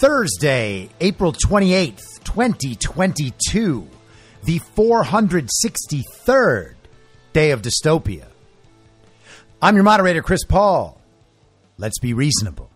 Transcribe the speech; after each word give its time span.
Thursday, 0.00 0.88
April 1.02 1.30
28th, 1.30 2.24
2022, 2.24 3.86
the 4.44 4.58
463rd 4.58 6.74
day 7.34 7.50
of 7.50 7.60
dystopia. 7.60 8.24
I'm 9.60 9.74
your 9.74 9.84
moderator, 9.84 10.22
Chris 10.22 10.42
Paul. 10.44 10.98
Let's 11.76 11.98
be 11.98 12.14
reasonable. 12.14 12.70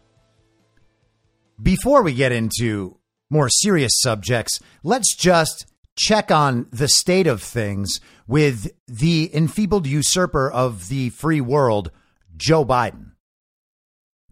Before 1.62 2.02
we 2.02 2.12
get 2.12 2.30
into 2.30 2.98
more 3.30 3.48
serious 3.48 3.92
subjects, 4.02 4.60
let's 4.82 5.16
just 5.16 5.64
check 5.96 6.30
on 6.30 6.66
the 6.72 6.88
state 6.88 7.26
of 7.26 7.42
things 7.42 8.00
with 8.26 8.70
the 8.86 9.34
enfeebled 9.34 9.86
usurper 9.86 10.50
of 10.50 10.90
the 10.90 11.08
free 11.08 11.40
world, 11.40 11.90
Joe 12.36 12.66
Biden 12.66 13.12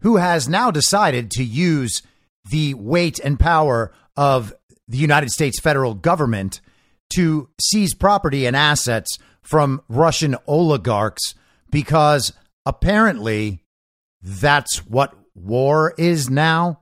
who 0.03 0.17
has 0.17 0.49
now 0.49 0.69
decided 0.69 1.31
to 1.31 1.43
use 1.43 2.01
the 2.49 2.73
weight 2.73 3.19
and 3.19 3.39
power 3.39 3.91
of 4.15 4.53
the 4.87 4.97
United 4.97 5.29
States 5.29 5.59
federal 5.59 5.93
government 5.93 6.61
to 7.15 7.49
seize 7.61 7.93
property 7.93 8.45
and 8.45 8.55
assets 8.55 9.17
from 9.41 9.81
Russian 9.87 10.35
oligarchs 10.47 11.35
because 11.69 12.33
apparently 12.65 13.63
that's 14.21 14.85
what 14.85 15.13
war 15.35 15.93
is 15.97 16.29
now. 16.29 16.81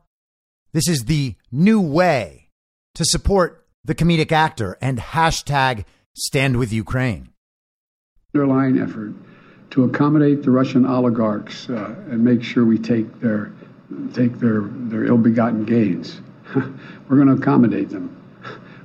This 0.73 0.87
is 0.87 1.05
the 1.05 1.35
new 1.51 1.81
way 1.81 2.49
to 2.95 3.05
support 3.05 3.65
the 3.83 3.95
comedic 3.95 4.31
actor 4.31 4.77
and 4.81 4.99
hashtag 4.99 5.85
stand 6.13 6.57
with 6.57 6.71
Ukraine. 6.71 7.29
underlying 8.35 8.79
effort 8.79 9.13
to 9.71 9.83
accommodate 9.85 10.43
the 10.43 10.51
Russian 10.51 10.85
oligarchs 10.85 11.69
uh, 11.69 11.95
and 12.09 12.23
make 12.23 12.43
sure 12.43 12.65
we 12.65 12.77
take 12.77 13.21
their 13.21 13.51
take 14.13 14.39
their 14.39 14.61
their 14.61 15.05
ill-begotten 15.05 15.65
gains. 15.65 16.21
We're 16.55 17.15
going 17.15 17.27
to 17.27 17.41
accommodate 17.41 17.89
them. 17.89 18.17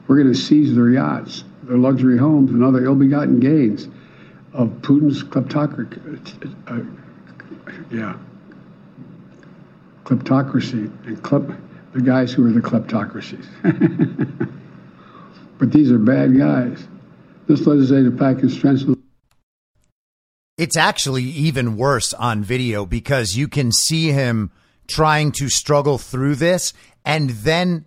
We're 0.06 0.16
going 0.16 0.32
to 0.32 0.38
seize 0.38 0.74
their 0.74 0.90
yachts, 0.90 1.44
their 1.64 1.76
luxury 1.76 2.16
homes, 2.16 2.50
and 2.50 2.62
other 2.62 2.84
ill-begotten 2.84 3.40
gains 3.40 3.88
of 4.52 4.68
Putin's 4.82 5.22
kleptocracy. 5.22 6.54
Uh, 6.66 6.80
yeah, 7.90 8.16
kleptocracy 10.04 10.90
and 11.06 11.22
klep, 11.22 11.56
the 11.92 12.00
guys 12.00 12.32
who 12.32 12.46
are 12.46 12.52
the 12.52 12.60
kleptocracies. 12.60 13.46
but 15.58 15.72
these 15.72 15.90
are 15.90 15.98
bad 15.98 16.38
guys. 16.38 16.86
This 17.48 17.66
legislative 17.66 18.18
package 18.18 18.52
strengthens 18.56 18.98
It's 20.56 20.76
actually 20.76 21.24
even 21.24 21.76
worse 21.76 22.12
on 22.14 22.42
video 22.42 22.86
because 22.86 23.34
you 23.34 23.48
can 23.48 23.70
see 23.72 24.10
him 24.10 24.50
trying 24.88 25.32
to 25.32 25.48
struggle 25.48 25.98
through 25.98 26.36
this 26.36 26.72
and 27.04 27.30
then 27.30 27.84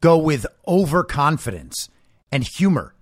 go 0.00 0.18
with 0.18 0.46
overconfidence 0.66 1.88
and 2.30 2.44
humor. 2.44 2.94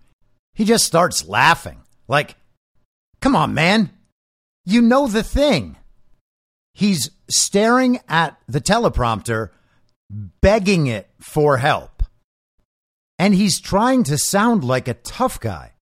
He 0.55 0.65
just 0.65 0.85
starts 0.85 1.27
laughing. 1.27 1.83
Like, 2.09 2.37
come 3.21 3.37
on, 3.37 3.55
man. 3.55 3.91
You 4.65 4.83
know 4.83 5.07
the 5.07 5.23
thing. 5.23 5.77
He's 6.75 7.11
staring 7.31 8.01
at 8.09 8.37
the 8.47 8.61
teleprompter, 8.61 9.51
begging 10.11 10.87
it 10.87 11.09
for 11.19 11.57
help. 11.59 12.03
And 13.19 13.35
he's 13.35 13.61
trying 13.61 14.05
to 14.05 14.17
sound 14.17 14.65
like 14.65 14.89
a 14.89 14.95
tough 14.95 15.41
guy. 15.41 15.73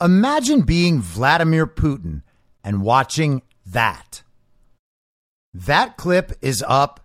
Imagine 0.00 0.62
being 0.62 1.00
Vladimir 1.00 1.66
Putin 1.66 2.22
and 2.64 2.82
watching 2.82 3.42
that. 3.66 4.22
That 5.66 5.96
clip 5.96 6.32
is 6.40 6.64
up 6.68 7.00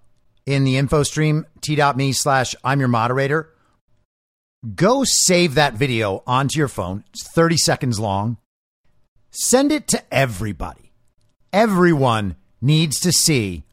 in 0.46 0.64
the 0.64 0.78
info 0.78 1.02
stream, 1.02 1.48
t.me 1.62 2.12
slash 2.12 2.56
I'm 2.64 2.80
your 2.80 2.88
moderator. 2.88 3.50
Go 4.76 5.04
save 5.06 5.56
that 5.56 5.74
video 5.74 6.22
onto 6.28 6.60
your 6.60 6.68
phone. 6.68 7.04
It's 7.10 7.28
30 7.34 7.58
seconds 7.58 8.00
long. 8.00 8.38
Send 9.32 9.72
it 9.72 9.88
to 9.88 10.04
everybody. 10.14 10.92
Everyone 11.52 12.36
needs 12.62 13.00
to 13.00 13.12
see 13.12 13.64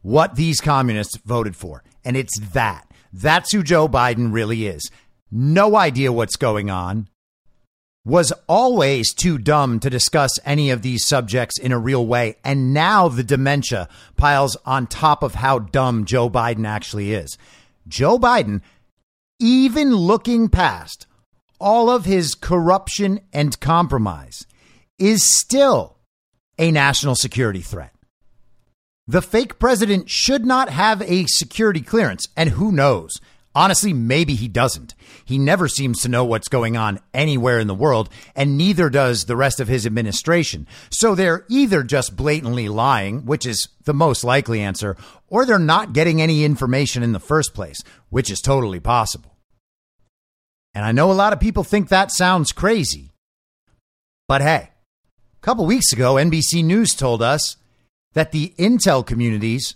what 0.00 0.36
these 0.36 0.62
communists 0.62 1.18
voted 1.18 1.54
for. 1.54 1.84
And 2.02 2.16
it's 2.16 2.40
that. 2.54 2.90
That's 3.12 3.52
who 3.52 3.62
Joe 3.62 3.88
Biden 3.88 4.32
really 4.32 4.66
is. 4.66 4.90
No 5.30 5.76
idea 5.76 6.12
what's 6.12 6.36
going 6.36 6.70
on 6.70 7.08
was 8.04 8.32
always 8.48 9.12
too 9.12 9.36
dumb 9.36 9.78
to 9.80 9.90
discuss 9.90 10.38
any 10.44 10.70
of 10.70 10.82
these 10.82 11.06
subjects 11.06 11.58
in 11.58 11.72
a 11.72 11.78
real 11.78 12.06
way. 12.06 12.36
And 12.44 12.72
now 12.72 13.08
the 13.08 13.22
dementia 13.22 13.88
piles 14.16 14.56
on 14.64 14.86
top 14.86 15.22
of 15.22 15.34
how 15.34 15.58
dumb 15.58 16.06
Joe 16.06 16.30
Biden 16.30 16.66
actually 16.66 17.12
is. 17.12 17.36
Joe 17.86 18.18
Biden, 18.18 18.62
even 19.38 19.94
looking 19.94 20.48
past 20.48 21.06
all 21.58 21.90
of 21.90 22.06
his 22.06 22.34
corruption 22.34 23.20
and 23.32 23.60
compromise, 23.60 24.46
is 24.98 25.36
still 25.38 25.98
a 26.58 26.70
national 26.70 27.14
security 27.14 27.60
threat. 27.60 27.94
The 29.06 29.22
fake 29.22 29.58
president 29.58 30.08
should 30.08 30.46
not 30.46 30.68
have 30.68 31.02
a 31.02 31.26
security 31.26 31.80
clearance. 31.80 32.28
And 32.36 32.50
who 32.50 32.70
knows? 32.70 33.10
Honestly, 33.52 33.92
maybe 33.92 34.36
he 34.36 34.46
doesn't. 34.46 34.94
He 35.24 35.36
never 35.36 35.66
seems 35.66 36.00
to 36.02 36.08
know 36.08 36.24
what's 36.24 36.48
going 36.48 36.76
on 36.76 37.00
anywhere 37.12 37.58
in 37.58 37.66
the 37.66 37.74
world, 37.74 38.08
and 38.36 38.56
neither 38.56 38.88
does 38.88 39.24
the 39.24 39.36
rest 39.36 39.58
of 39.58 39.66
his 39.66 39.86
administration. 39.86 40.68
So 40.90 41.14
they're 41.14 41.44
either 41.48 41.82
just 41.82 42.14
blatantly 42.14 42.68
lying, 42.68 43.26
which 43.26 43.46
is 43.46 43.68
the 43.84 43.94
most 43.94 44.22
likely 44.22 44.60
answer, 44.60 44.96
or 45.26 45.44
they're 45.44 45.58
not 45.58 45.92
getting 45.92 46.22
any 46.22 46.44
information 46.44 47.02
in 47.02 47.10
the 47.10 47.18
first 47.18 47.52
place, 47.52 47.78
which 48.08 48.30
is 48.30 48.40
totally 48.40 48.78
possible. 48.78 49.36
And 50.72 50.84
I 50.84 50.92
know 50.92 51.10
a 51.10 51.12
lot 51.12 51.32
of 51.32 51.40
people 51.40 51.64
think 51.64 51.88
that 51.88 52.12
sounds 52.12 52.52
crazy. 52.52 53.10
But 54.28 54.42
hey, 54.42 54.70
a 54.70 55.40
couple 55.40 55.66
weeks 55.66 55.92
ago, 55.92 56.14
NBC 56.14 56.64
News 56.64 56.94
told 56.94 57.20
us 57.20 57.56
that 58.12 58.30
the 58.30 58.54
intel 58.58 59.04
communities 59.04 59.74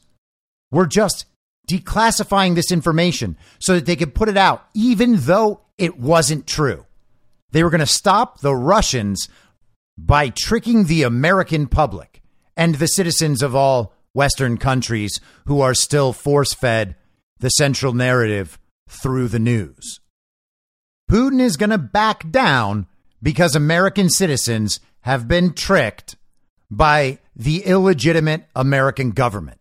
were 0.70 0.86
just 0.86 1.26
declassifying 1.68 2.54
this 2.54 2.70
information 2.70 3.36
so 3.58 3.74
that 3.74 3.86
they 3.86 3.96
could 3.96 4.14
put 4.14 4.28
it 4.28 4.36
out, 4.36 4.64
even 4.74 5.16
though 5.16 5.60
it 5.78 5.98
wasn't 5.98 6.46
true. 6.46 6.86
They 7.52 7.62
were 7.62 7.70
going 7.70 7.80
to 7.80 7.86
stop 7.86 8.40
the 8.40 8.54
Russians 8.54 9.28
by 9.96 10.28
tricking 10.28 10.84
the 10.84 11.04
American 11.04 11.66
public 11.66 12.22
and 12.56 12.76
the 12.76 12.88
citizens 12.88 13.42
of 13.42 13.54
all 13.54 13.94
Western 14.12 14.58
countries 14.58 15.20
who 15.46 15.60
are 15.60 15.74
still 15.74 16.12
force 16.12 16.54
fed 16.54 16.96
the 17.38 17.50
central 17.50 17.92
narrative 17.92 18.58
through 18.88 19.28
the 19.28 19.38
news. 19.38 20.00
Putin 21.10 21.40
is 21.40 21.56
going 21.56 21.70
to 21.70 21.78
back 21.78 22.30
down 22.30 22.86
because 23.22 23.54
American 23.54 24.08
citizens 24.08 24.80
have 25.00 25.28
been 25.28 25.52
tricked 25.52 26.16
by 26.70 27.18
the 27.36 27.64
illegitimate 27.64 28.44
American 28.54 29.10
government. 29.10 29.58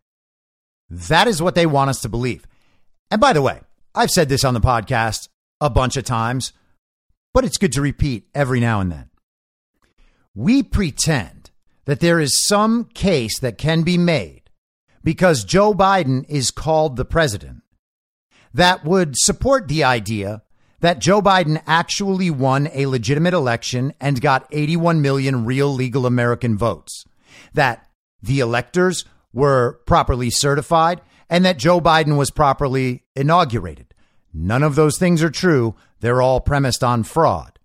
That 0.93 1.27
is 1.27 1.41
what 1.41 1.55
they 1.55 1.65
want 1.65 1.89
us 1.89 2.01
to 2.01 2.09
believe. 2.09 2.45
And 3.09 3.19
by 3.19 3.33
the 3.33 3.41
way, 3.41 3.61
I've 3.95 4.11
said 4.11 4.29
this 4.29 4.43
on 4.43 4.53
the 4.53 4.61
podcast 4.61 5.27
a 5.59 5.69
bunch 5.69 5.97
of 5.97 6.03
times, 6.03 6.53
but 7.33 7.43
it's 7.43 7.57
good 7.57 7.73
to 7.73 7.81
repeat 7.81 8.27
every 8.35 8.59
now 8.59 8.79
and 8.79 8.91
then. 8.91 9.09
We 10.35 10.61
pretend 10.61 11.51
that 11.85 11.99
there 11.99 12.19
is 12.19 12.45
some 12.45 12.85
case 12.85 13.39
that 13.39 13.57
can 13.57 13.81
be 13.81 13.97
made 13.97 14.43
because 15.03 15.43
Joe 15.43 15.73
Biden 15.73 16.25
is 16.29 16.51
called 16.51 16.95
the 16.95 17.05
president 17.05 17.63
that 18.53 18.85
would 18.85 19.17
support 19.17 19.67
the 19.67 19.83
idea 19.83 20.43
that 20.79 20.99
Joe 20.99 21.21
Biden 21.21 21.61
actually 21.65 22.29
won 22.29 22.69
a 22.73 22.85
legitimate 22.85 23.33
election 23.33 23.93
and 23.99 24.21
got 24.21 24.47
81 24.51 25.01
million 25.01 25.45
real 25.45 25.73
legal 25.73 26.05
American 26.05 26.57
votes, 26.57 27.05
that 27.53 27.89
the 28.21 28.41
electors 28.41 29.05
were 29.33 29.79
properly 29.85 30.29
certified, 30.29 31.01
and 31.29 31.43
that 31.45 31.57
Joe 31.57 31.81
Biden 31.81 32.17
was 32.17 32.31
properly 32.31 33.03
inaugurated. 33.15 33.93
None 34.33 34.63
of 34.63 34.75
those 34.75 34.97
things 34.97 35.21
are 35.23 35.29
true. 35.29 35.75
They're 35.99 36.21
all 36.21 36.39
premised 36.39 36.83
on 36.83 37.03
fraud. 37.03 37.59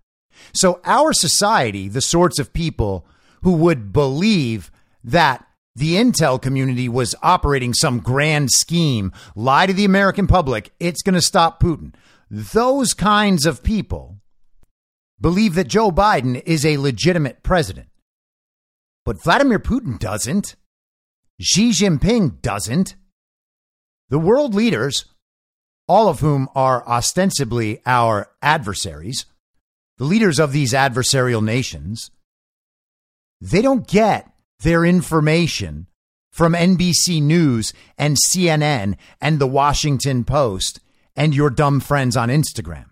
So, 0.53 0.81
our 0.85 1.13
society, 1.13 1.89
the 1.89 2.01
sorts 2.01 2.39
of 2.39 2.53
people 2.53 3.07
who 3.43 3.53
would 3.53 3.93
believe 3.93 4.71
that 5.05 5.45
the 5.75 5.95
intel 5.95 6.41
community 6.41 6.89
was 6.89 7.15
operating 7.23 7.73
some 7.73 8.01
grand 8.01 8.51
scheme, 8.51 9.13
lie 9.37 9.67
to 9.67 9.73
the 9.73 9.85
American 9.85 10.27
public, 10.27 10.73
it's 10.81 11.03
going 11.03 11.15
to 11.15 11.23
stop 11.23 11.63
Putin. 11.63 11.95
Those 12.31 12.95
kinds 12.95 13.47
of 13.47 13.63
people 13.63 14.19
believe 15.21 15.55
that 15.55 15.69
Joe 15.69 15.91
Biden 15.91 16.43
is 16.45 16.67
a 16.67 16.79
legitimate 16.79 17.43
president. 17.43 17.89
But 19.05 19.23
Vladimir 19.23 19.59
Putin 19.59 19.99
doesn't. 19.99 20.57
Xi 21.41 21.71
Jinping 21.71 22.43
doesn't. 22.43 22.97
The 24.09 24.19
world 24.19 24.55
leaders, 24.55 25.05
all 25.87 26.09
of 26.09 26.21
whom 26.21 26.49
are 26.55 26.87
ostensibly 26.87 27.81
our 27.87 28.31
adversaries, 28.43 29.27
the 29.99 30.05
leaders 30.05 30.41
of 30.41 30.53
these 30.53 30.73
adversarial 30.73 31.43
nations, 31.43 32.11
they 33.41 33.63
don't 33.63 33.87
get 33.87 34.33
their 34.61 34.85
information 34.85 35.87
from 36.33 36.55
NBC 36.55 37.23
News 37.23 37.73
and 37.97 38.17
CNN 38.29 38.97
and 39.21 39.39
the 39.39 39.47
Washington 39.47 40.25
Post 40.25 40.81
and 41.15 41.35
your 41.35 41.51
dumb 41.51 41.81
friends 41.81 42.17
on 42.17 42.29
Instagram. 42.29 42.87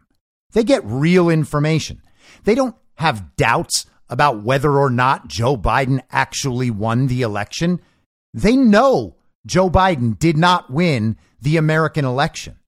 They 0.52 0.64
get 0.64 0.84
real 0.84 1.28
information. 1.28 2.00
They 2.44 2.54
don't 2.54 2.76
have 2.94 3.36
doubts 3.36 3.86
about 4.08 4.42
whether 4.42 4.78
or 4.78 4.90
not 4.90 5.28
Joe 5.28 5.56
Biden 5.56 6.00
actually 6.10 6.70
won 6.70 7.08
the 7.08 7.22
election. 7.22 7.80
They 8.36 8.54
know 8.54 9.16
Joe 9.46 9.70
Biden 9.70 10.18
did 10.18 10.36
not 10.36 10.70
win 10.70 11.16
the 11.40 11.56
American 11.56 12.04
election. 12.04 12.58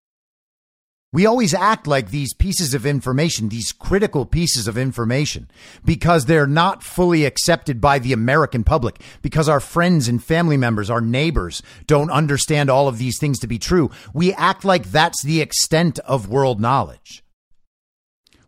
We 1.13 1.27
always 1.27 1.55
act 1.55 1.87
like 1.87 2.11
these 2.11 2.35
pieces 2.35 2.73
of 2.75 2.87
information, 2.87 3.49
these 3.49 3.73
critical 3.73 4.25
pieces 4.25 4.67
of 4.67 4.77
information, 4.77 5.51
because 5.85 6.25
they're 6.25 6.47
not 6.47 6.83
fully 6.83 7.25
accepted 7.25 7.81
by 7.81 7.99
the 7.99 8.13
American 8.15 8.65
public, 8.65 9.01
because 9.23 9.49
our 9.49 9.61
friends 9.61 10.09
and 10.09 10.23
family 10.25 10.57
members, 10.57 10.91
our 10.91 11.01
neighbors 11.01 11.63
don't 11.87 12.11
understand 12.11 12.71
all 12.71 12.89
of 12.89 12.99
these 12.99 13.19
things 13.19 13.39
to 13.41 13.47
be 13.47 13.59
true. 13.59 13.91
We 14.15 14.33
act 14.35 14.65
like 14.65 14.91
that's 14.91 15.23
the 15.23 15.41
extent 15.43 15.99
of 16.01 16.29
world 16.29 16.61
knowledge. 16.61 17.23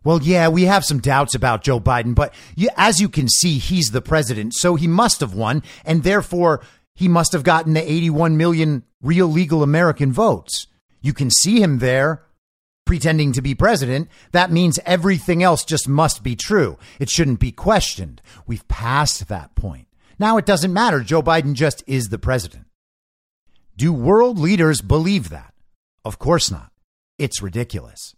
Well, 0.03 0.21
yeah, 0.23 0.47
we 0.47 0.63
have 0.63 0.85
some 0.85 0.99
doubts 0.99 1.35
about 1.35 1.63
Joe 1.63 1.79
Biden, 1.79 2.15
but 2.15 2.33
as 2.75 2.99
you 2.99 3.09
can 3.09 3.27
see, 3.27 3.59
he's 3.59 3.91
the 3.91 4.01
president, 4.01 4.55
so 4.55 4.75
he 4.75 4.87
must 4.87 5.19
have 5.19 5.35
won, 5.35 5.61
and 5.85 6.01
therefore 6.01 6.61
he 6.93 7.07
must 7.07 7.33
have 7.33 7.43
gotten 7.43 7.73
the 7.73 7.91
81 7.91 8.37
million 8.37 8.83
real 9.01 9.27
legal 9.27 9.63
American 9.63 10.11
votes. 10.11 10.67
You 11.01 11.13
can 11.13 11.29
see 11.29 11.61
him 11.61 11.79
there 11.79 12.23
pretending 12.85 13.31
to 13.31 13.41
be 13.41 13.55
president, 13.55 14.09
that 14.33 14.51
means 14.51 14.77
everything 14.85 15.41
else 15.41 15.63
just 15.63 15.87
must 15.87 16.23
be 16.23 16.35
true. 16.35 16.77
It 16.99 17.09
shouldn't 17.09 17.39
be 17.39 17.51
questioned. 17.51 18.21
We've 18.45 18.67
passed 18.67 19.27
that 19.27 19.55
point. 19.55 19.87
Now 20.19 20.35
it 20.35 20.45
doesn't 20.45 20.73
matter. 20.73 20.99
Joe 20.99 21.21
Biden 21.21 21.53
just 21.53 21.83
is 21.87 22.09
the 22.09 22.19
president. 22.19 22.65
Do 23.77 23.93
world 23.93 24.37
leaders 24.37 24.81
believe 24.81 25.29
that? 25.29 25.53
Of 26.03 26.19
course 26.19 26.51
not. 26.51 26.71
It's 27.17 27.41
ridiculous. 27.41 28.13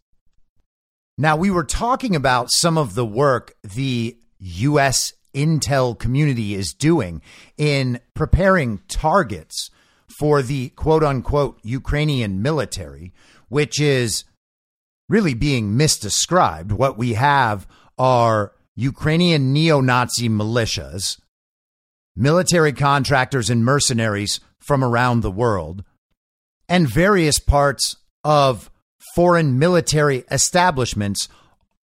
Now, 1.18 1.36
we 1.36 1.52
were 1.52 1.64
talking 1.64 2.16
about 2.16 2.50
some 2.50 2.78
of 2.78 2.96
the 2.96 3.06
work 3.06 3.54
the 3.62 4.18
U.S. 4.40 5.14
intel 5.34 5.98
community 5.98 6.56
is 6.56 6.74
doing 6.74 7.22
in 7.58 8.00
preparing 8.14 8.80
targets 8.88 9.70
for 10.20 10.42
the 10.42 10.70
quote 10.70 11.04
unquote 11.04 11.60
Ukrainian 11.64 12.42
military, 12.42 13.14
which 13.50 13.80
is 13.80 14.26
really 15.10 15.34
being 15.34 15.76
misdescribed. 15.76 16.72
What 16.72 16.98
we 16.98 17.14
have 17.14 17.68
are 17.98 18.54
Ukrainian 18.76 19.54
neo 19.54 19.82
Nazi 19.82 20.30
militias, 20.30 21.20
military 22.16 22.74
contractors, 22.74 23.50
and 23.50 23.64
mercenaries 23.64 24.40
from 24.60 24.84
around 24.84 25.22
the 25.22 25.32
world, 25.32 25.84
and 26.70 26.88
various 26.88 27.40
parts 27.40 27.98
of 28.24 28.72
foreign 29.14 29.60
military 29.60 30.24
establishments, 30.32 31.28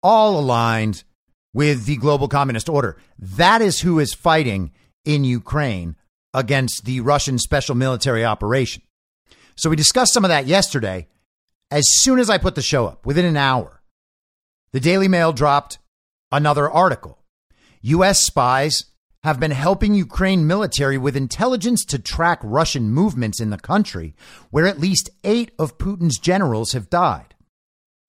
all 0.02 0.38
aligned 0.38 1.04
with 1.52 1.86
the 1.86 1.96
global 1.96 2.28
communist 2.28 2.68
order. 2.68 2.96
That 3.18 3.60
is 3.62 3.80
who 3.80 3.98
is 3.98 4.14
fighting 4.14 4.72
in 5.04 5.24
Ukraine 5.24 5.96
against 6.32 6.84
the 6.84 7.00
Russian 7.00 7.38
special 7.38 7.74
military 7.74 8.24
operation. 8.24 8.82
So 9.56 9.68
we 9.70 9.76
discussed 9.76 10.12
some 10.12 10.24
of 10.24 10.28
that 10.30 10.46
yesterday. 10.46 11.08
As 11.70 11.84
soon 11.86 12.18
as 12.18 12.30
I 12.30 12.38
put 12.38 12.54
the 12.54 12.62
show 12.62 12.86
up, 12.86 13.06
within 13.06 13.24
an 13.24 13.36
hour, 13.36 13.82
the 14.72 14.80
Daily 14.80 15.08
Mail 15.08 15.32
dropped 15.32 15.78
another 16.32 16.70
article. 16.70 17.18
U.S. 17.82 18.24
spies 18.24 18.84
have 19.22 19.38
been 19.38 19.50
helping 19.50 19.94
Ukraine 19.94 20.46
military 20.46 20.96
with 20.96 21.16
intelligence 21.16 21.84
to 21.86 21.98
track 21.98 22.40
Russian 22.42 22.90
movements 22.90 23.40
in 23.40 23.50
the 23.50 23.58
country, 23.58 24.14
where 24.50 24.66
at 24.66 24.80
least 24.80 25.10
eight 25.24 25.52
of 25.58 25.78
Putin's 25.78 26.18
generals 26.18 26.72
have 26.72 26.90
died. 26.90 27.29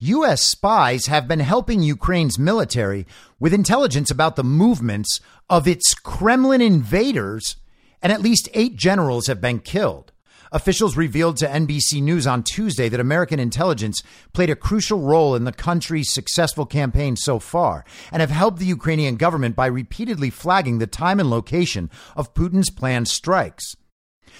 U.S. 0.04 0.42
spies 0.42 1.06
have 1.06 1.28
been 1.28 1.38
helping 1.38 1.80
Ukraine's 1.80 2.36
military 2.36 3.06
with 3.38 3.54
intelligence 3.54 4.10
about 4.10 4.34
the 4.34 4.42
movements 4.42 5.20
of 5.48 5.68
its 5.68 5.94
Kremlin 5.94 6.60
invaders, 6.60 7.54
and 8.02 8.12
at 8.12 8.20
least 8.20 8.48
eight 8.52 8.74
generals 8.74 9.28
have 9.28 9.40
been 9.40 9.60
killed. 9.60 10.10
Officials 10.50 10.96
revealed 10.96 11.36
to 11.36 11.46
NBC 11.46 12.02
News 12.02 12.26
on 12.26 12.42
Tuesday 12.42 12.88
that 12.88 12.98
American 12.98 13.38
intelligence 13.38 14.02
played 14.32 14.50
a 14.50 14.56
crucial 14.56 14.98
role 14.98 15.36
in 15.36 15.44
the 15.44 15.52
country's 15.52 16.12
successful 16.12 16.66
campaign 16.66 17.14
so 17.14 17.38
far 17.38 17.84
and 18.10 18.20
have 18.20 18.30
helped 18.30 18.58
the 18.58 18.66
Ukrainian 18.66 19.14
government 19.14 19.54
by 19.54 19.66
repeatedly 19.66 20.30
flagging 20.30 20.78
the 20.78 20.88
time 20.88 21.20
and 21.20 21.30
location 21.30 21.88
of 22.16 22.34
Putin's 22.34 22.70
planned 22.70 23.06
strikes. 23.06 23.76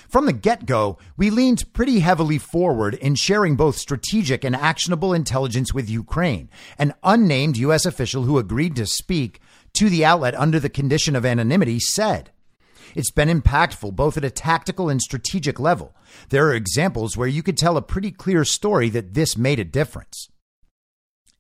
From 0.09 0.27
the 0.27 0.33
get 0.33 0.67
go, 0.67 0.99
we 1.17 1.31
leaned 1.31 1.73
pretty 1.73 2.01
heavily 2.01 2.39
forward 2.39 2.95
in 2.95 3.15
sharing 3.15 3.57
both 3.57 3.77
strategic 3.77 4.45
and 4.45 4.55
actionable 4.55 5.13
intelligence 5.13 5.73
with 5.73 5.91
Ukraine. 5.91 6.51
An 6.79 6.95
unnamed 7.03 7.57
U.S. 7.59 7.87
official 7.87 8.25
who 8.25 8.39
agreed 8.39 8.77
to 8.77 8.87
speak 8.87 9.41
to 9.75 9.89
the 9.89 10.05
outlet 10.05 10.35
under 10.35 10.61
the 10.61 10.69
condition 10.69 11.17
of 11.17 11.25
anonymity 11.25 11.81
said. 11.81 12.31
It's 12.95 13.11
been 13.11 13.29
impactful 13.29 13.95
both 13.95 14.17
at 14.17 14.25
a 14.25 14.31
tactical 14.31 14.89
and 14.89 15.01
strategic 15.01 15.59
level. 15.59 15.95
There 16.29 16.47
are 16.49 16.55
examples 16.55 17.17
where 17.17 17.29
you 17.29 17.43
could 17.43 17.57
tell 17.57 17.77
a 17.77 17.83
pretty 17.83 18.11
clear 18.11 18.45
story 18.45 18.89
that 18.91 19.15
this 19.15 19.37
made 19.37 19.59
a 19.59 19.65
difference. 19.65 20.29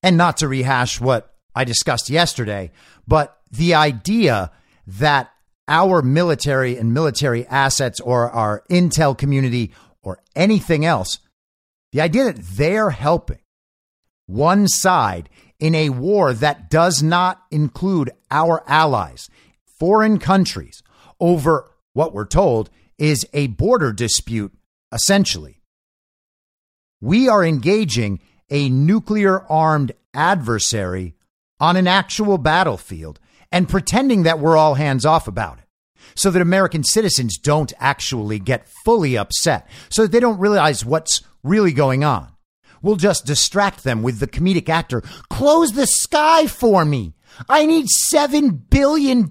And 0.02 0.16
not 0.16 0.38
to 0.38 0.48
rehash 0.48 1.00
what 1.00 1.34
I 1.54 1.64
discussed 1.64 2.10
yesterday, 2.10 2.72
but 3.06 3.38
the 3.50 3.74
idea 3.74 4.50
that 4.86 5.30
our 5.68 6.02
military 6.02 6.76
and 6.76 6.92
military 6.92 7.46
assets 7.46 8.00
or 8.00 8.30
our 8.30 8.64
intel 8.70 9.16
community 9.16 9.72
or 10.02 10.22
anything 10.34 10.84
else, 10.84 11.18
the 11.92 12.00
idea 12.00 12.24
that 12.24 12.42
they're 12.42 12.90
helping 12.90 13.38
one 14.26 14.66
side 14.66 15.28
in 15.58 15.74
a 15.74 15.90
war 15.90 16.32
that 16.34 16.70
does 16.70 17.02
not 17.02 17.42
include 17.50 18.10
our 18.30 18.64
allies, 18.66 19.30
foreign 19.78 20.18
countries, 20.18 20.82
over 21.20 21.70
what 21.92 22.12
we're 22.12 22.26
told 22.26 22.70
is 22.98 23.26
a 23.32 23.46
border 23.48 23.92
dispute, 23.92 24.52
essentially. 24.92 25.60
We 27.00 27.28
are 27.28 27.44
engaging 27.44 28.20
a 28.50 28.68
nuclear 28.68 29.40
armed 29.50 29.92
adversary 30.14 31.14
on 31.60 31.76
an 31.76 31.86
actual 31.86 32.38
battlefield 32.38 33.20
and 33.52 33.68
pretending 33.68 34.24
that 34.24 34.38
we're 34.38 34.56
all 34.56 34.74
hands 34.74 35.06
off 35.06 35.28
about 35.28 35.58
it 35.58 35.64
so 36.14 36.30
that 36.30 36.42
American 36.42 36.84
citizens 36.84 37.38
don't 37.38 37.72
actually 37.78 38.38
get 38.38 38.68
fully 38.84 39.16
upset, 39.16 39.68
so 39.88 40.02
that 40.02 40.12
they 40.12 40.20
don't 40.20 40.38
realize 40.38 40.84
what's 40.84 41.22
really 41.42 41.72
going 41.72 42.04
on. 42.04 42.28
We'll 42.82 42.96
just 42.96 43.24
distract 43.26 43.84
them 43.84 44.02
with 44.02 44.18
the 44.18 44.26
comedic 44.26 44.68
actor. 44.68 45.02
Close 45.30 45.72
the 45.72 45.86
sky 45.86 46.46
for 46.46 46.84
me. 46.84 47.14
I 47.48 47.64
need 47.64 47.86
$7 48.12 48.68
billion. 48.68 49.28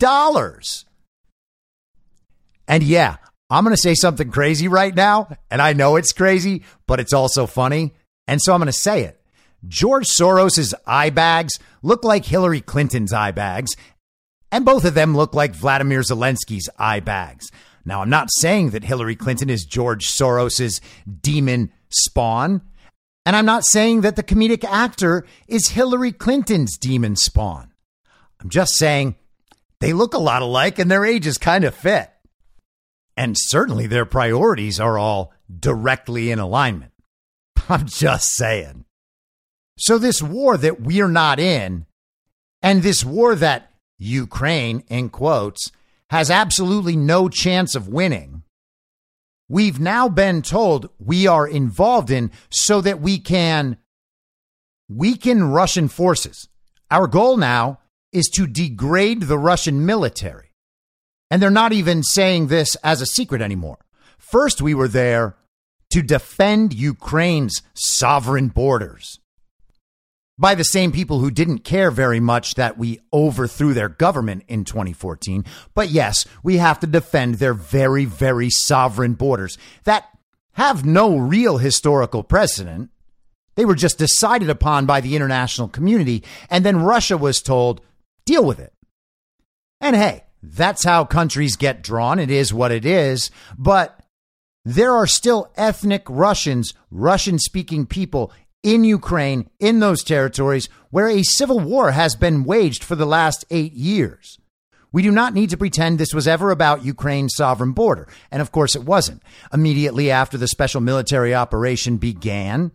And 2.67 2.83
yeah, 2.83 3.17
I'm 3.49 3.63
going 3.63 3.75
to 3.75 3.81
say 3.81 3.93
something 3.93 4.31
crazy 4.31 4.67
right 4.69 4.95
now. 4.95 5.37
And 5.51 5.61
I 5.61 5.73
know 5.73 5.97
it's 5.97 6.13
crazy, 6.13 6.63
but 6.87 6.99
it's 7.01 7.13
also 7.13 7.45
funny. 7.45 7.93
And 8.27 8.41
so 8.41 8.53
I'm 8.53 8.59
going 8.59 8.67
to 8.67 8.73
say 8.73 9.03
it. 9.03 9.21
George 9.67 10.07
Soros's 10.07 10.73
eye 10.87 11.11
bags 11.11 11.59
look 11.83 12.03
like 12.03 12.25
Hillary 12.25 12.61
Clinton's 12.61 13.13
eye 13.13 13.31
bags. 13.31 13.75
And 14.51 14.65
both 14.65 14.85
of 14.85 14.93
them 14.93 15.15
look 15.15 15.33
like 15.33 15.55
Vladimir 15.55 16.01
Zelensky's 16.01 16.69
eye 16.77 16.99
bags. 16.99 17.51
Now, 17.85 18.01
I'm 18.01 18.09
not 18.09 18.29
saying 18.31 18.71
that 18.71 18.83
Hillary 18.83 19.15
Clinton 19.15 19.49
is 19.49 19.65
George 19.65 20.07
Soros's 20.07 20.81
demon 21.21 21.71
spawn. 21.89 22.61
And 23.25 23.35
I'm 23.35 23.45
not 23.45 23.65
saying 23.65 24.01
that 24.01 24.15
the 24.15 24.23
comedic 24.23 24.63
actor 24.63 25.25
is 25.47 25.69
Hillary 25.69 26.11
Clinton's 26.11 26.77
demon 26.77 27.15
spawn. 27.15 27.71
I'm 28.39 28.49
just 28.49 28.75
saying 28.75 29.15
they 29.79 29.93
look 29.93 30.13
a 30.13 30.19
lot 30.19 30.41
alike 30.41 30.79
and 30.79 30.89
their 30.89 31.05
ages 31.05 31.37
kind 31.37 31.63
of 31.63 31.75
fit. 31.75 32.09
And 33.15 33.35
certainly 33.37 33.87
their 33.87 34.05
priorities 34.05 34.79
are 34.79 34.97
all 34.97 35.33
directly 35.59 36.31
in 36.31 36.39
alignment. 36.39 36.91
I'm 37.69 37.85
just 37.85 38.29
saying. 38.33 38.85
So, 39.77 39.97
this 39.97 40.21
war 40.21 40.57
that 40.57 40.81
we're 40.81 41.07
not 41.07 41.39
in, 41.39 41.85
and 42.61 42.83
this 42.83 43.03
war 43.03 43.35
that 43.35 43.70
Ukraine, 44.01 44.83
in 44.89 45.09
quotes, 45.09 45.71
has 46.09 46.31
absolutely 46.31 46.95
no 46.95 47.29
chance 47.29 47.75
of 47.75 47.87
winning, 47.87 48.41
we've 49.47 49.79
now 49.79 50.09
been 50.09 50.41
told 50.41 50.89
we 50.99 51.27
are 51.27 51.47
involved 51.47 52.09
in 52.09 52.31
so 52.49 52.81
that 52.81 52.99
we 52.99 53.19
can 53.19 53.77
weaken 54.89 55.43
Russian 55.43 55.87
forces. 55.87 56.49
Our 56.89 57.07
goal 57.07 57.37
now 57.37 57.79
is 58.11 58.27
to 58.35 58.47
degrade 58.47 59.23
the 59.23 59.37
Russian 59.37 59.85
military. 59.85 60.51
And 61.29 61.41
they're 61.41 61.51
not 61.51 61.71
even 61.71 62.03
saying 62.03 62.47
this 62.47 62.75
as 62.83 63.01
a 63.01 63.05
secret 63.05 63.41
anymore. 63.41 63.77
First, 64.17 64.61
we 64.61 64.73
were 64.73 64.89
there 64.89 65.37
to 65.91 66.01
defend 66.01 66.73
Ukraine's 66.73 67.61
sovereign 67.73 68.47
borders 68.47 69.20
by 70.41 70.55
the 70.55 70.63
same 70.63 70.91
people 70.91 71.19
who 71.19 71.29
didn't 71.29 71.59
care 71.59 71.91
very 71.91 72.19
much 72.19 72.55
that 72.55 72.75
we 72.75 72.99
overthrew 73.13 73.75
their 73.75 73.87
government 73.87 74.43
in 74.47 74.65
2014. 74.65 75.45
But 75.75 75.89
yes, 75.89 76.25
we 76.41 76.57
have 76.57 76.79
to 76.79 76.87
defend 76.87 77.35
their 77.35 77.53
very, 77.53 78.05
very 78.05 78.49
sovereign 78.49 79.13
borders 79.13 79.59
that 79.83 80.09
have 80.53 80.83
no 80.83 81.15
real 81.15 81.59
historical 81.59 82.23
precedent. 82.23 82.89
They 83.55 83.65
were 83.65 83.75
just 83.75 83.99
decided 83.99 84.49
upon 84.49 84.87
by 84.87 84.99
the 84.99 85.15
international 85.15 85.67
community. 85.67 86.23
And 86.49 86.65
then 86.65 86.81
Russia 86.81 87.17
was 87.17 87.43
told, 87.43 87.81
deal 88.25 88.43
with 88.43 88.59
it. 88.59 88.73
And 89.79 89.95
hey, 89.95 90.23
that's 90.41 90.83
how 90.83 91.05
countries 91.05 91.55
get 91.55 91.83
drawn. 91.83 92.17
It 92.17 92.31
is 92.31 92.51
what 92.51 92.71
it 92.71 92.83
is. 92.83 93.29
But 93.59 94.01
there 94.65 94.93
are 94.93 95.07
still 95.07 95.51
ethnic 95.55 96.03
Russians, 96.09 96.73
Russian 96.89 97.37
speaking 97.37 97.85
people 97.85 98.31
in 98.63 98.83
Ukraine, 98.83 99.49
in 99.59 99.79
those 99.79 100.03
territories 100.03 100.69
where 100.89 101.07
a 101.07 101.23
civil 101.23 101.59
war 101.59 101.91
has 101.91 102.15
been 102.15 102.43
waged 102.43 102.83
for 102.83 102.95
the 102.95 103.05
last 103.05 103.45
eight 103.49 103.73
years. 103.73 104.37
We 104.93 105.01
do 105.03 105.11
not 105.11 105.33
need 105.33 105.49
to 105.51 105.57
pretend 105.57 105.97
this 105.97 106.13
was 106.13 106.27
ever 106.27 106.51
about 106.51 106.83
Ukraine's 106.83 107.35
sovereign 107.35 107.71
border. 107.71 108.07
And 108.29 108.41
of 108.41 108.51
course, 108.51 108.75
it 108.75 108.83
wasn't. 108.83 109.23
Immediately 109.53 110.11
after 110.11 110.37
the 110.37 110.49
special 110.49 110.81
military 110.81 111.33
operation 111.33 111.97
began, 111.97 112.71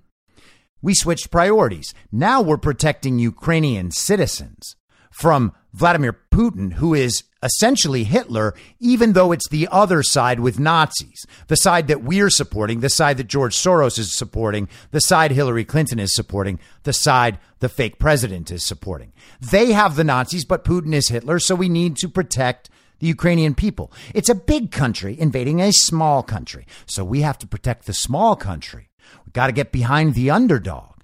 we 0.81 0.95
switched 0.95 1.31
priorities. 1.31 1.93
Now 2.11 2.41
we're 2.41 2.57
protecting 2.57 3.19
Ukrainian 3.19 3.91
citizens 3.91 4.77
from 5.11 5.53
Vladimir 5.75 6.19
Putin, 6.33 6.75
who 6.75 6.95
is 6.95 7.25
essentially 7.47 8.05
Hitler, 8.05 8.55
even 8.79 9.13
though 9.13 9.33
it's 9.33 9.49
the 9.49 9.69
other 9.71 10.03
side 10.03 10.41
with 10.41 10.59
Nazis, 10.59 11.25
the 11.47 11.57
side 11.57 11.89
that 11.89 12.03
we're 12.03 12.29
supporting, 12.29 12.81
the 12.81 12.91
side 12.91 13.17
that 13.17 13.29
George 13.29 13.57
Soros 13.57 13.99
is 13.99 14.13
supporting, 14.13 14.69
the 14.91 15.01
side 15.01 15.31
Hillary 15.31 15.65
Clinton 15.65 15.99
is 15.99 16.15
supporting, 16.15 16.59
the 16.83 16.93
side 16.93 17.39
the 17.61 17.69
fake 17.69 17.99
president 17.99 18.51
is 18.51 18.67
supporting. 18.67 19.13
They 19.41 19.73
have 19.73 19.97
the 19.97 20.05
Nazis, 20.05 20.45
but 20.45 20.65
Putin 20.65 20.93
is 20.93 21.09
Hitler, 21.09 21.39
so 21.39 21.55
we 21.55 21.69
need 21.69 21.97
to 21.99 22.09
protect 22.09 22.69
the 22.99 23.07
Ukrainian 23.07 23.55
people. 23.55 23.93
It's 24.13 24.29
a 24.29 24.35
big 24.35 24.71
country 24.71 25.19
invading 25.19 25.61
a 25.61 25.73
small 25.73 26.23
country, 26.23 26.67
so 26.87 27.05
we 27.05 27.21
have 27.21 27.39
to 27.39 27.47
protect 27.47 27.87
the 27.87 27.93
small 27.95 28.37
country. 28.37 28.91
We've 29.25 29.33
got 29.33 29.47
to 29.47 29.53
get 29.53 29.73
behind 29.73 30.15
the 30.15 30.31
underdog. 30.31 30.95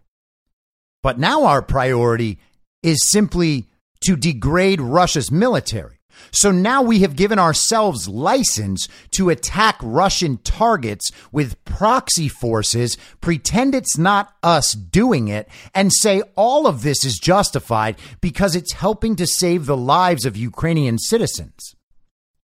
But 1.03 1.19
now 1.19 1.45
our 1.45 1.63
priority 1.63 2.39
is 2.83 3.11
simply 3.11 3.69
to 4.05 4.17
degrade 4.17 4.81
Russia's 4.81 5.31
military. 5.31 6.02
So 6.31 6.51
now 6.51 6.83
we 6.83 7.01
have 7.01 7.17
given 7.17 7.39
ourselves 7.39 8.09
license 8.09 8.89
to 9.17 9.31
attack 9.31 9.79
Russian 9.83 10.39
targets 10.39 11.11
with 11.31 11.63
proxy 11.65 12.29
forces, 12.29 12.97
pretend 13.21 13.75
it's 13.75 13.99
not 13.99 14.35
us 14.43 14.73
doing 14.73 15.29
it, 15.29 15.49
and 15.75 15.93
say 15.93 16.23
all 16.37 16.67
of 16.67 16.83
this 16.83 17.05
is 17.05 17.19
justified 17.19 17.97
because 18.21 18.57
it's 18.57 18.73
helping 18.73 19.17
to 19.17 19.27
save 19.27 19.67
the 19.67 19.77
lives 19.77 20.25
of 20.25 20.37
Ukrainian 20.37 20.99
citizens. 20.99 21.75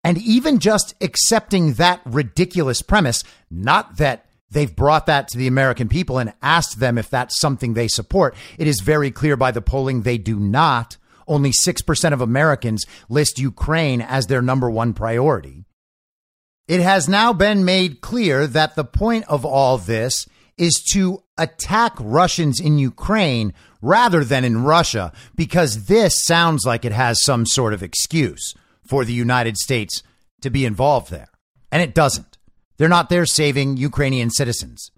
And 0.05 0.19
even 0.19 0.59
just 0.59 0.95
accepting 1.01 1.75
that 1.75 2.01
ridiculous 2.05 2.83
premise, 2.83 3.25
not 3.51 3.97
that 3.97 4.27
they've 4.51 4.75
brought 4.75 5.07
that 5.07 5.29
to 5.29 5.39
the 5.39 5.47
American 5.47 5.89
people 5.89 6.19
and 6.19 6.33
asked 6.43 6.81
them 6.81 6.99
if 6.99 7.11
that's 7.11 7.41
something 7.41 7.75
they 7.75 7.89
support, 7.89 8.35
it 8.59 8.67
is 8.67 8.81
very 8.81 9.11
clear 9.11 9.37
by 9.37 9.51
the 9.51 9.61
polling 9.61 10.03
they 10.03 10.19
do 10.19 10.39
not 10.39 10.97
only 11.29 11.53
6% 11.53 12.13
of 12.13 12.21
Americans 12.21 12.85
list 13.09 13.39
Ukraine 13.39 14.01
as 14.01 14.27
their 14.27 14.43
number 14.43 14.71
one 14.71 14.95
priority. 14.95 15.65
It 16.67 16.81
has 16.81 17.09
now 17.09 17.33
been 17.33 17.65
made 17.65 18.01
clear 18.01 18.47
that 18.47 18.75
the 18.75 18.85
point 18.85 19.25
of 19.29 19.45
all 19.45 19.79
this 19.79 20.27
is 20.59 20.85
to 20.93 21.23
attack 21.39 21.95
Russians 21.99 22.61
in 22.61 22.79
Ukraine 22.79 23.55
rather 23.81 24.25
than 24.25 24.45
in 24.45 24.65
Russia, 24.65 25.13
because 25.35 25.87
this 25.87 26.25
sounds 26.25 26.67
like 26.67 26.85
it 26.85 26.93
has 26.93 27.23
some 27.23 27.47
sort 27.47 27.73
of 27.73 27.83
excuse 27.83 28.55
for 28.85 29.05
the 29.05 29.13
United 29.13 29.57
States 29.57 30.03
to 30.43 30.51
be 30.51 30.65
involved 30.65 31.11
there. 31.11 31.29
And 31.71 31.81
it 31.81 31.95
doesn't. 31.95 32.39
They're 32.77 32.89
not 32.89 33.09
there 33.09 33.27
saving 33.27 33.77
Ukrainian 33.77 34.31
citizens. 34.31 34.91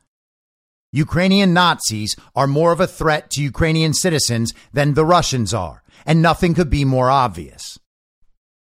Ukrainian 0.92 1.52
Nazis 1.54 2.16
are 2.34 2.46
more 2.46 2.72
of 2.72 2.80
a 2.80 2.86
threat 2.86 3.30
to 3.30 3.42
Ukrainian 3.42 3.94
citizens 3.94 4.52
than 4.72 4.94
the 4.94 5.04
Russians 5.04 5.54
are 5.54 5.82
and 6.10 6.20
nothing 6.20 6.54
could 6.54 6.68
be 6.68 6.84
more 6.84 7.08
obvious. 7.08 7.78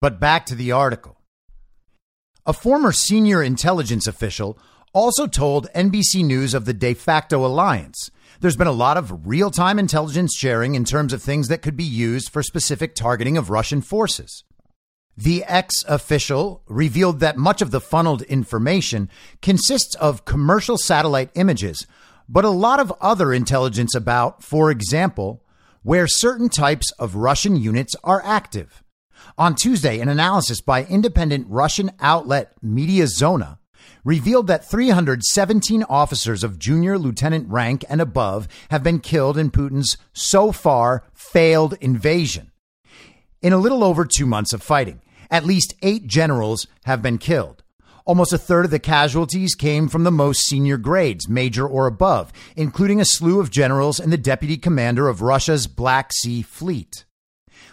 But 0.02 0.20
back 0.20 0.44
to 0.46 0.54
the 0.54 0.72
article. 0.72 1.22
A 2.44 2.52
former 2.52 2.92
senior 2.92 3.42
intelligence 3.42 4.06
official 4.06 4.58
also 4.92 5.26
told 5.26 5.72
NBC 5.74 6.22
News 6.22 6.52
of 6.52 6.66
the 6.66 6.74
de 6.74 6.92
facto 6.92 7.46
alliance. 7.46 8.10
There's 8.40 8.58
been 8.58 8.66
a 8.66 8.72
lot 8.72 8.98
of 8.98 9.26
real 9.26 9.50
time 9.50 9.78
intelligence 9.78 10.36
sharing 10.36 10.74
in 10.74 10.84
terms 10.84 11.14
of 11.14 11.22
things 11.22 11.48
that 11.48 11.62
could 11.62 11.78
be 11.78 11.82
used 11.82 12.28
for 12.30 12.42
specific 12.42 12.94
targeting 12.94 13.38
of 13.38 13.48
Russian 13.48 13.80
forces. 13.80 14.44
The 15.16 15.42
ex 15.44 15.82
official 15.88 16.62
revealed 16.68 17.20
that 17.20 17.38
much 17.38 17.62
of 17.62 17.70
the 17.70 17.80
funneled 17.80 18.20
information 18.22 19.08
consists 19.40 19.94
of 19.94 20.26
commercial 20.26 20.76
satellite 20.76 21.30
images, 21.34 21.86
but 22.28 22.44
a 22.44 22.50
lot 22.50 22.80
of 22.80 22.92
other 23.00 23.32
intelligence 23.32 23.94
about, 23.94 24.44
for 24.44 24.70
example, 24.70 25.42
where 25.82 26.06
certain 26.06 26.48
types 26.48 26.90
of 26.98 27.14
Russian 27.14 27.56
units 27.56 27.94
are 28.04 28.22
active. 28.24 28.82
On 29.38 29.54
Tuesday, 29.54 30.00
an 30.00 30.08
analysis 30.08 30.60
by 30.60 30.84
independent 30.84 31.46
Russian 31.48 31.90
outlet 32.00 32.52
Mediazona 32.64 33.58
revealed 34.04 34.46
that 34.46 34.68
317 34.68 35.84
officers 35.84 36.42
of 36.44 36.58
junior 36.58 36.98
lieutenant 36.98 37.48
rank 37.48 37.84
and 37.88 38.00
above 38.00 38.48
have 38.70 38.82
been 38.82 39.00
killed 39.00 39.38
in 39.38 39.50
Putin's 39.50 39.96
so 40.12 40.52
far 40.52 41.04
failed 41.12 41.76
invasion. 41.80 42.50
In 43.42 43.52
a 43.52 43.58
little 43.58 43.84
over 43.84 44.04
two 44.04 44.26
months 44.26 44.52
of 44.52 44.62
fighting, 44.62 45.00
at 45.30 45.44
least 45.44 45.74
eight 45.82 46.06
generals 46.06 46.66
have 46.84 47.02
been 47.02 47.18
killed. 47.18 47.62
Almost 48.04 48.32
a 48.32 48.38
third 48.38 48.64
of 48.64 48.70
the 48.70 48.78
casualties 48.78 49.54
came 49.54 49.88
from 49.88 50.04
the 50.04 50.10
most 50.10 50.40
senior 50.40 50.76
grades, 50.78 51.28
major 51.28 51.66
or 51.66 51.86
above, 51.86 52.32
including 52.56 53.00
a 53.00 53.04
slew 53.04 53.40
of 53.40 53.50
generals 53.50 54.00
and 54.00 54.12
the 54.12 54.18
deputy 54.18 54.56
commander 54.56 55.08
of 55.08 55.22
Russia's 55.22 55.66
Black 55.66 56.12
Sea 56.12 56.42
Fleet. 56.42 57.04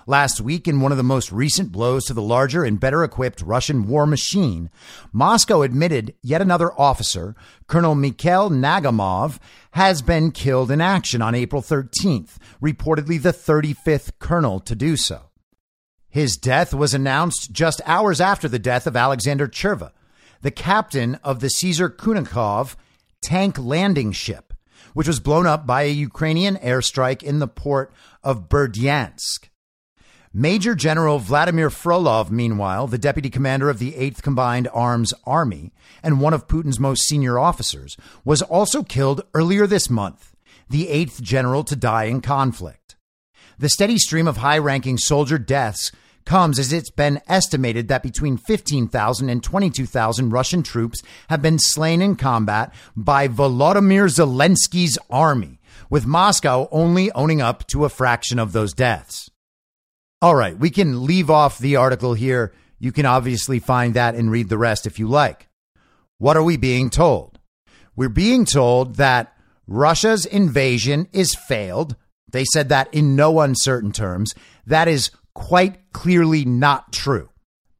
Last 0.09 0.39
week, 0.39 0.69
in 0.69 0.79
one 0.79 0.93
of 0.93 0.97
the 0.97 1.03
most 1.03 1.33
recent 1.33 1.71
blows 1.71 2.05
to 2.05 2.13
the 2.13 2.21
larger 2.21 2.63
and 2.63 2.79
better 2.79 3.03
equipped 3.03 3.41
Russian 3.41 3.87
war 3.87 4.05
machine, 4.05 4.69
Moscow 5.11 5.63
admitted 5.63 6.15
yet 6.23 6.41
another 6.41 6.71
officer, 6.79 7.35
Colonel 7.67 7.93
Mikhail 7.93 8.49
Nagamov, 8.49 9.37
has 9.71 10.01
been 10.01 10.31
killed 10.31 10.71
in 10.71 10.79
action 10.79 11.21
on 11.21 11.35
April 11.35 11.61
13th, 11.61 12.37
reportedly 12.61 13.21
the 13.21 13.33
35th 13.33 14.11
colonel 14.17 14.61
to 14.61 14.75
do 14.75 14.95
so. 14.95 15.23
His 16.09 16.37
death 16.37 16.73
was 16.73 16.93
announced 16.93 17.51
just 17.51 17.81
hours 17.85 18.21
after 18.21 18.47
the 18.47 18.59
death 18.59 18.87
of 18.87 18.95
Alexander 18.95 19.47
Cherva, 19.47 19.91
the 20.47 20.51
captain 20.51 21.15
of 21.25 21.41
the 21.41 21.49
Caesar 21.49 21.89
Kunikov 21.89 22.77
tank 23.21 23.59
landing 23.59 24.13
ship, 24.13 24.53
which 24.93 25.05
was 25.05 25.19
blown 25.19 25.45
up 25.45 25.67
by 25.67 25.81
a 25.81 25.91
Ukrainian 25.91 26.55
airstrike 26.59 27.21
in 27.21 27.39
the 27.39 27.49
port 27.49 27.91
of 28.23 28.47
Berdyansk. 28.47 29.49
Major 30.33 30.73
General 30.73 31.19
Vladimir 31.19 31.69
Frolov, 31.69 32.31
meanwhile, 32.31 32.87
the 32.87 32.97
deputy 32.97 33.29
commander 33.29 33.69
of 33.69 33.79
the 33.79 33.91
8th 33.91 34.21
Combined 34.21 34.69
Arms 34.73 35.13
Army 35.25 35.73
and 36.01 36.21
one 36.21 36.33
of 36.33 36.47
Putin's 36.47 36.79
most 36.79 37.01
senior 37.01 37.37
officers, 37.37 37.97
was 38.23 38.41
also 38.41 38.83
killed 38.83 39.23
earlier 39.33 39.67
this 39.67 39.89
month, 39.89 40.33
the 40.69 40.87
eighth 40.87 41.21
general 41.21 41.65
to 41.65 41.75
die 41.75 42.05
in 42.05 42.21
conflict. 42.21 42.95
The 43.59 43.67
steady 43.67 43.97
stream 43.97 44.29
of 44.29 44.37
high 44.37 44.59
ranking 44.59 44.97
soldier 44.97 45.39
deaths 45.39 45.91
comes 46.27 46.59
as 46.59 46.71
it's 46.71 46.91
been 46.91 47.21
estimated 47.27 47.87
that 47.87 48.03
between 48.03 48.37
15,000 48.37 49.29
and 49.29 49.41
22,000 49.41 50.29
Russian 50.29 50.61
troops 50.61 51.01
have 51.29 51.41
been 51.41 51.57
slain 51.57 52.01
in 52.01 52.15
combat 52.15 52.73
by 52.95 53.27
Volodymyr 53.27 54.07
Zelensky's 54.09 54.99
army, 55.09 55.59
with 55.89 56.05
Moscow 56.05 56.67
only 56.69 57.11
owning 57.13 57.41
up 57.41 57.65
to 57.67 57.85
a 57.85 57.89
fraction 57.89 58.37
of 58.37 58.51
those 58.51 58.73
deaths. 58.73 59.31
All 60.21 60.35
right, 60.35 60.57
we 60.57 60.69
can 60.69 61.05
leave 61.05 61.29
off 61.29 61.57
the 61.57 61.77
article 61.77 62.13
here. 62.13 62.53
You 62.77 62.91
can 62.91 63.05
obviously 63.05 63.59
find 63.59 63.93
that 63.93 64.13
and 64.13 64.29
read 64.29 64.49
the 64.49 64.57
rest 64.57 64.85
if 64.85 64.99
you 64.99 65.07
like. 65.07 65.47
What 66.17 66.35
are 66.37 66.43
we 66.43 66.57
being 66.57 66.89
told? 66.89 67.39
We're 67.95 68.09
being 68.09 68.45
told 68.45 68.95
that 68.95 69.33
Russia's 69.65 70.25
invasion 70.25 71.07
is 71.13 71.33
failed. 71.35 71.95
They 72.29 72.43
said 72.43 72.69
that 72.69 72.93
in 72.93 73.15
no 73.15 73.39
uncertain 73.39 73.91
terms. 73.91 74.35
That 74.65 74.87
is 74.87 75.11
quite 75.37 75.93
clearly 75.93 76.43
not 76.43 76.91
true. 76.91 77.29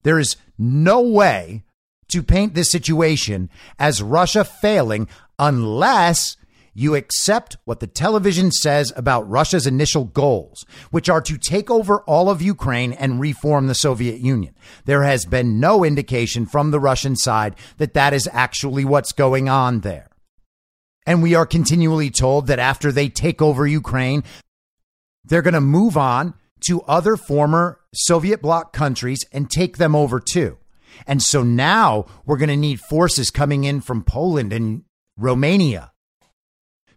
There 0.04 0.20
is 0.20 0.38
no 0.60 1.02
way 1.02 1.64
to 2.10 2.22
paint 2.22 2.54
this 2.54 2.72
situation 2.72 3.50
as 3.80 4.04
Russia 4.04 4.46
failing 4.46 5.10
unless 5.40 6.38
you 6.76 6.94
accept 6.94 7.58
what 7.66 7.80
the 7.80 7.88
television 7.88 8.52
says 8.52 8.94
about 8.96 9.28
Russia's 9.28 9.66
initial 9.66 10.06
goals, 10.06 10.68
which 10.92 11.10
are 11.10 11.20
to 11.22 11.36
take 11.36 11.72
over 11.72 12.02
all 12.02 12.30
of 12.30 12.44
Ukraine 12.44 12.94
and 12.94 13.20
reform 13.20 13.66
the 13.66 13.74
Soviet 13.74 14.20
Union. 14.20 14.54
There 14.86 15.02
has 15.02 15.26
been 15.26 15.60
no 15.60 15.84
indication 15.84 16.46
from 16.46 16.70
the 16.70 16.80
Russian 16.80 17.16
side 17.16 17.56
that 17.78 17.96
that 17.96 18.14
is 18.14 18.30
actually 18.32 18.86
what's 18.86 19.14
going 19.14 19.50
on 19.50 19.80
there. 19.80 20.12
And 21.08 21.24
we 21.24 21.34
are 21.34 21.48
continually 21.48 22.12
told 22.12 22.46
that 22.48 22.60
after 22.60 22.92
they 22.92 23.10
take 23.10 23.42
over 23.42 23.66
Ukraine, 23.66 24.24
they're 25.26 25.42
going 25.42 25.56
to 25.56 25.62
move 25.62 25.98
on 25.98 26.36
to 26.62 26.82
other 26.82 27.16
former 27.16 27.80
Soviet 27.94 28.42
bloc 28.42 28.74
countries 28.74 29.20
and 29.32 29.50
take 29.50 29.78
them 29.78 29.96
over 29.96 30.20
too. 30.20 30.58
And 31.06 31.22
so 31.22 31.44
now 31.44 32.06
we're 32.26 32.38
going 32.38 32.50
to 32.50 32.58
need 32.58 32.80
forces 32.80 33.30
coming 33.30 33.64
in 33.64 33.82
from 33.82 34.04
Poland 34.04 34.52
and 34.54 34.84
Romania 35.18 35.92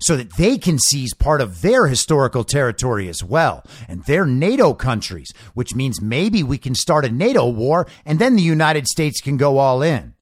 so 0.01 0.17
that 0.17 0.37
they 0.37 0.57
can 0.57 0.79
seize 0.79 1.13
part 1.13 1.41
of 1.41 1.61
their 1.61 1.87
historical 1.87 2.43
territory 2.43 3.09
as 3.09 3.23
well 3.23 3.63
and 3.87 4.05
their 4.05 4.25
NATO 4.25 4.73
countries, 4.73 5.31
which 5.55 5.75
means 5.75 6.01
maybe 6.01 6.43
we 6.43 6.59
can 6.59 6.75
start 6.75 7.05
a 7.05 7.11
NATO 7.11 7.49
war 7.49 7.87
and 8.07 8.19
then 8.19 8.37
the 8.37 8.43
United 8.43 8.87
States 8.87 9.21
can 9.21 9.37
go 9.37 9.59
all 9.59 9.83
in. 9.83 10.15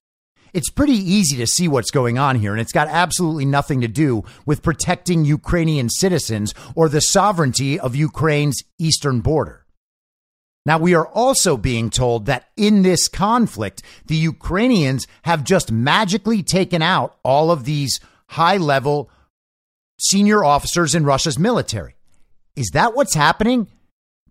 It's 0.53 0.69
pretty 0.69 0.93
easy 0.93 1.37
to 1.37 1.47
see 1.47 1.67
what's 1.67 1.91
going 1.91 2.17
on 2.17 2.35
here, 2.35 2.51
and 2.51 2.61
it's 2.61 2.71
got 2.71 2.87
absolutely 2.87 3.45
nothing 3.45 3.81
to 3.81 3.87
do 3.87 4.23
with 4.45 4.63
protecting 4.63 5.25
Ukrainian 5.25 5.89
citizens 5.89 6.53
or 6.75 6.89
the 6.89 7.01
sovereignty 7.01 7.79
of 7.79 7.95
Ukraine's 7.95 8.63
eastern 8.77 9.21
border. 9.21 9.65
Now, 10.65 10.77
we 10.77 10.93
are 10.93 11.07
also 11.07 11.57
being 11.57 11.89
told 11.89 12.25
that 12.25 12.49
in 12.57 12.81
this 12.81 13.07
conflict, 13.07 13.81
the 14.05 14.15
Ukrainians 14.15 15.07
have 15.23 15.43
just 15.43 15.71
magically 15.71 16.43
taken 16.43 16.81
out 16.81 17.17
all 17.23 17.49
of 17.49 17.65
these 17.65 17.99
high 18.27 18.57
level 18.57 19.09
senior 19.99 20.43
officers 20.43 20.95
in 20.95 21.05
Russia's 21.05 21.39
military. 21.39 21.95
Is 22.55 22.71
that 22.73 22.93
what's 22.93 23.15
happening? 23.15 23.67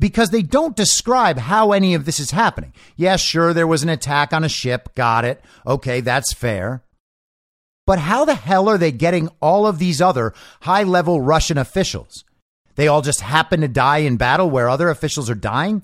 Because 0.00 0.30
they 0.30 0.42
don't 0.42 0.76
describe 0.76 1.38
how 1.38 1.72
any 1.72 1.94
of 1.94 2.04
this 2.04 2.20
is 2.20 2.30
happening. 2.30 2.72
Yeah, 2.96 3.16
sure, 3.16 3.52
there 3.52 3.66
was 3.66 3.82
an 3.82 3.88
attack 3.88 4.32
on 4.32 4.44
a 4.44 4.48
ship. 4.48 4.94
Got 4.94 5.24
it. 5.24 5.42
Okay, 5.66 6.00
that's 6.00 6.32
fair. 6.32 6.82
But 7.86 7.98
how 7.98 8.24
the 8.24 8.34
hell 8.34 8.68
are 8.68 8.78
they 8.78 8.92
getting 8.92 9.28
all 9.40 9.66
of 9.66 9.78
these 9.78 10.00
other 10.00 10.34
high 10.60 10.82
level 10.82 11.20
Russian 11.20 11.58
officials? 11.58 12.22
They 12.76 12.86
all 12.86 13.02
just 13.02 13.22
happen 13.22 13.62
to 13.62 13.68
die 13.68 13.98
in 13.98 14.18
battle 14.18 14.50
where 14.50 14.68
other 14.68 14.90
officials 14.90 15.28
are 15.28 15.34
dying? 15.34 15.82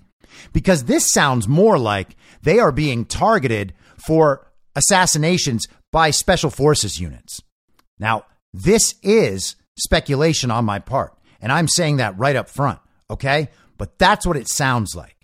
Because 0.53 0.85
this 0.85 1.11
sounds 1.11 1.49
more 1.49 1.79
like 1.79 2.15
they 2.43 2.59
are 2.59 2.73
being 2.73 3.05
targeted 3.05 3.73
for 4.07 4.47
assassinations 4.77 5.67
by 5.91 6.11
special 6.11 6.51
forces 6.51 7.01
units. 7.01 7.41
Now, 7.99 8.27
this 8.53 8.95
is 9.03 9.57
speculation 9.77 10.51
on 10.51 10.65
my 10.65 10.79
part. 10.79 11.15
And 11.41 11.51
I'm 11.51 11.69
saying 11.69 11.97
that 11.97 12.19
right 12.19 12.37
up 12.37 12.49
front, 12.49 12.81
okay? 13.11 13.49
But 13.77 13.99
that's 13.99 14.27
what 14.27 14.37
it 14.37 14.49
sounds 14.49 14.95
like. 14.95 15.17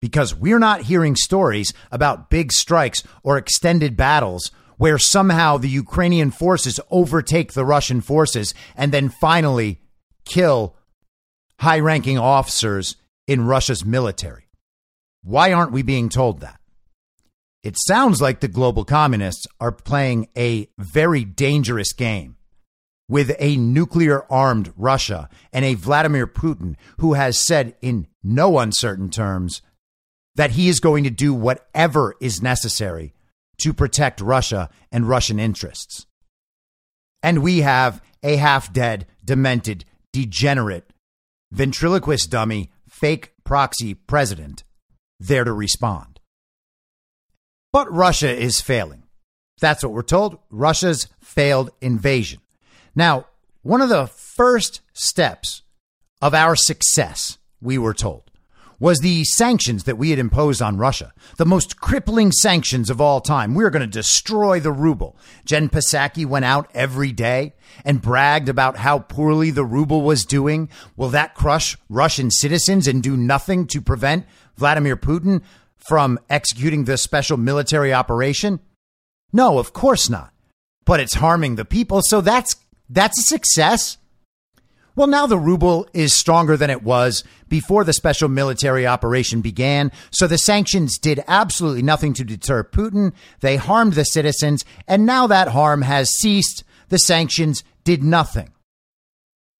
Because 0.00 0.34
we're 0.34 0.58
not 0.58 0.82
hearing 0.82 1.14
stories 1.14 1.72
about 1.90 2.30
big 2.30 2.52
strikes 2.52 3.02
or 3.22 3.36
extended 3.36 3.96
battles 3.96 4.50
where 4.78 4.98
somehow 4.98 5.58
the 5.58 5.68
Ukrainian 5.68 6.30
forces 6.30 6.80
overtake 6.90 7.52
the 7.52 7.66
Russian 7.66 8.00
forces 8.00 8.54
and 8.74 8.92
then 8.92 9.10
finally 9.10 9.78
kill 10.24 10.74
high 11.58 11.80
ranking 11.80 12.16
officers 12.18 12.96
in 13.26 13.46
Russia's 13.46 13.84
military. 13.84 14.48
Why 15.22 15.52
aren't 15.52 15.72
we 15.72 15.82
being 15.82 16.08
told 16.08 16.40
that? 16.40 16.58
It 17.62 17.76
sounds 17.86 18.22
like 18.22 18.40
the 18.40 18.48
global 18.48 18.86
communists 18.86 19.46
are 19.60 19.70
playing 19.70 20.28
a 20.34 20.68
very 20.78 21.24
dangerous 21.24 21.92
game 21.92 22.36
with 23.10 23.34
a 23.40 23.56
nuclear 23.56 24.24
armed 24.30 24.72
Russia 24.76 25.28
and 25.52 25.64
a 25.64 25.74
Vladimir 25.74 26.28
Putin 26.28 26.76
who 26.98 27.14
has 27.14 27.44
said 27.44 27.74
in 27.82 28.06
no 28.22 28.60
uncertain 28.60 29.10
terms 29.10 29.62
that 30.36 30.52
he 30.52 30.68
is 30.68 30.78
going 30.78 31.02
to 31.02 31.10
do 31.10 31.34
whatever 31.34 32.14
is 32.20 32.40
necessary 32.40 33.12
to 33.58 33.74
protect 33.74 34.20
Russia 34.20 34.70
and 34.92 35.08
Russian 35.08 35.40
interests. 35.40 36.06
And 37.20 37.42
we 37.42 37.58
have 37.62 38.00
a 38.22 38.36
half 38.36 38.72
dead, 38.72 39.06
demented, 39.24 39.84
degenerate, 40.12 40.92
ventriloquist 41.50 42.30
dummy, 42.30 42.70
fake 42.88 43.32
proxy 43.42 43.92
president 43.92 44.62
there 45.18 45.42
to 45.42 45.52
respond. 45.52 46.20
But 47.72 47.92
Russia 47.92 48.32
is 48.32 48.60
failing. 48.60 49.02
That's 49.60 49.82
what 49.82 49.92
we're 49.92 50.02
told. 50.02 50.38
Russia's 50.48 51.08
failed 51.20 51.70
invasion. 51.80 52.40
Now, 52.94 53.26
one 53.62 53.80
of 53.80 53.88
the 53.88 54.06
first 54.06 54.80
steps 54.92 55.62
of 56.22 56.34
our 56.34 56.56
success, 56.56 57.38
we 57.60 57.78
were 57.78 57.94
told, 57.94 58.30
was 58.80 59.00
the 59.00 59.22
sanctions 59.24 59.84
that 59.84 59.98
we 59.98 60.08
had 60.08 60.18
imposed 60.18 60.62
on 60.62 60.78
Russia, 60.78 61.12
the 61.36 61.44
most 61.44 61.78
crippling 61.78 62.32
sanctions 62.32 62.88
of 62.88 62.98
all 62.98 63.20
time. 63.20 63.54
We 63.54 63.62
were 63.62 63.70
going 63.70 63.82
to 63.82 63.86
destroy 63.86 64.58
the 64.58 64.72
ruble. 64.72 65.18
Jen 65.44 65.68
Psaki 65.68 66.24
went 66.24 66.46
out 66.46 66.70
every 66.72 67.12
day 67.12 67.52
and 67.84 68.00
bragged 68.00 68.48
about 68.48 68.78
how 68.78 68.98
poorly 68.98 69.50
the 69.50 69.66
ruble 69.66 70.00
was 70.00 70.24
doing. 70.24 70.70
Will 70.96 71.10
that 71.10 71.34
crush 71.34 71.76
Russian 71.90 72.30
citizens 72.30 72.88
and 72.88 73.02
do 73.02 73.18
nothing 73.18 73.66
to 73.66 73.82
prevent 73.82 74.24
Vladimir 74.56 74.96
Putin 74.96 75.42
from 75.76 76.18
executing 76.30 76.84
this 76.84 77.02
special 77.02 77.36
military 77.36 77.92
operation? 77.92 78.60
No, 79.30 79.58
of 79.58 79.74
course 79.74 80.08
not. 80.08 80.32
But 80.86 81.00
it's 81.00 81.14
harming 81.14 81.56
the 81.56 81.66
people, 81.66 82.00
so 82.02 82.22
that's 82.22 82.56
that's 82.90 83.18
a 83.20 83.22
success. 83.22 83.96
Well, 84.96 85.06
now 85.06 85.26
the 85.26 85.38
ruble 85.38 85.88
is 85.94 86.18
stronger 86.18 86.56
than 86.56 86.68
it 86.68 86.82
was 86.82 87.24
before 87.48 87.84
the 87.84 87.92
special 87.92 88.28
military 88.28 88.86
operation 88.86 89.40
began. 89.40 89.92
So 90.10 90.26
the 90.26 90.36
sanctions 90.36 90.98
did 90.98 91.22
absolutely 91.28 91.82
nothing 91.82 92.12
to 92.14 92.24
deter 92.24 92.64
Putin. 92.64 93.12
They 93.40 93.56
harmed 93.56 93.94
the 93.94 94.04
citizens. 94.04 94.64
And 94.88 95.06
now 95.06 95.28
that 95.28 95.48
harm 95.48 95.82
has 95.82 96.10
ceased. 96.10 96.64
The 96.88 96.98
sanctions 96.98 97.62
did 97.84 98.02
nothing. 98.02 98.52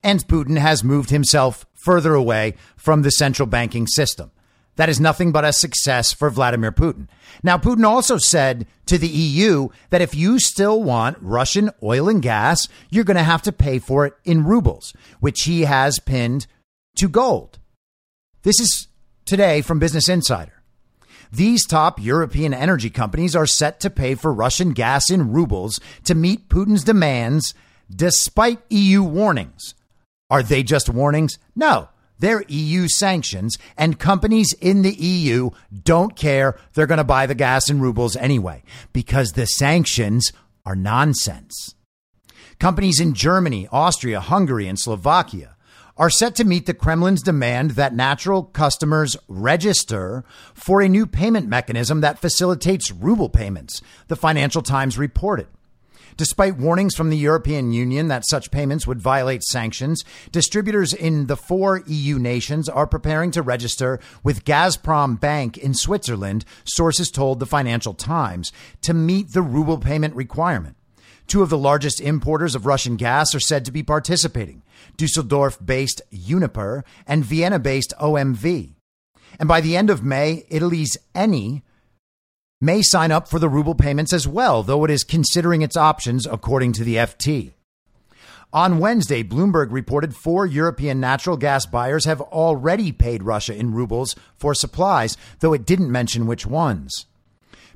And 0.03 0.27
Putin 0.27 0.59
has 0.59 0.83
moved 0.83 1.11
himself 1.11 1.65
further 1.85 2.15
away 2.15 2.55
from 2.77 3.03
the 3.03 3.11
central 3.11 3.47
banking 3.47 3.87
system. 3.87 4.33
That 4.77 4.89
is 4.89 5.01
nothing 5.01 5.33
but 5.33 5.45
a 5.45 5.53
success 5.53 6.13
for 6.13 6.31
Vladimir 6.31 6.73
Putin. 6.73 7.09
Now, 7.43 7.59
Putin 7.59 7.85
also 7.85 8.17
said 8.17 8.67
to 8.87 8.99
the 8.99 9.09
EU 9.09 9.69
that 9.91 10.01
if 10.01 10.15
you 10.15 10.39
still 10.39 10.83
want 10.83 11.19
Russian 11.21 11.71
oil 11.83 12.09
and 12.09 12.23
gas, 12.23 12.69
you're 12.89 13.05
going 13.05 13.17
to 13.17 13.23
have 13.23 13.43
to 13.43 13.53
pay 13.53 13.79
for 13.79 14.07
it 14.07 14.15
in 14.25 14.45
rubles, 14.45 14.95
which 15.21 15.43
he 15.43 15.63
has 15.63 15.99
pinned 15.99 16.47
to 16.97 17.09
gold. 17.09 17.59
This 18.43 18.59
is 18.59 18.89
today 19.27 19.61
from 19.61 19.79
Business 19.79 20.09
Insider. 20.09 20.63
These 21.33 21.67
top 21.67 22.03
European 22.03 22.53
energy 22.53 22.91
companies 22.91 23.37
are 23.37 23.47
set 23.47 23.81
to 23.81 23.91
pay 23.91 24.15
for 24.15 24.33
Russian 24.33 24.73
gas 24.73 25.11
in 25.11 25.31
rubles 25.33 25.79
to 26.05 26.15
meet 26.15 26.49
Putin's 26.49 26.83
demands 26.83 27.55
despite 27.95 28.61
EU 28.71 29.03
warnings. 29.03 29.75
Are 30.29 30.43
they 30.43 30.63
just 30.63 30.89
warnings? 30.89 31.39
No. 31.55 31.89
They're 32.21 32.45
EU 32.49 32.87
sanctions, 32.87 33.59
and 33.77 33.99
companies 33.99 34.55
in 34.61 34.83
the 34.83 34.93
EU 34.93 35.51
don't 35.83 36.15
care. 36.15 36.59
They're 36.75 36.87
going 36.87 36.99
to 36.99 37.05
buy 37.05 37.27
the 37.27 37.35
gas 37.35 37.69
in 37.69 37.81
rubles 37.81 38.15
anyway 38.15 38.63
because 38.93 39.33
the 39.33 39.47
sanctions 39.47 40.33
are 40.65 40.77
nonsense. 40.77 41.75
Companies 42.59 43.01
in 43.01 43.15
Germany, 43.15 43.67
Austria, 43.73 44.21
Hungary, 44.21 44.69
and 44.69 44.79
Slovakia 44.79 45.57
are 45.97 46.11
set 46.11 46.35
to 46.35 46.45
meet 46.45 46.67
the 46.67 46.75
Kremlin's 46.75 47.23
demand 47.23 47.73
that 47.73 47.95
natural 47.95 48.43
customers 48.43 49.17
register 49.29 50.25
for 50.55 50.81
a 50.81 50.89
new 50.89 51.07
payment 51.07 51.49
mechanism 51.49 52.01
that 52.01 52.19
facilitates 52.19 52.91
ruble 52.91 53.29
payments, 53.29 53.83
the 54.09 54.17
Financial 54.17 54.63
Times 54.63 54.97
reported. 54.97 55.47
Despite 56.21 56.59
warnings 56.59 56.95
from 56.95 57.09
the 57.09 57.17
European 57.17 57.73
Union 57.73 58.09
that 58.09 58.29
such 58.29 58.51
payments 58.51 58.87
would 58.87 59.01
violate 59.01 59.43
sanctions, 59.43 60.05
distributors 60.31 60.93
in 60.93 61.29
the 61.29 61.37
four 61.37 61.83
EU 61.87 62.19
nations 62.19 62.69
are 62.69 62.87
preparing 62.87 63.31
to 63.31 63.41
register 63.41 63.99
with 64.23 64.45
Gazprom 64.45 65.19
Bank 65.19 65.57
in 65.57 65.73
Switzerland, 65.73 66.45
sources 66.65 67.11
told 67.11 67.41
the 67.41 67.47
Financial 67.47 67.95
Times, 67.95 68.53
to 68.83 68.93
meet 68.93 69.33
the 69.33 69.41
ruble 69.41 69.79
payment 69.79 70.15
requirement. 70.15 70.77
Two 71.27 71.41
of 71.41 71.49
the 71.49 71.57
largest 71.57 72.03
importers 72.03 72.55
of 72.55 72.67
Russian 72.67 72.97
gas 72.97 73.35
are 73.35 73.41
said 73.41 73.65
to 73.65 73.73
be 73.73 73.83
participating 73.83 74.63
Dusseldorf 74.99 75.59
based 75.65 76.03
Uniper 76.11 76.85
and 77.07 77.25
Vienna 77.25 77.59
based 77.59 77.95
OMV. 77.99 78.75
And 79.39 79.49
by 79.49 79.63
the 79.63 79.75
end 79.75 79.89
of 79.89 80.05
May, 80.05 80.45
Italy's 80.51 80.99
Eni 81.15 81.63
may 82.61 82.83
sign 82.83 83.11
up 83.11 83.29
for 83.29 83.39
the 83.39 83.49
ruble 83.49 83.75
payments 83.75 84.13
as 84.13 84.29
well, 84.29 84.63
though 84.63 84.85
it 84.85 84.91
is 84.91 85.05
considering 85.05 85.63
its 85.63 85.77
options, 85.77 86.27
according 86.27 86.73
to 86.73 86.85
the 86.85 86.97
FT. 86.97 87.53
On 88.53 88.81
Wednesday, 88.81 89.23
Bloomberg 89.23 89.71
reported 89.71 90.17
four 90.17 90.45
European 90.45 90.99
natural 90.99 91.37
gas 91.37 91.67
buyers 91.67 92.05
have 92.05 92.21
already 92.21 92.91
paid 92.91 93.23
Russia 93.23 93.55
in 93.55 93.73
rubles 93.73 94.17
for 94.37 94.55
supplies, 94.55 95.17
though 95.39 95.53
it 95.53 95.65
didn't 95.65 95.93
mention 95.93 96.27
which 96.27 96.47
ones. 96.47 97.07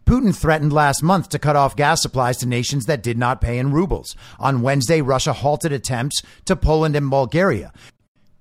Putin 0.05 0.37
threatened 0.37 0.73
last 0.73 1.03
month 1.03 1.31
to 1.31 1.39
cut 1.39 1.57
off 1.57 1.77
gas 1.77 2.03
supplies 2.03 2.37
to 2.39 2.47
nations 2.47 2.85
that 2.85 3.03
did 3.03 3.17
not 3.17 3.41
pay 3.41 3.57
in 3.57 3.73
rubles. 3.73 4.15
On 4.39 4.61
Wednesday, 4.61 5.01
Russia 5.01 5.33
halted 5.33 5.73
attempts 5.73 6.23
to 6.45 6.57
Poland 6.57 6.95
and 6.95 7.09
Bulgaria, 7.09 7.73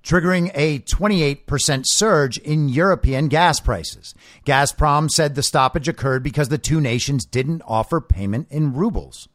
triggering 0.03 0.51
a 0.53 0.79
28% 0.79 1.83
surge 1.87 2.37
in 2.39 2.69
European 2.69 3.29
gas 3.29 3.59
prices. 3.59 4.13
Gazprom 4.45 5.09
said 5.09 5.35
the 5.35 5.43
stoppage 5.43 5.87
occurred 5.87 6.23
because 6.23 6.49
the 6.49 6.57
two 6.57 6.81
nations 6.81 7.25
didn't 7.25 7.63
offer 7.65 8.01
payment 8.01 8.47
in 8.51 8.73
rubles. 8.73 9.27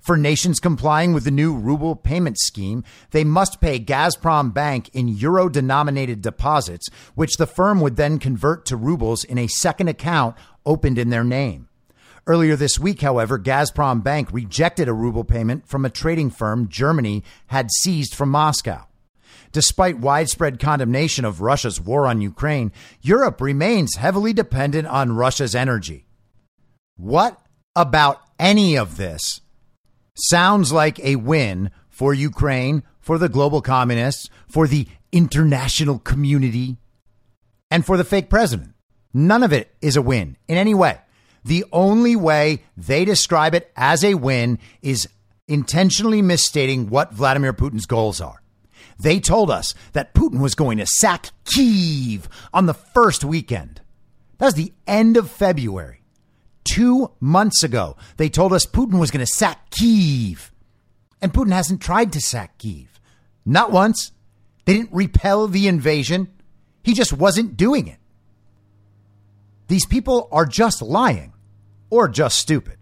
For 0.00 0.16
nations 0.16 0.60
complying 0.60 1.12
with 1.12 1.24
the 1.24 1.30
new 1.30 1.54
ruble 1.54 1.94
payment 1.94 2.38
scheme, 2.38 2.84
they 3.10 3.24
must 3.24 3.60
pay 3.60 3.78
Gazprom 3.78 4.54
Bank 4.54 4.88
in 4.92 5.08
euro 5.08 5.48
denominated 5.48 6.22
deposits, 6.22 6.88
which 7.14 7.36
the 7.36 7.46
firm 7.46 7.80
would 7.80 7.96
then 7.96 8.18
convert 8.18 8.64
to 8.66 8.76
rubles 8.76 9.24
in 9.24 9.38
a 9.38 9.46
second 9.46 9.88
account 9.88 10.36
opened 10.64 10.98
in 10.98 11.10
their 11.10 11.24
name. 11.24 11.68
Earlier 12.26 12.56
this 12.56 12.78
week, 12.78 13.00
however, 13.00 13.38
Gazprom 13.38 14.02
Bank 14.02 14.28
rejected 14.32 14.88
a 14.88 14.92
ruble 14.92 15.24
payment 15.24 15.66
from 15.66 15.84
a 15.84 15.90
trading 15.90 16.30
firm 16.30 16.68
Germany 16.68 17.24
had 17.46 17.70
seized 17.70 18.14
from 18.14 18.30
Moscow. 18.30 18.87
Despite 19.52 19.98
widespread 19.98 20.58
condemnation 20.58 21.24
of 21.24 21.40
Russia's 21.40 21.80
war 21.80 22.06
on 22.06 22.20
Ukraine, 22.20 22.72
Europe 23.00 23.40
remains 23.40 23.96
heavily 23.96 24.32
dependent 24.32 24.86
on 24.88 25.16
Russia's 25.16 25.54
energy. 25.54 26.06
What 26.96 27.40
about 27.74 28.20
any 28.38 28.76
of 28.76 28.96
this 28.96 29.40
sounds 30.16 30.72
like 30.72 30.98
a 31.00 31.16
win 31.16 31.70
for 31.88 32.12
Ukraine, 32.12 32.82
for 33.00 33.18
the 33.18 33.28
global 33.28 33.62
communists, 33.62 34.28
for 34.48 34.66
the 34.66 34.86
international 35.12 35.98
community, 35.98 36.76
and 37.70 37.86
for 37.86 37.96
the 37.96 38.04
fake 38.04 38.28
president? 38.28 38.74
None 39.14 39.42
of 39.42 39.52
it 39.52 39.74
is 39.80 39.96
a 39.96 40.02
win 40.02 40.36
in 40.46 40.56
any 40.56 40.74
way. 40.74 40.98
The 41.44 41.64
only 41.72 42.14
way 42.14 42.64
they 42.76 43.04
describe 43.04 43.54
it 43.54 43.72
as 43.76 44.04
a 44.04 44.14
win 44.14 44.58
is 44.82 45.08
intentionally 45.46 46.20
misstating 46.20 46.90
what 46.90 47.14
Vladimir 47.14 47.54
Putin's 47.54 47.86
goals 47.86 48.20
are. 48.20 48.42
They 48.98 49.20
told 49.20 49.50
us 49.50 49.74
that 49.92 50.14
Putin 50.14 50.40
was 50.40 50.54
going 50.54 50.78
to 50.78 50.86
sack 50.86 51.30
Kiev 51.44 52.28
on 52.52 52.66
the 52.66 52.74
first 52.74 53.24
weekend. 53.24 53.80
That 54.38 54.46
was 54.46 54.54
the 54.54 54.72
end 54.86 55.16
of 55.16 55.30
February. 55.30 56.02
Two 56.64 57.12
months 57.20 57.62
ago, 57.62 57.96
they 58.16 58.28
told 58.28 58.52
us 58.52 58.66
Putin 58.66 58.98
was 58.98 59.10
going 59.10 59.24
to 59.24 59.32
sack 59.32 59.70
Kiev. 59.70 60.52
And 61.22 61.32
Putin 61.32 61.52
hasn't 61.52 61.80
tried 61.80 62.12
to 62.12 62.20
sack 62.20 62.58
Kiev. 62.58 63.00
Not 63.44 63.72
once. 63.72 64.12
They 64.64 64.74
didn't 64.74 64.92
repel 64.92 65.48
the 65.48 65.66
invasion. 65.66 66.28
He 66.82 66.92
just 66.92 67.12
wasn't 67.12 67.56
doing 67.56 67.86
it. 67.86 67.98
These 69.68 69.86
people 69.86 70.28
are 70.30 70.44
just 70.44 70.82
lying 70.82 71.32
or 71.88 72.08
just 72.08 72.38
stupid. 72.38 72.76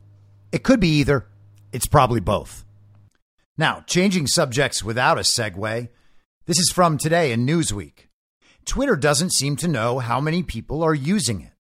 It 0.51 0.65
could 0.65 0.81
be 0.81 0.99
either. 0.99 1.29
It's 1.73 1.87
probably 1.87 2.21
both. 2.21 2.65
Now, 3.57 3.85
changing 3.87 4.27
subjects 4.27 4.83
without 4.83 5.19
a 5.19 5.23
segue, 5.23 5.89
this 6.47 6.61
is 6.61 6.71
from 6.73 6.97
today 6.97 7.33
in 7.33 7.45
Newsweek. 7.45 8.07
Twitter 8.65 8.95
doesn't 8.95 9.33
seem 9.33 9.57
to 9.57 9.67
know 9.67 9.99
how 9.99 10.21
many 10.21 10.45
people 10.45 10.81
are 10.85 10.95
using 10.95 11.41
it. 11.41 11.51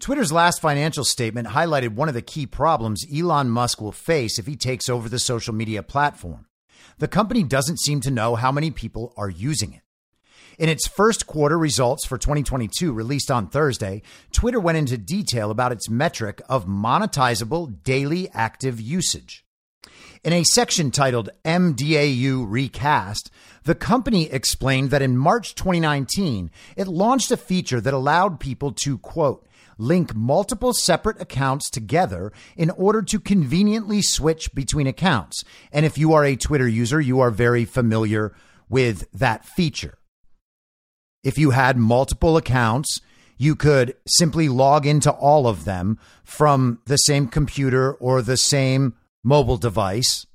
Twitter's 0.00 0.32
last 0.32 0.62
financial 0.62 1.04
statement 1.04 1.48
highlighted 1.48 1.90
one 1.90 2.08
of 2.08 2.14
the 2.14 2.22
key 2.22 2.46
problems 2.46 3.04
Elon 3.14 3.50
Musk 3.50 3.82
will 3.82 3.92
face 3.92 4.38
if 4.38 4.46
he 4.46 4.56
takes 4.56 4.88
over 4.88 5.10
the 5.10 5.18
social 5.18 5.52
media 5.52 5.82
platform. 5.82 6.46
The 7.00 7.08
company 7.08 7.42
doesn't 7.42 7.80
seem 7.80 8.00
to 8.00 8.10
know 8.10 8.34
how 8.34 8.50
many 8.50 8.70
people 8.70 9.12
are 9.18 9.28
using 9.28 9.74
it. 9.74 9.82
In 10.58 10.70
its 10.70 10.88
first 10.88 11.26
quarter 11.26 11.58
results 11.58 12.06
for 12.06 12.16
2022 12.16 12.94
released 12.94 13.30
on 13.30 13.48
Thursday, 13.48 14.00
Twitter 14.32 14.58
went 14.58 14.78
into 14.78 14.96
detail 14.96 15.50
about 15.50 15.72
its 15.72 15.90
metric 15.90 16.40
of 16.48 16.66
monetizable 16.66 17.82
daily 17.82 18.30
active 18.32 18.80
usage. 18.80 19.44
In 20.24 20.32
a 20.32 20.44
section 20.44 20.92
titled 20.92 21.30
MDAU 21.44 22.46
Recast, 22.48 23.30
the 23.64 23.74
company 23.74 24.30
explained 24.30 24.90
that 24.90 25.02
in 25.02 25.16
March 25.16 25.54
2019, 25.54 26.50
it 26.76 26.88
launched 26.88 27.30
a 27.30 27.36
feature 27.36 27.80
that 27.80 27.94
allowed 27.94 28.40
people 28.40 28.72
to, 28.72 28.98
quote, 28.98 29.46
link 29.78 30.14
multiple 30.14 30.72
separate 30.72 31.20
accounts 31.20 31.70
together 31.70 32.32
in 32.56 32.70
order 32.70 33.02
to 33.02 33.18
conveniently 33.18 34.02
switch 34.02 34.54
between 34.54 34.86
accounts. 34.86 35.44
And 35.72 35.86
if 35.86 35.98
you 35.98 36.12
are 36.12 36.24
a 36.24 36.36
Twitter 36.36 36.68
user, 36.68 37.00
you 37.00 37.20
are 37.20 37.30
very 37.30 37.64
familiar 37.64 38.34
with 38.68 39.10
that 39.12 39.44
feature. 39.44 39.98
If 41.22 41.38
you 41.38 41.50
had 41.50 41.76
multiple 41.76 42.36
accounts, 42.36 43.00
you 43.38 43.54
could 43.54 43.96
simply 44.06 44.48
log 44.48 44.86
into 44.86 45.10
all 45.10 45.46
of 45.46 45.64
them 45.64 45.98
from 46.24 46.80
the 46.86 46.96
same 46.96 47.26
computer 47.28 47.92
or 47.94 48.22
the 48.22 48.36
same 48.36 48.94
mobile 49.24 49.56
device 49.56 50.26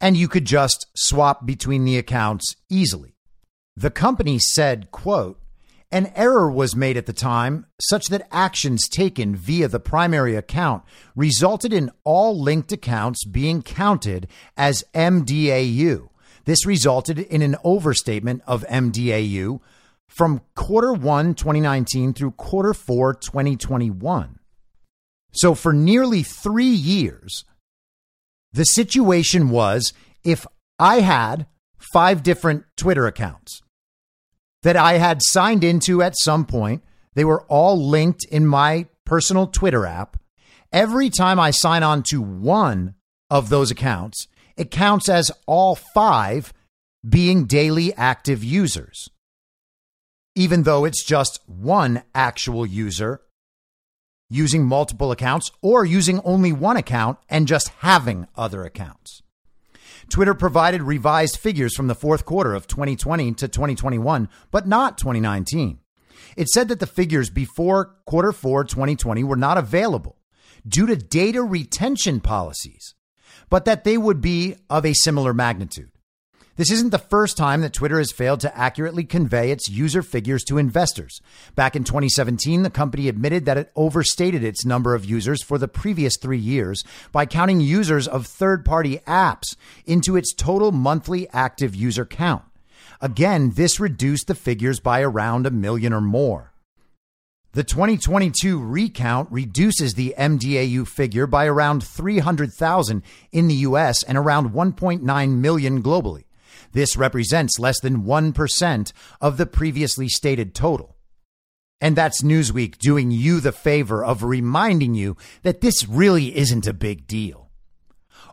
and 0.00 0.16
you 0.16 0.28
could 0.28 0.44
just 0.44 0.86
swap 0.94 1.46
between 1.46 1.84
the 1.84 1.98
accounts 1.98 2.56
easily. 2.68 3.14
The 3.76 3.90
company 3.90 4.38
said, 4.38 4.90
quote, 4.90 5.40
an 5.90 6.12
error 6.16 6.50
was 6.50 6.74
made 6.74 6.96
at 6.96 7.06
the 7.06 7.12
time 7.12 7.66
such 7.80 8.08
that 8.08 8.26
actions 8.32 8.88
taken 8.88 9.36
via 9.36 9.68
the 9.68 9.78
primary 9.78 10.34
account 10.34 10.82
resulted 11.14 11.72
in 11.72 11.90
all 12.02 12.40
linked 12.40 12.72
accounts 12.72 13.24
being 13.24 13.62
counted 13.62 14.26
as 14.56 14.84
MDAU. 14.92 16.08
This 16.46 16.66
resulted 16.66 17.20
in 17.20 17.42
an 17.42 17.56
overstatement 17.62 18.42
of 18.46 18.66
MDAU 18.68 19.60
from 20.08 20.42
quarter 20.54 20.92
1 20.92 21.34
2019 21.34 22.12
through 22.12 22.32
quarter 22.32 22.74
4 22.74 23.14
2021. 23.14 24.38
So 25.32 25.54
for 25.54 25.72
nearly 25.72 26.22
3 26.22 26.64
years, 26.64 27.44
the 28.54 28.64
situation 28.64 29.50
was 29.50 29.92
if 30.22 30.46
I 30.78 31.00
had 31.00 31.46
five 31.76 32.22
different 32.22 32.64
Twitter 32.76 33.06
accounts 33.06 33.60
that 34.62 34.76
I 34.76 34.94
had 34.94 35.18
signed 35.22 35.64
into 35.64 36.00
at 36.00 36.14
some 36.22 36.46
point, 36.46 36.82
they 37.14 37.24
were 37.24 37.42
all 37.42 37.88
linked 37.88 38.24
in 38.24 38.46
my 38.46 38.86
personal 39.04 39.48
Twitter 39.48 39.84
app. 39.84 40.16
Every 40.72 41.10
time 41.10 41.38
I 41.38 41.50
sign 41.50 41.82
on 41.82 42.04
to 42.10 42.22
one 42.22 42.94
of 43.28 43.48
those 43.48 43.72
accounts, 43.72 44.28
it 44.56 44.70
counts 44.70 45.08
as 45.08 45.32
all 45.46 45.74
five 45.74 46.52
being 47.06 47.46
daily 47.46 47.92
active 47.94 48.44
users. 48.44 49.08
Even 50.36 50.62
though 50.62 50.84
it's 50.84 51.04
just 51.04 51.40
one 51.46 52.04
actual 52.14 52.64
user 52.64 53.20
using 54.30 54.64
multiple 54.64 55.12
accounts 55.12 55.50
or 55.62 55.84
using 55.84 56.20
only 56.24 56.52
one 56.52 56.76
account 56.76 57.18
and 57.28 57.46
just 57.46 57.68
having 57.80 58.26
other 58.36 58.64
accounts. 58.64 59.22
Twitter 60.08 60.34
provided 60.34 60.82
revised 60.82 61.36
figures 61.36 61.74
from 61.74 61.86
the 61.86 61.94
fourth 61.94 62.24
quarter 62.24 62.54
of 62.54 62.66
2020 62.66 63.32
to 63.34 63.48
2021, 63.48 64.28
but 64.50 64.66
not 64.66 64.98
2019. 64.98 65.78
It 66.36 66.48
said 66.48 66.68
that 66.68 66.80
the 66.80 66.86
figures 66.86 67.30
before 67.30 67.96
quarter 68.06 68.32
four 68.32 68.64
2020 68.64 69.24
were 69.24 69.36
not 69.36 69.58
available 69.58 70.18
due 70.66 70.86
to 70.86 70.96
data 70.96 71.42
retention 71.42 72.20
policies, 72.20 72.94
but 73.50 73.64
that 73.64 73.84
they 73.84 73.96
would 73.96 74.20
be 74.20 74.56
of 74.68 74.84
a 74.84 74.94
similar 74.94 75.32
magnitude. 75.32 75.90
This 76.56 76.70
isn't 76.70 76.90
the 76.90 76.98
first 76.98 77.36
time 77.36 77.62
that 77.62 77.72
Twitter 77.72 77.98
has 77.98 78.12
failed 78.12 78.38
to 78.40 78.56
accurately 78.56 79.02
convey 79.02 79.50
its 79.50 79.68
user 79.68 80.02
figures 80.02 80.44
to 80.44 80.56
investors. 80.58 81.20
Back 81.56 81.74
in 81.74 81.82
2017, 81.82 82.62
the 82.62 82.70
company 82.70 83.08
admitted 83.08 83.44
that 83.44 83.56
it 83.56 83.72
overstated 83.74 84.44
its 84.44 84.64
number 84.64 84.94
of 84.94 85.04
users 85.04 85.42
for 85.42 85.58
the 85.58 85.66
previous 85.66 86.16
three 86.16 86.38
years 86.38 86.84
by 87.10 87.26
counting 87.26 87.60
users 87.60 88.06
of 88.06 88.24
third 88.24 88.64
party 88.64 88.98
apps 88.98 89.56
into 89.84 90.16
its 90.16 90.32
total 90.32 90.70
monthly 90.70 91.28
active 91.30 91.74
user 91.74 92.06
count. 92.06 92.44
Again, 93.00 93.50
this 93.56 93.80
reduced 93.80 94.28
the 94.28 94.36
figures 94.36 94.78
by 94.78 95.00
around 95.02 95.46
a 95.46 95.50
million 95.50 95.92
or 95.92 96.00
more. 96.00 96.52
The 97.50 97.64
2022 97.64 98.60
recount 98.62 99.28
reduces 99.32 99.94
the 99.94 100.14
MDAU 100.16 100.86
figure 100.86 101.26
by 101.26 101.46
around 101.46 101.82
300,000 101.82 103.02
in 103.32 103.48
the 103.48 103.54
US 103.54 104.04
and 104.04 104.16
around 104.16 104.50
1.9 104.50 105.30
million 105.38 105.82
globally. 105.82 106.23
This 106.74 106.96
represents 106.96 107.58
less 107.58 107.80
than 107.80 108.02
1% 108.02 108.92
of 109.20 109.36
the 109.38 109.46
previously 109.46 110.08
stated 110.08 110.54
total. 110.54 110.96
And 111.80 111.96
that's 111.96 112.22
Newsweek 112.22 112.78
doing 112.78 113.10
you 113.10 113.40
the 113.40 113.52
favor 113.52 114.04
of 114.04 114.22
reminding 114.22 114.94
you 114.94 115.16
that 115.42 115.60
this 115.60 115.88
really 115.88 116.36
isn't 116.36 116.66
a 116.66 116.74
big 116.74 117.06
deal. 117.06 117.50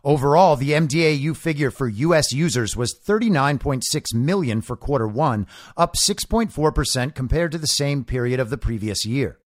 Overall, 0.04 0.56
the 0.56 0.72
MDAU 0.72 1.36
figure 1.36 1.70
for 1.70 1.86
US 1.86 2.32
users 2.32 2.76
was 2.76 2.98
39.6 3.06 4.14
million 4.14 4.60
for 4.60 4.76
quarter 4.76 5.06
1, 5.06 5.46
up 5.76 5.94
6.4% 5.94 7.14
compared 7.14 7.52
to 7.52 7.58
the 7.58 7.68
same 7.68 8.04
period 8.04 8.40
of 8.40 8.50
the 8.50 8.58
previous 8.58 9.06
year. 9.06 9.38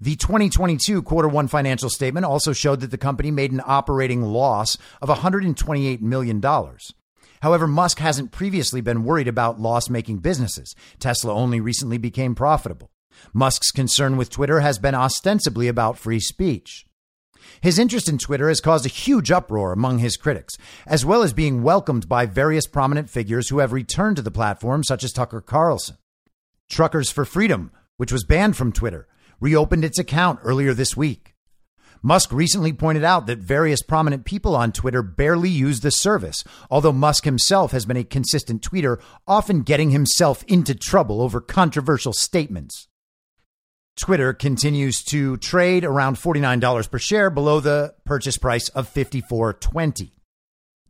The 0.00 0.14
2022 0.14 1.02
quarter 1.02 1.28
1 1.28 1.48
financial 1.48 1.90
statement 1.90 2.26
also 2.26 2.52
showed 2.52 2.80
that 2.80 2.92
the 2.92 2.98
company 2.98 3.32
made 3.32 3.50
an 3.50 3.62
operating 3.64 4.22
loss 4.22 4.78
of 5.00 5.08
$128 5.08 6.00
million. 6.00 6.40
However, 7.42 7.66
Musk 7.66 7.98
hasn't 7.98 8.30
previously 8.30 8.80
been 8.80 9.02
worried 9.02 9.26
about 9.26 9.60
loss 9.60 9.90
making 9.90 10.18
businesses. 10.18 10.74
Tesla 11.00 11.34
only 11.34 11.60
recently 11.60 11.98
became 11.98 12.36
profitable. 12.36 12.90
Musk's 13.34 13.72
concern 13.72 14.16
with 14.16 14.30
Twitter 14.30 14.60
has 14.60 14.78
been 14.78 14.94
ostensibly 14.94 15.66
about 15.66 15.98
free 15.98 16.20
speech. 16.20 16.86
His 17.60 17.80
interest 17.80 18.08
in 18.08 18.18
Twitter 18.18 18.48
has 18.48 18.60
caused 18.60 18.86
a 18.86 18.88
huge 18.88 19.32
uproar 19.32 19.72
among 19.72 19.98
his 19.98 20.16
critics, 20.16 20.54
as 20.86 21.04
well 21.04 21.24
as 21.24 21.32
being 21.32 21.64
welcomed 21.64 22.08
by 22.08 22.26
various 22.26 22.68
prominent 22.68 23.10
figures 23.10 23.48
who 23.48 23.58
have 23.58 23.72
returned 23.72 24.16
to 24.16 24.22
the 24.22 24.30
platform, 24.30 24.84
such 24.84 25.02
as 25.02 25.12
Tucker 25.12 25.40
Carlson. 25.40 25.96
Truckers 26.70 27.10
for 27.10 27.24
Freedom, 27.24 27.72
which 27.96 28.12
was 28.12 28.24
banned 28.24 28.56
from 28.56 28.72
Twitter, 28.72 29.08
reopened 29.40 29.84
its 29.84 29.98
account 29.98 30.38
earlier 30.44 30.74
this 30.74 30.96
week. 30.96 31.31
Musk 32.02 32.32
recently 32.32 32.72
pointed 32.72 33.04
out 33.04 33.26
that 33.26 33.38
various 33.38 33.80
prominent 33.80 34.24
people 34.24 34.56
on 34.56 34.72
Twitter 34.72 35.02
barely 35.02 35.48
use 35.48 35.80
the 35.80 35.90
service, 35.90 36.42
although 36.68 36.92
Musk 36.92 37.24
himself 37.24 37.70
has 37.70 37.86
been 37.86 37.96
a 37.96 38.04
consistent 38.04 38.60
tweeter, 38.60 39.00
often 39.26 39.62
getting 39.62 39.90
himself 39.90 40.42
into 40.48 40.74
trouble 40.74 41.22
over 41.22 41.40
controversial 41.40 42.12
statements. 42.12 42.88
Twitter 43.96 44.32
continues 44.32 45.02
to 45.04 45.36
trade 45.36 45.84
around 45.84 46.16
$49 46.16 46.90
per 46.90 46.98
share 46.98 47.30
below 47.30 47.60
the 47.60 47.94
purchase 48.04 48.36
price 48.36 48.68
of 48.70 48.92
$54.20. 48.92 50.10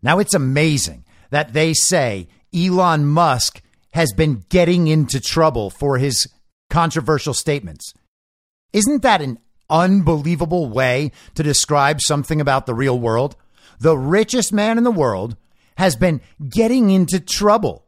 Now 0.02 0.18
it's 0.18 0.34
amazing 0.34 1.04
that 1.30 1.52
they 1.52 1.74
say 1.74 2.28
Elon 2.54 3.04
Musk 3.04 3.60
has 3.92 4.12
been 4.12 4.44
getting 4.48 4.86
into 4.86 5.20
trouble 5.20 5.68
for 5.68 5.98
his 5.98 6.26
controversial 6.70 7.34
statements. 7.34 7.92
Isn't 8.72 9.02
that 9.02 9.20
an 9.20 9.38
unbelievable 9.72 10.68
way 10.68 11.10
to 11.34 11.42
describe 11.42 12.00
something 12.00 12.40
about 12.40 12.66
the 12.66 12.74
real 12.74 12.98
world? 12.98 13.34
The 13.80 13.98
richest 13.98 14.52
man 14.52 14.78
in 14.78 14.84
the 14.84 14.92
world 14.92 15.36
has 15.76 15.96
been 15.96 16.20
getting 16.48 16.90
into 16.90 17.18
trouble, 17.18 17.86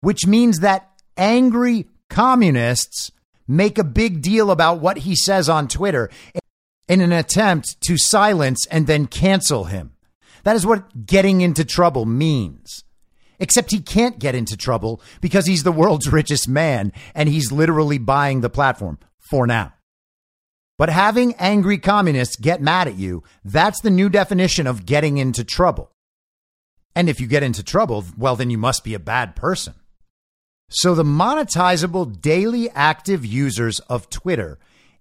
which 0.00 0.26
means 0.26 0.60
that 0.60 0.88
angry 1.16 1.86
communists 2.08 3.10
make 3.48 3.78
a 3.78 3.84
big 3.84 4.22
deal 4.22 4.50
about 4.50 4.80
what 4.80 4.98
he 4.98 5.14
says 5.14 5.48
on 5.48 5.68
Twitter 5.68 6.10
in 6.88 7.00
an 7.00 7.12
attempt 7.12 7.80
to 7.82 7.96
silence 7.98 8.66
and 8.70 8.86
then 8.86 9.06
cancel 9.06 9.64
him. 9.64 9.92
That 10.44 10.56
is 10.56 10.66
what 10.66 11.06
getting 11.06 11.40
into 11.40 11.64
trouble 11.64 12.06
means. 12.06 12.84
Except 13.38 13.70
he 13.70 13.80
can't 13.80 14.18
get 14.18 14.34
into 14.34 14.56
trouble 14.56 15.02
because 15.20 15.46
he's 15.46 15.64
the 15.64 15.72
world's 15.72 16.08
richest 16.12 16.48
man 16.48 16.92
and 17.14 17.28
he's 17.28 17.52
literally 17.52 17.98
buying 17.98 18.40
the 18.40 18.50
platform 18.50 18.98
for 19.28 19.46
now. 19.46 19.72
But 20.78 20.90
having 20.90 21.34
angry 21.36 21.78
communists 21.78 22.36
get 22.36 22.60
mad 22.60 22.86
at 22.88 22.96
you, 22.96 23.22
that's 23.44 23.80
the 23.80 23.90
new 23.90 24.08
definition 24.08 24.66
of 24.66 24.84
getting 24.84 25.16
into 25.16 25.42
trouble. 25.44 25.90
And 26.94 27.08
if 27.08 27.20
you 27.20 27.26
get 27.26 27.42
into 27.42 27.62
trouble, 27.62 28.04
well, 28.16 28.36
then 28.36 28.50
you 28.50 28.58
must 28.58 28.84
be 28.84 28.94
a 28.94 28.98
bad 28.98 29.36
person. 29.36 29.74
So 30.68 30.94
the 30.94 31.04
monetizable 31.04 32.20
daily 32.20 32.68
active 32.70 33.24
users 33.24 33.80
of 33.80 34.10
Twitter 34.10 34.58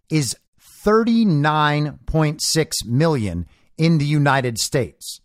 is 0.10 0.36
39.6 0.86 2.72
million 2.86 3.48
in 3.78 3.98
the 3.98 4.06
United 4.06 4.58
States. 4.58 5.20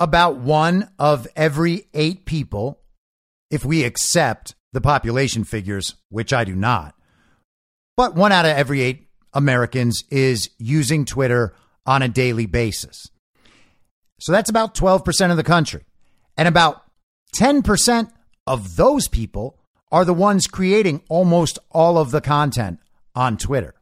About 0.00 0.36
one 0.36 0.90
of 0.98 1.28
every 1.36 1.86
eight 1.94 2.26
people, 2.26 2.80
if 3.50 3.64
we 3.64 3.84
accept 3.84 4.54
the 4.72 4.80
population 4.80 5.44
figures, 5.44 5.94
which 6.08 6.32
I 6.32 6.42
do 6.44 6.56
not, 6.56 6.94
but 7.96 8.16
one 8.16 8.32
out 8.32 8.44
of 8.44 8.56
every 8.56 8.80
eight 8.80 9.06
Americans 9.34 10.04
is 10.10 10.48
using 10.58 11.04
Twitter 11.04 11.54
on 11.84 12.02
a 12.02 12.08
daily 12.08 12.46
basis. 12.46 13.08
So 14.20 14.32
that's 14.32 14.48
about 14.48 14.74
12% 14.74 15.30
of 15.30 15.36
the 15.36 15.44
country. 15.44 15.84
And 16.36 16.48
about 16.48 16.82
10% 17.36 18.10
of 18.46 18.76
those 18.76 19.08
people 19.08 19.58
are 19.92 20.04
the 20.04 20.14
ones 20.14 20.46
creating 20.46 21.02
almost 21.08 21.58
all 21.70 21.98
of 21.98 22.10
the 22.10 22.20
content 22.20 22.78
on 23.14 23.36
Twitter. 23.36 23.74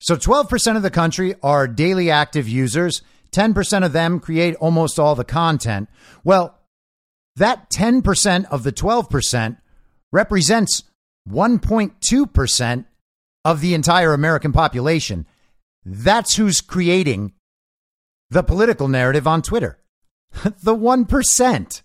So 0.00 0.16
12% 0.16 0.76
of 0.76 0.82
the 0.82 0.90
country 0.90 1.34
are 1.42 1.66
daily 1.68 2.10
active 2.10 2.48
users. 2.48 3.02
10% 3.30 3.84
of 3.84 3.92
them 3.92 4.20
create 4.20 4.54
almost 4.56 4.98
all 4.98 5.14
the 5.14 5.24
content. 5.24 5.88
Well, 6.24 6.58
that 7.36 7.70
10% 7.70 8.44
of 8.46 8.62
the 8.62 8.72
12% 8.72 9.56
represents 10.12 10.82
1.2% 11.28 12.84
of 13.44 13.60
the 13.60 13.74
entire 13.74 14.12
American 14.12 14.52
population. 14.52 15.26
That's 15.84 16.36
who's 16.36 16.60
creating 16.60 17.32
the 18.30 18.42
political 18.42 18.88
narrative 18.88 19.26
on 19.26 19.42
Twitter. 19.42 19.78
the 20.42 20.74
1%. 20.74 21.82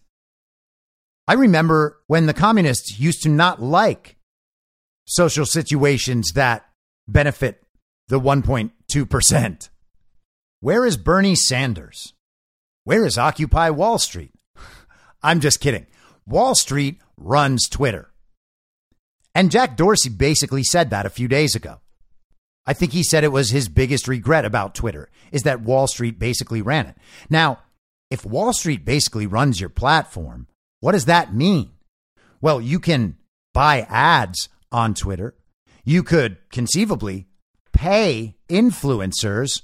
I 1.28 1.34
remember 1.34 2.00
when 2.08 2.26
the 2.26 2.34
communists 2.34 3.00
used 3.00 3.24
to 3.24 3.30
not 3.30 3.62
like 3.62 4.18
social 5.06 5.46
situations 5.46 6.32
that 6.36 6.66
benefit 7.08 7.64
the 8.08 8.20
1.2%. 8.20 9.70
Where 10.60 10.86
is 10.86 10.98
Bernie 10.98 11.36
Sanders? 11.36 12.14
Where 12.86 13.06
is 13.06 13.18
Occupy 13.18 13.72
Wall 13.72 14.00
Street? 14.00 14.32
I'm 15.24 15.42
just 15.42 15.60
kidding. 15.60 15.88
Wall 16.26 16.56
Street 16.56 17.00
runs 17.18 17.68
Twitter. 17.68 18.12
And 19.38 19.52
Jack 19.52 19.78
Dorsey 19.78 20.10
basically 20.10 20.64
said 20.64 20.90
that 20.90 21.06
a 21.06 21.12
few 21.12 21.28
days 21.28 21.54
ago. 21.54 21.80
I 22.66 22.74
think 22.74 22.92
he 22.92 23.04
said 23.04 23.24
it 23.24 23.32
was 23.32 23.52
his 23.52 23.70
biggest 23.70 24.08
regret 24.08 24.46
about 24.46 24.74
Twitter 24.74 25.12
is 25.32 25.44
that 25.44 25.62
Wall 25.62 25.86
Street 25.86 26.18
basically 26.18 26.64
ran 26.64 26.88
it. 26.88 26.96
Now, 27.30 27.60
if 28.10 28.26
Wall 28.26 28.52
Street 28.52 28.84
basically 28.84 29.28
runs 29.28 29.60
your 29.60 29.70
platform, 29.70 30.48
what 30.80 30.94
does 30.94 31.06
that 31.06 31.36
mean? 31.36 31.70
Well, 32.42 32.60
you 32.60 32.80
can 32.80 33.16
buy 33.54 33.86
ads 33.88 34.50
on 34.72 34.96
Twitter. 34.96 35.36
You 35.86 36.02
could 36.02 36.38
conceivably 36.50 37.28
pay 37.74 38.38
influencers 38.50 39.62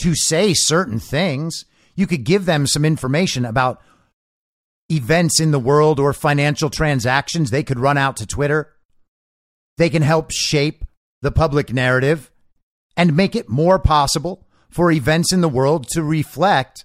to 0.00 0.14
say 0.14 0.52
certain 0.52 0.98
things. 0.98 1.64
You 1.94 2.06
could 2.06 2.24
give 2.24 2.44
them 2.44 2.66
some 2.66 2.84
information 2.84 3.46
about 3.46 3.80
events 4.90 5.40
in 5.40 5.50
the 5.50 5.58
world 5.58 5.98
or 5.98 6.12
financial 6.12 6.68
transactions. 6.68 7.50
They 7.50 7.62
could 7.62 7.78
run 7.78 7.96
out 7.96 8.18
to 8.18 8.26
Twitter. 8.26 8.74
They 9.78 9.88
can 9.88 10.02
help 10.02 10.30
shape 10.30 10.84
the 11.22 11.30
public 11.30 11.72
narrative 11.72 12.30
and 12.96 13.16
make 13.16 13.34
it 13.34 13.48
more 13.48 13.78
possible 13.78 14.46
for 14.68 14.90
events 14.92 15.32
in 15.32 15.40
the 15.40 15.48
world 15.48 15.86
to 15.92 16.02
reflect 16.02 16.84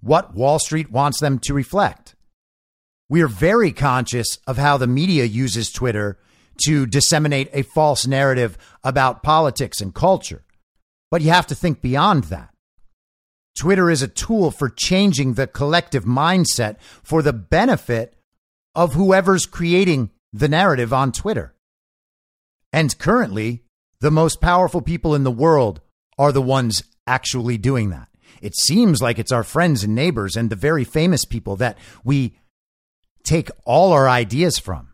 what 0.00 0.34
Wall 0.34 0.58
Street 0.58 0.90
wants 0.90 1.20
them 1.20 1.38
to 1.38 1.54
reflect. 1.54 2.16
We 3.08 3.22
are 3.22 3.28
very 3.28 3.72
conscious 3.72 4.38
of 4.46 4.58
how 4.58 4.76
the 4.76 4.86
media 4.88 5.24
uses 5.24 5.70
Twitter 5.70 6.18
to 6.66 6.86
disseminate 6.86 7.48
a 7.52 7.62
false 7.62 8.06
narrative 8.06 8.58
about 8.82 9.22
politics 9.22 9.80
and 9.80 9.94
culture. 9.94 10.44
But 11.10 11.22
you 11.22 11.30
have 11.30 11.46
to 11.48 11.54
think 11.54 11.80
beyond 11.80 12.24
that. 12.24 12.50
Twitter 13.56 13.90
is 13.90 14.02
a 14.02 14.08
tool 14.08 14.50
for 14.50 14.68
changing 14.68 15.34
the 15.34 15.46
collective 15.46 16.04
mindset 16.04 16.80
for 17.02 17.22
the 17.22 17.32
benefit 17.32 18.14
of 18.74 18.94
whoever's 18.94 19.46
creating 19.46 20.10
the 20.32 20.48
narrative 20.48 20.92
on 20.92 21.12
Twitter. 21.12 21.54
And 22.72 22.96
currently, 22.98 23.62
the 24.00 24.10
most 24.10 24.40
powerful 24.40 24.80
people 24.80 25.14
in 25.14 25.24
the 25.24 25.30
world 25.30 25.80
are 26.18 26.32
the 26.32 26.42
ones 26.42 26.82
actually 27.06 27.58
doing 27.58 27.90
that. 27.90 28.08
It 28.40 28.56
seems 28.56 29.00
like 29.00 29.18
it's 29.18 29.32
our 29.32 29.44
friends 29.44 29.84
and 29.84 29.94
neighbors 29.94 30.36
and 30.36 30.50
the 30.50 30.56
very 30.56 30.84
famous 30.84 31.24
people 31.24 31.56
that 31.56 31.78
we 32.04 32.36
take 33.22 33.50
all 33.64 33.92
our 33.92 34.08
ideas 34.08 34.58
from. 34.58 34.88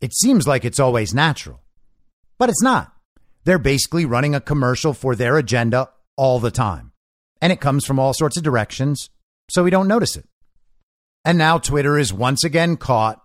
It 0.00 0.14
seems 0.14 0.46
like 0.46 0.64
it's 0.64 0.80
always 0.80 1.14
natural, 1.14 1.62
but 2.38 2.48
it's 2.48 2.62
not. 2.62 2.92
They're 3.44 3.58
basically 3.58 4.04
running 4.04 4.34
a 4.34 4.40
commercial 4.40 4.94
for 4.94 5.14
their 5.14 5.36
agenda 5.36 5.90
all 6.16 6.40
the 6.40 6.50
time. 6.50 6.92
And 7.40 7.52
it 7.52 7.60
comes 7.60 7.84
from 7.84 7.98
all 7.98 8.14
sorts 8.14 8.36
of 8.36 8.42
directions, 8.42 9.10
so 9.50 9.62
we 9.62 9.70
don't 9.70 9.88
notice 9.88 10.16
it. 10.16 10.26
And 11.24 11.38
now 11.38 11.58
Twitter 11.58 11.98
is 11.98 12.12
once 12.12 12.44
again 12.44 12.76
caught 12.76 13.20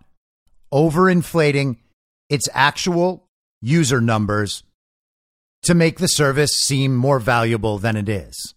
overinflating 0.72 1.78
its 2.30 2.48
actual 2.54 3.27
user 3.68 4.02
numbers 4.02 4.64
to 5.64 5.74
make 5.74 6.00
the 6.00 6.08
service 6.08 6.52
seem 6.54 6.96
more 6.96 7.20
valuable 7.20 7.78
than 7.78 7.96
it 7.96 8.08
is. 8.08 8.54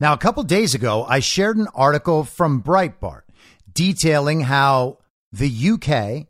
Now, 0.00 0.12
a 0.12 0.18
couple 0.18 0.42
days 0.42 0.74
ago, 0.74 1.04
I 1.08 1.20
shared 1.20 1.56
an 1.56 1.68
article 1.74 2.24
from 2.24 2.62
Breitbart 2.62 3.22
detailing 3.72 4.40
how 4.40 4.98
the 5.30 5.70
UK 5.70 6.26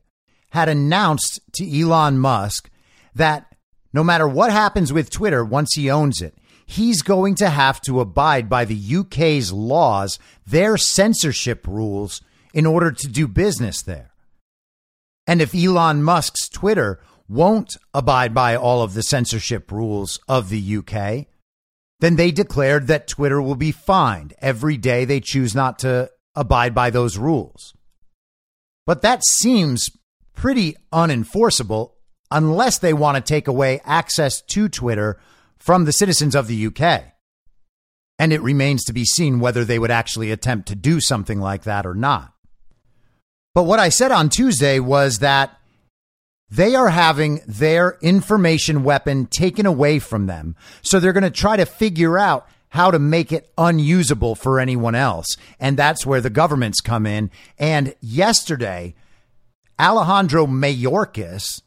had 0.50 0.68
announced 0.68 1.40
to 1.54 1.80
Elon 1.80 2.18
Musk 2.18 2.68
that 3.14 3.54
no 3.92 4.04
matter 4.04 4.28
what 4.28 4.52
happens 4.52 4.92
with 4.92 5.10
Twitter 5.10 5.44
once 5.44 5.74
he 5.74 5.90
owns 5.90 6.20
it, 6.20 6.34
he's 6.66 7.02
going 7.02 7.34
to 7.36 7.48
have 7.48 7.80
to 7.82 8.00
abide 8.00 8.48
by 8.48 8.64
the 8.64 8.96
UK's 8.96 9.52
laws, 9.52 10.18
their 10.46 10.76
censorship 10.76 11.66
rules, 11.66 12.20
in 12.52 12.66
order 12.66 12.90
to 12.90 13.08
do 13.08 13.28
business 13.28 13.82
there. 13.82 14.10
And 15.26 15.40
if 15.40 15.54
Elon 15.54 16.02
Musk's 16.02 16.48
Twitter 16.48 17.00
won't 17.30 17.76
abide 17.94 18.34
by 18.34 18.56
all 18.56 18.82
of 18.82 18.92
the 18.94 19.04
censorship 19.04 19.70
rules 19.70 20.18
of 20.28 20.48
the 20.48 20.76
UK, 20.78 21.26
then 22.00 22.16
they 22.16 22.32
declared 22.32 22.88
that 22.88 23.06
Twitter 23.06 23.40
will 23.40 23.54
be 23.54 23.70
fined 23.70 24.34
every 24.40 24.76
day 24.76 25.04
they 25.04 25.20
choose 25.20 25.54
not 25.54 25.78
to 25.78 26.10
abide 26.34 26.74
by 26.74 26.90
those 26.90 27.16
rules. 27.16 27.72
But 28.84 29.02
that 29.02 29.24
seems 29.24 29.88
pretty 30.34 30.74
unenforceable 30.92 31.92
unless 32.32 32.78
they 32.78 32.92
want 32.92 33.16
to 33.16 33.22
take 33.22 33.46
away 33.46 33.80
access 33.84 34.42
to 34.42 34.68
Twitter 34.68 35.20
from 35.56 35.84
the 35.84 35.92
citizens 35.92 36.34
of 36.34 36.48
the 36.48 36.66
UK. 36.66 37.12
And 38.18 38.32
it 38.32 38.42
remains 38.42 38.82
to 38.84 38.92
be 38.92 39.04
seen 39.04 39.38
whether 39.38 39.64
they 39.64 39.78
would 39.78 39.90
actually 39.90 40.32
attempt 40.32 40.66
to 40.68 40.74
do 40.74 41.00
something 41.00 41.40
like 41.40 41.62
that 41.62 41.86
or 41.86 41.94
not. 41.94 42.34
But 43.54 43.64
what 43.64 43.78
I 43.78 43.88
said 43.88 44.10
on 44.10 44.30
Tuesday 44.30 44.80
was 44.80 45.18
that 45.18 45.59
they 46.50 46.74
are 46.74 46.88
having 46.88 47.40
their 47.46 47.96
information 48.02 48.82
weapon 48.82 49.26
taken 49.26 49.66
away 49.66 49.98
from 49.98 50.26
them. 50.26 50.56
So 50.82 50.98
they're 50.98 51.12
going 51.12 51.22
to 51.22 51.30
try 51.30 51.56
to 51.56 51.66
figure 51.66 52.18
out 52.18 52.48
how 52.70 52.90
to 52.90 52.98
make 52.98 53.32
it 53.32 53.52
unusable 53.58 54.34
for 54.34 54.58
anyone 54.58 54.94
else. 54.94 55.26
And 55.58 55.76
that's 55.76 56.06
where 56.06 56.20
the 56.20 56.30
governments 56.30 56.80
come 56.80 57.06
in. 57.06 57.30
And 57.58 57.94
yesterday, 58.00 58.94
Alejandro 59.78 60.46
Mayorkas 60.46 61.62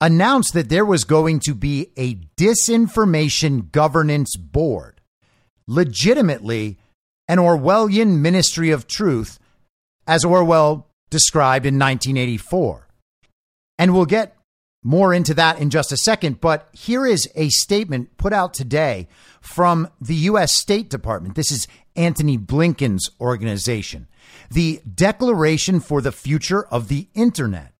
announced 0.00 0.52
that 0.54 0.68
there 0.68 0.84
was 0.84 1.04
going 1.04 1.40
to 1.40 1.54
be 1.54 1.92
a 1.96 2.14
disinformation 2.36 3.70
governance 3.70 4.36
board, 4.36 5.00
legitimately 5.66 6.78
an 7.28 7.38
Orwellian 7.38 8.18
ministry 8.18 8.70
of 8.70 8.86
truth, 8.86 9.38
as 10.06 10.24
Orwell 10.24 10.88
described 11.10 11.66
in 11.66 11.78
1984. 11.78 12.88
And 13.82 13.92
we'll 13.92 14.06
get 14.06 14.36
more 14.84 15.12
into 15.12 15.34
that 15.34 15.58
in 15.58 15.68
just 15.68 15.90
a 15.90 15.96
second. 15.96 16.40
But 16.40 16.68
here 16.70 17.04
is 17.04 17.28
a 17.34 17.48
statement 17.48 18.16
put 18.16 18.32
out 18.32 18.54
today 18.54 19.08
from 19.40 19.88
the 20.00 20.14
U.S. 20.14 20.56
State 20.56 20.88
Department. 20.88 21.34
This 21.34 21.50
is 21.50 21.66
Anthony 21.96 22.38
Blinken's 22.38 23.10
organization. 23.20 24.06
The 24.52 24.80
Declaration 24.94 25.80
for 25.80 26.00
the 26.00 26.12
Future 26.12 26.64
of 26.66 26.86
the 26.86 27.08
Internet. 27.14 27.74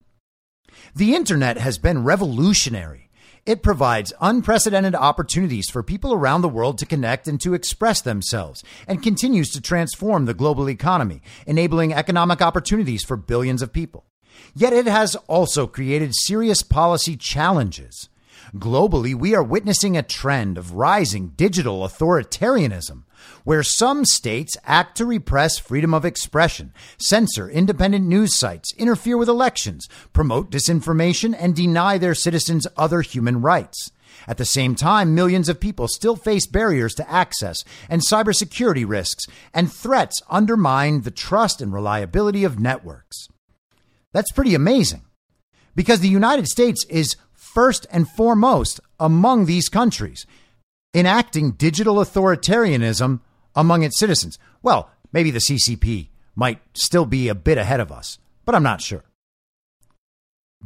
The 0.93 1.15
Internet 1.15 1.59
has 1.59 1.79
been 1.79 2.03
revolutionary. 2.03 3.09
It 3.47 3.63
provides 3.63 4.13
unprecedented 4.21 4.97
opportunities 4.97 5.71
for 5.71 5.85
people 5.85 6.13
around 6.13 6.41
the 6.41 6.49
world 6.49 6.79
to 6.79 6.87
connect 6.87 7.29
and 7.29 7.41
to 7.43 7.55
express 7.55 8.01
themselves 8.01 8.65
and 8.89 9.05
continues 9.05 9.51
to 9.51 9.61
transform 9.61 10.25
the 10.25 10.35
global 10.35 10.69
economy, 10.69 11.23
enabling 11.47 11.95
economic 11.95 12.43
opportunities 12.43 13.05
for 13.05 13.17
billions 13.17 13.63
of 13.63 13.73
people. 13.73 14.05
Yet 14.55 14.73
it 14.73 14.87
has 14.87 15.17
also 15.27 15.67
created 15.67 16.15
serious 16.15 16.63
policy 16.63 17.17
challenges. 17.17 18.09
Globally, 18.55 19.15
we 19.15 19.35
are 19.35 19.43
witnessing 19.43 19.97
a 19.97 20.03
trend 20.03 20.59
of 20.59 20.75
rising 20.75 21.29
digital 21.37 21.89
authoritarianism, 21.89 23.05
where 23.45 23.63
some 23.63 24.05
states 24.05 24.57
act 24.65 24.97
to 24.99 25.07
repress 25.07 25.59
freedom 25.59 25.95
of 25.95 26.05
expression, 26.05 26.73
censor 26.99 27.49
independent 27.49 28.07
news 28.07 28.35
sites, 28.35 28.75
interfere 28.77 29.17
with 29.17 29.29
elections, 29.29 29.89
promote 30.13 30.51
disinformation, 30.51 31.35
and 31.39 31.57
deny 31.57 31.97
their 31.97 32.15
citizens 32.15 32.67
other 32.77 33.01
human 33.01 33.41
rights. 33.41 33.91
At 34.29 34.37
the 34.37 34.45
same 34.45 34.75
time, 34.75 35.15
millions 35.15 35.49
of 35.49 35.59
people 35.59 35.89
still 35.89 36.17
face 36.17 36.47
barriers 36.47 36.95
to 36.97 37.11
access 37.11 37.65
and 37.89 38.03
cybersecurity 38.03 38.87
risks, 38.87 39.25
and 39.55 39.73
threats 39.73 40.21
undermine 40.29 41.03
the 41.03 41.11
trust 41.11 41.61
and 41.61 41.73
reliability 41.73 42.45
of 42.45 42.61
networks. 42.61 43.29
That's 44.13 44.33
pretty 44.33 44.55
amazing 44.55 45.03
because 45.75 46.01
the 46.01 46.09
United 46.09 46.47
States 46.47 46.85
is 46.89 47.17
first 47.33 47.87
and 47.91 48.09
foremost 48.09 48.81
among 49.01 49.47
these 49.47 49.69
countries 49.69 50.27
enacting 50.95 51.53
digital 51.53 51.97
authoritarianism 51.97 53.21
among 53.55 53.83
its 53.83 53.99
citizens. 53.99 54.39
Well, 54.63 54.91
maybe 55.13 55.31
the 55.31 55.41
CCP 55.41 56.09
might 56.35 56.61
still 56.75 57.07
be 57.07 57.29
a 57.29 57.35
bit 57.35 57.59
ahead 57.59 57.81
of 57.81 57.93
us, 57.93 58.19
but 58.45 58.55
I'm 58.55 58.63
not 58.63 58.81
sure. 58.81 59.05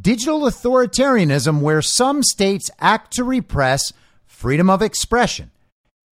Digital 0.00 0.40
authoritarianism, 0.40 1.60
where 1.60 1.80
some 1.80 2.22
states 2.22 2.70
act 2.78 3.12
to 3.14 3.24
repress 3.24 3.92
freedom 4.26 4.68
of 4.68 4.82
expression, 4.82 5.50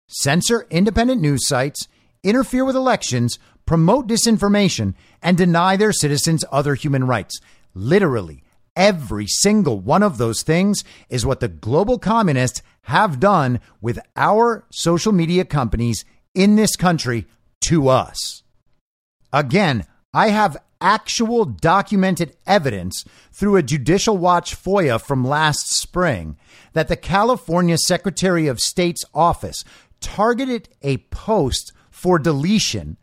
censor 0.09 0.67
independent 0.71 1.21
news 1.21 1.47
sites, 1.47 1.89
interfere 2.23 2.65
with 2.65 2.77
elections, 2.77 3.39
promote 3.67 4.09
disinformation, 4.09 4.95
and 5.23 5.37
deny 5.37 5.77
their 5.77 5.93
citizens 5.93 6.45
other 6.51 6.75
human 6.75 7.05
rights. 7.05 7.41
Literally, 7.75 8.43
every 8.77 9.27
single 9.27 9.79
one 9.79 10.03
of 10.03 10.19
those 10.19 10.43
things 10.43 10.85
is 11.09 11.27
what 11.27 11.41
the 11.41 11.49
global 11.49 11.99
communists 11.99 12.63
have 12.83 13.21
done 13.21 13.61
with 13.81 13.99
our 14.17 14.65
social 14.71 15.13
media 15.13 15.45
companies 15.45 16.05
in 16.35 16.57
this 16.57 16.77
country 16.77 17.27
to 17.61 17.89
us. 17.89 18.43
Again, 19.33 19.85
I 20.13 20.31
have 20.31 20.57
actual 20.81 21.45
documented 21.45 22.37
evidence 22.47 23.05
through 23.33 23.57
a 23.57 23.63
Judicial 23.63 24.17
Watch 24.17 24.57
FOIA 24.57 25.01
from 25.01 25.25
last 25.25 25.77
spring 25.77 26.37
that 26.73 26.89
the 26.89 26.97
California 26.97 27.77
Secretary 27.77 28.47
of 28.47 28.61
State's 28.61 29.05
office 29.15 29.63
targeted 30.01 30.69
a 30.83 30.97
post 30.97 31.73
for 31.91 32.19
deletion 32.19 32.97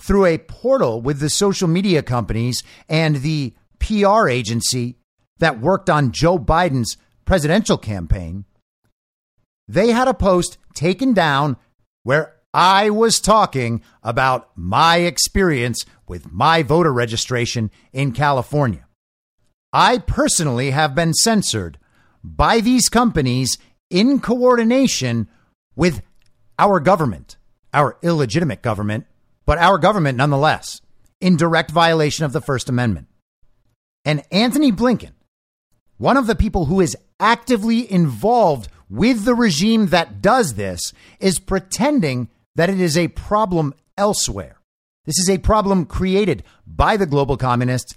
through 0.00 0.24
a 0.24 0.38
portal 0.38 1.00
with 1.00 1.20
the 1.20 1.30
social 1.30 1.68
media 1.68 2.02
companies 2.02 2.62
and 2.88 3.16
the 3.16 3.54
PR 3.78 4.28
agency 4.28 4.96
that 5.38 5.60
worked 5.60 5.90
on 5.90 6.12
Joe 6.12 6.38
Biden's 6.38 6.96
presidential 7.24 7.78
campaign. 7.78 8.44
They 9.68 9.92
had 9.92 10.08
a 10.08 10.14
post 10.14 10.58
taken 10.74 11.12
down 11.12 11.56
where 12.02 12.34
I 12.52 12.90
was 12.90 13.20
talking 13.20 13.82
about 14.02 14.50
my 14.56 14.96
experience 14.96 15.84
with 16.08 16.32
my 16.32 16.62
voter 16.62 16.92
registration 16.92 17.70
in 17.92 18.12
California. 18.12 18.86
I 19.72 19.98
personally 19.98 20.70
have 20.70 20.94
been 20.94 21.14
censored 21.14 21.78
by 22.24 22.60
these 22.60 22.88
companies 22.88 23.58
in 23.90 24.18
coordination 24.18 25.28
with 25.76 26.02
our 26.58 26.80
government, 26.80 27.36
our 27.72 27.96
illegitimate 28.02 28.62
government, 28.62 29.06
but 29.50 29.58
our 29.58 29.78
government 29.78 30.16
nonetheless, 30.16 30.80
in 31.20 31.36
direct 31.36 31.72
violation 31.72 32.24
of 32.24 32.32
the 32.32 32.40
First 32.40 32.68
Amendment. 32.68 33.08
And 34.04 34.22
Anthony 34.30 34.70
Blinken, 34.70 35.10
one 35.98 36.16
of 36.16 36.28
the 36.28 36.36
people 36.36 36.66
who 36.66 36.80
is 36.80 36.96
actively 37.18 37.90
involved 37.90 38.68
with 38.88 39.24
the 39.24 39.34
regime 39.34 39.86
that 39.86 40.22
does 40.22 40.54
this, 40.54 40.92
is 41.18 41.40
pretending 41.40 42.28
that 42.54 42.70
it 42.70 42.80
is 42.80 42.96
a 42.96 43.08
problem 43.08 43.74
elsewhere. 43.98 44.60
This 45.04 45.18
is 45.18 45.28
a 45.28 45.38
problem 45.38 45.84
created 45.84 46.44
by 46.64 46.96
the 46.96 47.04
global 47.04 47.36
communists, 47.36 47.92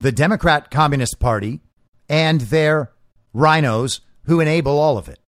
the 0.00 0.12
Democrat 0.12 0.70
Communist 0.70 1.18
Party, 1.18 1.62
and 2.06 2.42
their 2.42 2.92
rhinos 3.32 4.02
who 4.24 4.40
enable 4.40 4.78
all 4.78 4.98
of 4.98 5.08
it. 5.08 5.20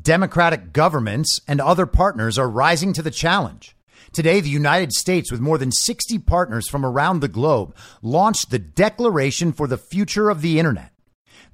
Democratic 0.00 0.72
governments 0.72 1.40
and 1.48 1.60
other 1.60 1.86
partners 1.86 2.38
are 2.38 2.48
rising 2.48 2.92
to 2.92 3.02
the 3.02 3.10
challenge. 3.10 3.74
Today, 4.12 4.40
the 4.40 4.48
United 4.48 4.92
States, 4.92 5.30
with 5.30 5.40
more 5.40 5.58
than 5.58 5.72
60 5.72 6.18
partners 6.20 6.68
from 6.68 6.84
around 6.84 7.20
the 7.20 7.28
globe, 7.28 7.74
launched 8.02 8.50
the 8.50 8.58
Declaration 8.58 9.52
for 9.52 9.66
the 9.66 9.78
Future 9.78 10.30
of 10.30 10.42
the 10.42 10.58
Internet. 10.58 10.92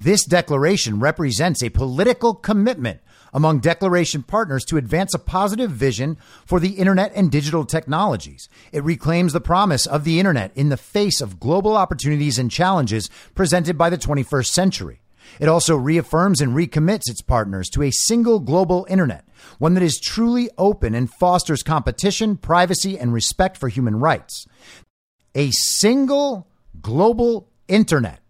This 0.01 0.25
declaration 0.25 1.01
represents 1.01 1.63
a 1.63 1.71
political 1.71 2.35
commitment 2.35 3.01
among 3.33 3.59
declaration 3.59 4.23
partners 4.23 4.65
to 4.65 4.77
advance 4.77 5.13
a 5.13 5.19
positive 5.19 5.71
vision 5.71 6.17
for 6.47 6.61
the 6.61 6.71
internet 6.71 7.13
and 7.15 7.31
digital 7.31 7.65
technologies. 7.65 8.49
It 8.73 8.85
reclaims 8.85 9.33
the 9.33 9.41
promise 9.41 9.87
of 9.87 10.05
the 10.05 10.21
internet 10.21 10.53
in 10.57 10.69
the 10.69 10.77
face 10.77 11.21
of 11.21 11.41
global 11.41 11.77
opportunities 11.77 12.39
and 12.39 12.51
challenges 12.51 13.11
presented 13.35 13.77
by 13.77 13.91
the 13.91 13.99
21st 13.99 14.47
century. 14.47 15.01
It 15.41 15.49
also 15.49 15.77
reaffirms 15.77 16.41
and 16.41 16.53
recommits 16.55 17.09
its 17.09 17.23
partners 17.23 17.69
to 17.71 17.83
a 17.83 17.91
single 17.91 18.41
global 18.41 18.87
internet, 18.89 19.25
one 19.59 19.75
that 19.75 19.83
is 19.83 20.01
truly 20.01 20.51
open 20.59 20.95
and 20.95 21.11
fosters 21.11 21.63
competition, 21.63 22.37
privacy, 22.37 22.99
and 22.99 23.13
respect 23.13 23.57
for 23.57 23.69
human 23.69 23.97
rights. 23.97 24.47
A 25.35 25.51
single 25.51 26.49
global 26.81 27.51
internet. 27.69 28.21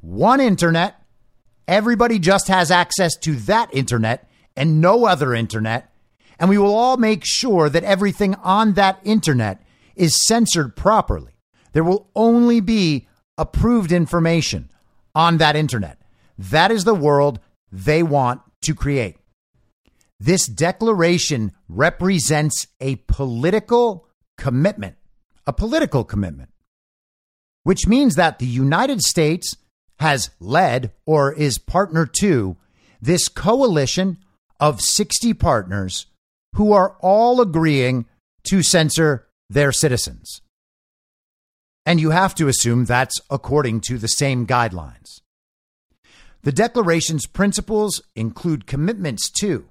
One 0.00 0.40
internet, 0.40 1.00
Everybody 1.68 2.18
just 2.18 2.48
has 2.48 2.70
access 2.70 3.16
to 3.16 3.34
that 3.36 3.74
internet 3.74 4.28
and 4.56 4.80
no 4.80 5.04
other 5.04 5.34
internet. 5.34 5.92
And 6.38 6.48
we 6.48 6.58
will 6.58 6.74
all 6.74 6.96
make 6.96 7.22
sure 7.24 7.68
that 7.68 7.82
everything 7.82 8.34
on 8.36 8.74
that 8.74 9.00
internet 9.04 9.62
is 9.96 10.26
censored 10.26 10.76
properly. 10.76 11.32
There 11.72 11.84
will 11.84 12.08
only 12.14 12.60
be 12.60 13.08
approved 13.36 13.90
information 13.90 14.70
on 15.14 15.38
that 15.38 15.56
internet. 15.56 15.98
That 16.38 16.70
is 16.70 16.84
the 16.84 16.94
world 16.94 17.40
they 17.72 18.02
want 18.02 18.40
to 18.62 18.74
create. 18.74 19.16
This 20.18 20.46
declaration 20.46 21.52
represents 21.68 22.66
a 22.80 22.96
political 23.06 24.08
commitment, 24.38 24.96
a 25.46 25.52
political 25.52 26.04
commitment, 26.04 26.50
which 27.64 27.86
means 27.86 28.14
that 28.14 28.38
the 28.38 28.46
United 28.46 29.02
States 29.02 29.56
has 29.98 30.30
led 30.40 30.92
or 31.04 31.32
is 31.32 31.58
partner 31.58 32.06
to 32.20 32.56
this 33.00 33.28
coalition 33.28 34.18
of 34.58 34.80
60 34.80 35.34
partners 35.34 36.06
who 36.54 36.72
are 36.72 36.96
all 37.00 37.40
agreeing 37.40 38.06
to 38.44 38.62
censor 38.62 39.26
their 39.50 39.72
citizens. 39.72 40.40
And 41.84 42.00
you 42.00 42.10
have 42.10 42.34
to 42.36 42.48
assume 42.48 42.84
that's 42.84 43.20
according 43.30 43.82
to 43.82 43.98
the 43.98 44.08
same 44.08 44.46
guidelines. 44.46 45.20
The 46.46 46.52
Declaration's 46.52 47.26
principles 47.26 48.00
include 48.14 48.68
commitments 48.68 49.32
to 49.40 49.68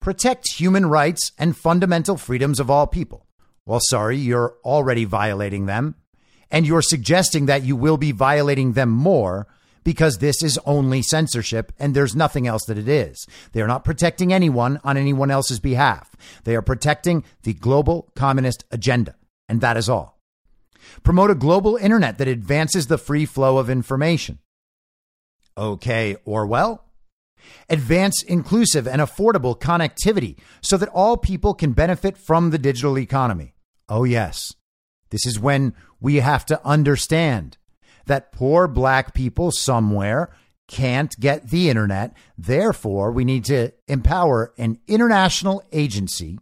protect 0.00 0.52
human 0.52 0.86
rights 0.86 1.32
and 1.36 1.56
fundamental 1.56 2.16
freedoms 2.16 2.60
of 2.60 2.70
all 2.70 2.86
people. 2.86 3.26
Well, 3.64 3.80
sorry, 3.82 4.16
you're 4.16 4.54
already 4.64 5.04
violating 5.04 5.66
them, 5.66 5.96
and 6.48 6.64
you're 6.64 6.80
suggesting 6.80 7.46
that 7.46 7.64
you 7.64 7.74
will 7.74 7.96
be 7.96 8.12
violating 8.12 8.74
them 8.74 8.88
more 8.88 9.48
because 9.82 10.18
this 10.18 10.44
is 10.44 10.60
only 10.64 11.02
censorship 11.02 11.72
and 11.76 11.92
there's 11.92 12.14
nothing 12.14 12.46
else 12.46 12.64
that 12.66 12.78
it 12.78 12.88
is. 12.88 13.26
They 13.50 13.60
are 13.60 13.66
not 13.66 13.82
protecting 13.82 14.32
anyone 14.32 14.78
on 14.84 14.96
anyone 14.96 15.32
else's 15.32 15.58
behalf. 15.58 16.14
They 16.44 16.54
are 16.54 16.62
protecting 16.62 17.24
the 17.42 17.54
global 17.54 18.12
communist 18.14 18.64
agenda, 18.70 19.16
and 19.48 19.60
that 19.60 19.76
is 19.76 19.88
all. 19.88 20.20
Promote 21.02 21.32
a 21.32 21.34
global 21.34 21.74
internet 21.74 22.18
that 22.18 22.28
advances 22.28 22.86
the 22.86 22.96
free 22.96 23.26
flow 23.26 23.58
of 23.58 23.68
information. 23.68 24.38
Okay, 25.58 26.16
Orwell. 26.24 26.84
Advance 27.68 28.22
inclusive 28.22 28.86
and 28.88 29.00
affordable 29.00 29.58
connectivity 29.58 30.36
so 30.60 30.76
that 30.76 30.88
all 30.88 31.16
people 31.16 31.54
can 31.54 31.72
benefit 31.72 32.18
from 32.18 32.50
the 32.50 32.58
digital 32.58 32.98
economy. 32.98 33.54
Oh, 33.88 34.04
yes. 34.04 34.54
This 35.10 35.24
is 35.26 35.38
when 35.38 35.74
we 36.00 36.16
have 36.16 36.44
to 36.46 36.60
understand 36.66 37.56
that 38.06 38.32
poor 38.32 38.66
black 38.66 39.14
people 39.14 39.50
somewhere 39.50 40.30
can't 40.68 41.18
get 41.20 41.50
the 41.50 41.70
internet. 41.70 42.16
Therefore, 42.36 43.12
we 43.12 43.24
need 43.24 43.44
to 43.46 43.72
empower 43.86 44.52
an 44.58 44.78
international 44.88 45.62
agency 45.72 46.38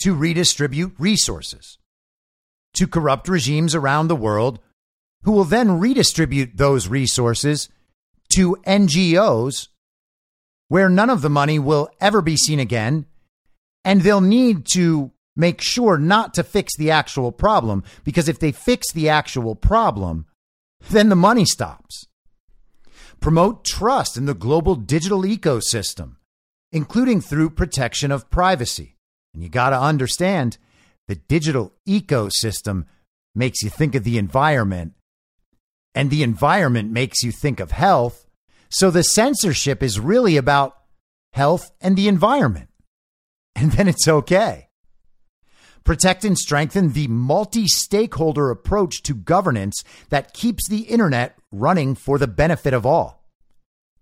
to 0.00 0.14
redistribute 0.14 0.94
resources 0.98 1.78
to 2.74 2.86
corrupt 2.86 3.28
regimes 3.28 3.74
around 3.74 4.08
the 4.08 4.16
world 4.16 4.60
who 5.22 5.32
will 5.32 5.44
then 5.44 5.80
redistribute 5.80 6.56
those 6.56 6.88
resources 6.88 7.70
to 8.34 8.56
NGOs 8.66 9.68
where 10.68 10.88
none 10.88 11.10
of 11.10 11.22
the 11.22 11.30
money 11.30 11.58
will 11.58 11.88
ever 12.00 12.20
be 12.20 12.36
seen 12.36 12.58
again. 12.58 13.06
And 13.84 14.00
they'll 14.00 14.20
need 14.20 14.66
to 14.72 15.12
make 15.36 15.60
sure 15.60 15.98
not 15.98 16.34
to 16.34 16.42
fix 16.42 16.76
the 16.76 16.90
actual 16.90 17.30
problem 17.30 17.84
because 18.04 18.28
if 18.28 18.38
they 18.38 18.52
fix 18.52 18.92
the 18.92 19.08
actual 19.08 19.54
problem, 19.54 20.26
then 20.90 21.08
the 21.08 21.16
money 21.16 21.44
stops. 21.44 22.06
Promote 23.20 23.64
trust 23.64 24.16
in 24.16 24.26
the 24.26 24.34
global 24.34 24.74
digital 24.74 25.22
ecosystem, 25.22 26.16
including 26.72 27.20
through 27.20 27.50
protection 27.50 28.10
of 28.10 28.30
privacy. 28.30 28.96
And 29.32 29.42
you 29.42 29.48
got 29.48 29.70
to 29.70 29.80
understand 29.80 30.58
the 31.06 31.14
digital 31.14 31.72
ecosystem 31.88 32.86
makes 33.34 33.62
you 33.62 33.70
think 33.70 33.94
of 33.94 34.04
the 34.04 34.18
environment, 34.18 34.94
and 35.96 36.10
the 36.10 36.22
environment 36.22 36.92
makes 36.92 37.22
you 37.24 37.32
think 37.32 37.58
of 37.58 37.72
health. 37.72 38.26
So 38.68 38.90
the 38.90 39.02
censorship 39.02 39.82
is 39.82 39.98
really 39.98 40.36
about 40.36 40.76
health 41.32 41.72
and 41.80 41.96
the 41.96 42.06
environment. 42.06 42.68
And 43.58 43.72
then 43.72 43.88
it's 43.88 44.06
okay. 44.06 44.68
Protect 45.82 46.26
and 46.26 46.36
strengthen 46.36 46.92
the 46.92 47.08
multi 47.08 47.66
stakeholder 47.66 48.50
approach 48.50 49.02
to 49.04 49.14
governance 49.14 49.82
that 50.10 50.34
keeps 50.34 50.68
the 50.68 50.80
internet 50.80 51.38
running 51.50 51.94
for 51.94 52.18
the 52.18 52.26
benefit 52.26 52.74
of 52.74 52.84
all. 52.84 53.24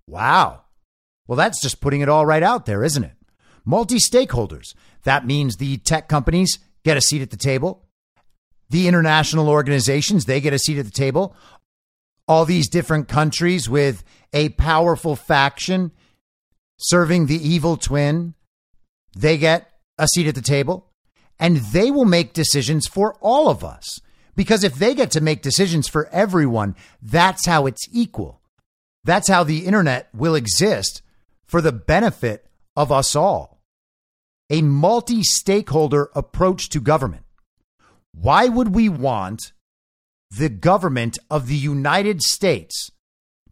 Wow. 0.09 0.63
Well, 1.29 1.37
that's 1.37 1.63
just 1.63 1.81
putting 1.81 2.01
it 2.01 2.09
all 2.09 2.27
right 2.27 2.43
out 2.43 2.67
there, 2.67 2.83
isn't 2.83 3.05
it? 3.05 3.13
Multi 3.65 3.99
stakeholders. 3.99 4.75
That 5.05 5.25
means 5.25 5.57
the 5.57 5.77
tech 5.77 6.09
companies 6.09 6.59
get 6.85 6.97
a 6.97 7.01
seat 7.01 7.23
at 7.23 7.31
the 7.31 7.37
table. 7.37 7.85
The 8.71 8.89
international 8.89 9.49
organizations, 9.49 10.25
they 10.25 10.41
get 10.41 10.53
a 10.53 10.59
seat 10.59 10.79
at 10.79 10.85
the 10.85 10.91
table. 10.91 11.37
All 12.27 12.45
these 12.45 12.69
different 12.69 13.09
countries 13.09 13.69
with 13.69 14.03
a 14.33 14.49
powerful 14.51 15.17
faction 15.17 15.93
serving 16.79 17.27
the 17.27 17.49
evil 17.49 17.77
twin, 17.77 18.35
they 19.17 19.39
get 19.39 19.71
a 19.99 20.09
seat 20.09 20.27
at 20.27 20.35
the 20.35 20.43
table 20.43 20.91
and 21.39 21.57
they 21.57 21.91
will 21.91 22.05
make 22.05 22.33
decisions 22.33 22.87
for 22.87 23.15
all 23.21 23.49
of 23.49 23.65
us. 23.65 24.01
Because 24.37 24.65
if 24.65 24.75
they 24.75 24.95
get 24.95 25.11
to 25.13 25.21
make 25.21 25.43
decisions 25.43 25.89
for 25.89 26.09
everyone, 26.09 26.75
that's 27.01 27.47
how 27.47 27.67
it's 27.67 27.87
equal. 27.93 28.41
That's 29.05 29.29
how 29.29 29.45
the 29.45 29.67
internet 29.67 30.09
will 30.15 30.35
exist 30.35 31.03
for 31.45 31.61
the 31.61 31.73
benefit 31.73 32.47
of 32.75 32.91
us 32.91 33.15
all. 33.15 33.61
A 34.51 34.63
multi 34.63 35.23
stakeholder 35.23 36.11
approach 36.15 36.69
to 36.71 36.81
government. 36.81 37.25
Why 38.13 38.49
would 38.49 38.75
we 38.75 38.89
want 38.89 39.53
the 40.37 40.49
government 40.49 41.19
of 41.31 41.47
the 41.47 41.57
United 41.57 42.23
States 42.23 42.91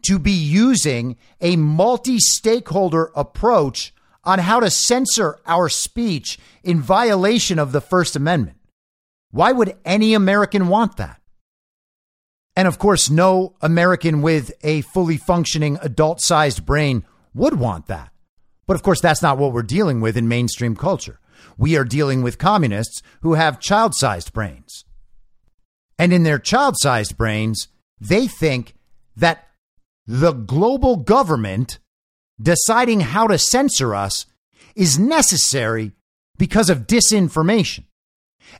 to 0.02 0.18
be 0.18 0.32
using 0.32 1.16
a 1.40 1.56
multi 1.56 2.18
stakeholder 2.18 3.10
approach 3.14 3.94
on 4.24 4.38
how 4.38 4.60
to 4.60 4.70
censor 4.70 5.38
our 5.46 5.68
speech 5.68 6.38
in 6.62 6.80
violation 6.80 7.58
of 7.58 7.72
the 7.72 7.80
First 7.80 8.16
Amendment. 8.16 8.56
Why 9.30 9.52
would 9.52 9.76
any 9.84 10.14
American 10.14 10.68
want 10.68 10.96
that? 10.96 11.20
And 12.54 12.68
of 12.68 12.78
course, 12.78 13.08
no 13.08 13.54
American 13.60 14.20
with 14.20 14.52
a 14.62 14.82
fully 14.82 15.16
functioning 15.16 15.78
adult 15.80 16.20
sized 16.20 16.66
brain 16.66 17.04
would 17.34 17.58
want 17.58 17.86
that. 17.86 18.12
But 18.66 18.74
of 18.74 18.82
course, 18.82 19.00
that's 19.00 19.22
not 19.22 19.38
what 19.38 19.52
we're 19.52 19.62
dealing 19.62 20.00
with 20.00 20.16
in 20.16 20.28
mainstream 20.28 20.76
culture. 20.76 21.18
We 21.56 21.76
are 21.76 21.84
dealing 21.84 22.22
with 22.22 22.38
communists 22.38 23.02
who 23.22 23.34
have 23.34 23.58
child 23.58 23.94
sized 23.94 24.32
brains. 24.32 24.84
And 25.98 26.12
in 26.12 26.22
their 26.22 26.38
child 26.38 26.74
sized 26.78 27.16
brains, 27.16 27.68
they 28.00 28.26
think 28.26 28.74
that 29.16 29.48
the 30.06 30.32
global 30.32 30.96
government 30.96 31.78
deciding 32.40 33.00
how 33.00 33.26
to 33.28 33.38
censor 33.38 33.94
us 33.94 34.26
is 34.74 34.98
necessary 34.98 35.92
because 36.38 36.70
of 36.70 36.86
disinformation. 36.86 37.84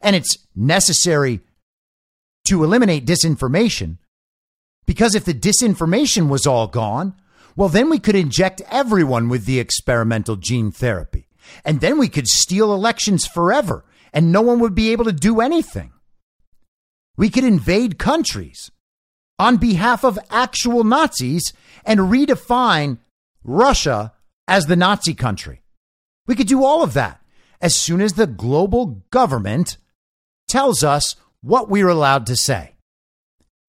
And 0.01 0.15
it's 0.15 0.37
necessary 0.55 1.41
to 2.47 2.65
eliminate 2.65 3.07
disinformation 3.07 3.99
because 4.87 5.15
if 5.15 5.25
the 5.25 5.35
disinformation 5.35 6.29
was 6.29 6.47
all 6.47 6.67
gone, 6.67 7.15
well, 7.57 7.69
then 7.69 7.91
we 7.91 7.99
could 7.99 8.15
inject 8.15 8.63
everyone 8.71 9.29
with 9.29 9.45
the 9.45 9.59
experimental 9.59 10.37
gene 10.37 10.73
therapy. 10.73 11.29
And 11.65 11.81
then 11.81 11.99
we 11.99 12.09
could 12.09 12.29
steal 12.29 12.73
elections 12.73 13.27
forever 13.27 13.85
and 14.13 14.33
no 14.33 14.43
one 14.43 14.59
would 14.61 14.75
be 14.75 14.93
able 14.93 15.05
to 15.05 15.13
do 15.13 15.41
anything. 15.41 15.93
We 17.17 17.31
could 17.31 17.45
invade 17.45 17.99
countries 17.99 18.71
on 19.39 19.57
behalf 19.57 20.05
of 20.05 20.19
actual 20.31 20.85
Nazis 20.85 21.53
and 21.85 22.01
redefine 22.01 22.99
Russia 23.45 24.13
as 24.49 24.67
the 24.67 24.77
Nazi 24.77 25.15
country. 25.15 25.63
We 26.27 26.35
could 26.35 26.47
do 26.47 26.65
all 26.65 26.83
of 26.83 26.95
that 26.95 27.21
as 27.61 27.77
soon 27.77 28.01
as 28.01 28.15
the 28.15 28.27
global 28.27 29.03
government 29.11 29.77
tells 30.49 30.83
us 30.85 31.17
what 31.41 31.69
we're 31.69 31.89
allowed 31.89 32.27
to 32.27 32.37
say. 32.37 32.75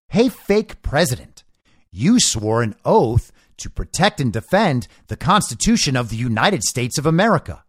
Hey, 0.10 0.30
fake 0.30 0.82
president, 0.82 1.44
you 1.92 2.20
swore 2.20 2.62
an 2.62 2.76
oath 2.86 3.32
to 3.58 3.70
protect 3.70 4.20
and 4.20 4.32
defend 4.32 4.88
the 5.08 5.16
Constitution 5.16 5.96
of 5.96 6.10
the 6.10 6.16
United 6.16 6.64
States 6.64 6.98
of 6.98 7.06
America. 7.06 7.64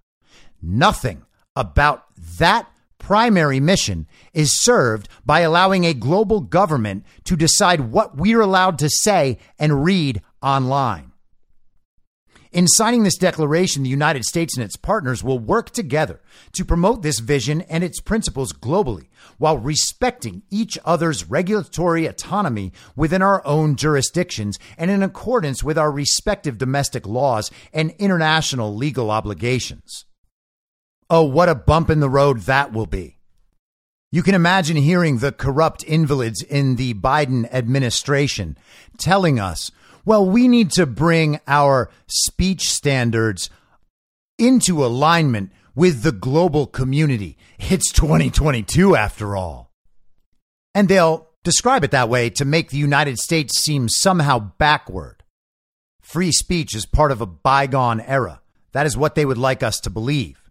Nothing 0.61 1.25
about 1.57 2.05
that 2.39 2.69
primary 3.05 3.61
mission 3.61 4.07
is 4.33 4.63
served 4.63 5.11
by 5.27 5.41
allowing 5.41 5.85
a 5.85 5.93
global 5.93 6.41
government 6.41 7.05
to 7.23 7.37
decide 7.37 7.79
what 7.79 8.17
we're 8.17 8.41
allowed 8.41 8.79
to 8.79 8.89
say 8.89 9.37
and 9.59 9.85
read 9.85 10.23
online. 10.41 11.13
In 12.51 12.67
signing 12.67 13.03
this 13.03 13.19
declaration, 13.19 13.83
the 13.83 13.91
United 13.91 14.25
States 14.25 14.57
and 14.57 14.65
its 14.65 14.77
partners 14.77 15.23
will 15.23 15.39
work 15.39 15.69
together 15.69 16.23
to 16.53 16.65
promote 16.65 17.03
this 17.03 17.19
vision 17.19 17.61
and 17.63 17.85
its 17.85 18.01
principles 18.01 18.55
globally 18.55 19.09
while 19.37 19.59
respecting 19.59 20.43
each 20.51 20.79
other's 20.83 21.29
regulatory 21.29 22.07
autonomy 22.07 22.73
within 22.97 23.21
our 23.21 23.47
own 23.47 23.77
jurisdictions 23.77 24.59
and 24.79 24.91
in 24.91 25.03
accordance 25.03 25.63
with 25.63 25.77
our 25.77 25.93
respective 25.93 26.57
domestic 26.57 27.07
laws 27.07 27.51
and 27.75 27.91
international 27.99 28.75
legal 28.75 29.11
obligations. 29.11 30.07
Oh, 31.11 31.25
what 31.25 31.49
a 31.49 31.55
bump 31.55 31.91
in 31.91 32.01
the 32.01 32.09
road 32.09 32.41
that 32.41 32.73
will 32.73 32.87
be. 32.87 33.19
You 34.11 34.23
can 34.23 34.35
imagine 34.35 34.77
hearing 34.77 35.19
the 35.19 35.33
corrupt 35.33 35.85
invalids 35.85 36.41
in 36.43 36.77
the 36.77 36.95
Biden 36.95 37.53
administration 37.53 38.57
telling 38.97 39.41
us 39.41 39.71
well, 40.05 40.29
we 40.29 40.49
need 40.49 40.71
to 40.73 40.87
bring 40.87 41.41
our 41.49 41.91
speech 42.07 42.71
standards 42.71 43.49
into 44.39 44.85
alignment 44.85 45.51
with 45.75 46.03
the 46.03 46.13
global 46.13 46.67
community. 46.67 47.39
It's 47.59 47.91
2022 47.93 48.97
after 48.97 49.35
all. 49.35 49.73
And 50.75 50.89
they'll 50.89 51.29
describe 51.43 51.85
it 51.85 51.93
that 51.93 52.09
way 52.09 52.31
to 52.31 52.45
make 52.45 52.71
the 52.71 52.77
United 52.77 53.19
States 53.19 53.59
seem 53.61 53.89
somehow 53.89 54.39
backward. 54.59 55.23
Free 56.03 56.33
speech 56.33 56.75
is 56.75 56.85
part 56.85 57.11
of 57.11 57.21
a 57.21 57.27
bygone 57.27 58.01
era. 58.01 58.41
That 58.73 58.87
is 58.87 58.97
what 58.97 59.15
they 59.15 59.25
would 59.25 59.39
like 59.39 59.63
us 59.63 59.81
to 59.81 59.91
believe. 59.91 60.44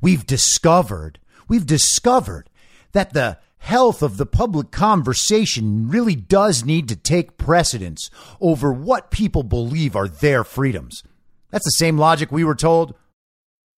We've 0.00 0.26
discovered, 0.26 1.18
we've 1.48 1.66
discovered 1.66 2.50
that 2.92 3.12
the 3.12 3.38
health 3.58 4.02
of 4.02 4.16
the 4.16 4.26
public 4.26 4.70
conversation 4.70 5.88
really 5.88 6.16
does 6.16 6.64
need 6.64 6.88
to 6.88 6.96
take 6.96 7.36
precedence 7.36 8.10
over 8.40 8.72
what 8.72 9.10
people 9.10 9.42
believe 9.42 9.94
are 9.94 10.08
their 10.08 10.44
freedoms. 10.44 11.02
That's 11.50 11.66
the 11.66 11.70
same 11.72 11.98
logic 11.98 12.32
we 12.32 12.44
were 12.44 12.54
told 12.54 12.94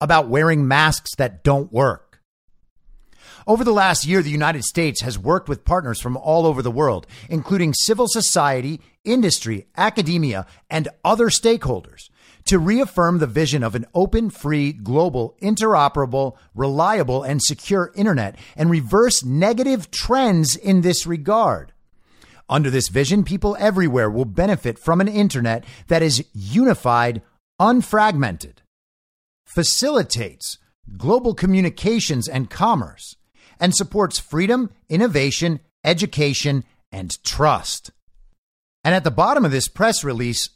about 0.00 0.28
wearing 0.28 0.68
masks 0.68 1.14
that 1.16 1.42
don't 1.42 1.72
work. 1.72 2.20
Over 3.46 3.64
the 3.64 3.72
last 3.72 4.06
year, 4.06 4.22
the 4.22 4.30
United 4.30 4.64
States 4.64 5.00
has 5.00 5.18
worked 5.18 5.48
with 5.48 5.64
partners 5.64 6.00
from 6.00 6.16
all 6.16 6.46
over 6.46 6.62
the 6.62 6.70
world, 6.70 7.06
including 7.28 7.72
civil 7.74 8.06
society, 8.06 8.80
industry, 9.04 9.66
academia, 9.76 10.46
and 10.68 10.88
other 11.04 11.30
stakeholders, 11.30 12.09
to 12.46 12.58
reaffirm 12.58 13.18
the 13.18 13.26
vision 13.26 13.62
of 13.62 13.74
an 13.74 13.86
open, 13.94 14.30
free, 14.30 14.72
global, 14.72 15.36
interoperable, 15.42 16.36
reliable, 16.54 17.22
and 17.22 17.42
secure 17.42 17.92
internet 17.94 18.36
and 18.56 18.70
reverse 18.70 19.24
negative 19.24 19.90
trends 19.90 20.56
in 20.56 20.80
this 20.80 21.06
regard. 21.06 21.72
Under 22.48 22.70
this 22.70 22.88
vision, 22.88 23.22
people 23.22 23.56
everywhere 23.60 24.10
will 24.10 24.24
benefit 24.24 24.78
from 24.78 25.00
an 25.00 25.08
internet 25.08 25.64
that 25.86 26.02
is 26.02 26.24
unified, 26.32 27.22
unfragmented, 27.60 28.56
facilitates 29.46 30.58
global 30.96 31.34
communications 31.34 32.28
and 32.28 32.50
commerce, 32.50 33.16
and 33.60 33.74
supports 33.74 34.18
freedom, 34.18 34.70
innovation, 34.88 35.60
education, 35.84 36.64
and 36.90 37.22
trust. 37.22 37.90
And 38.82 38.94
at 38.94 39.04
the 39.04 39.10
bottom 39.10 39.44
of 39.44 39.52
this 39.52 39.68
press 39.68 40.02
release, 40.02 40.48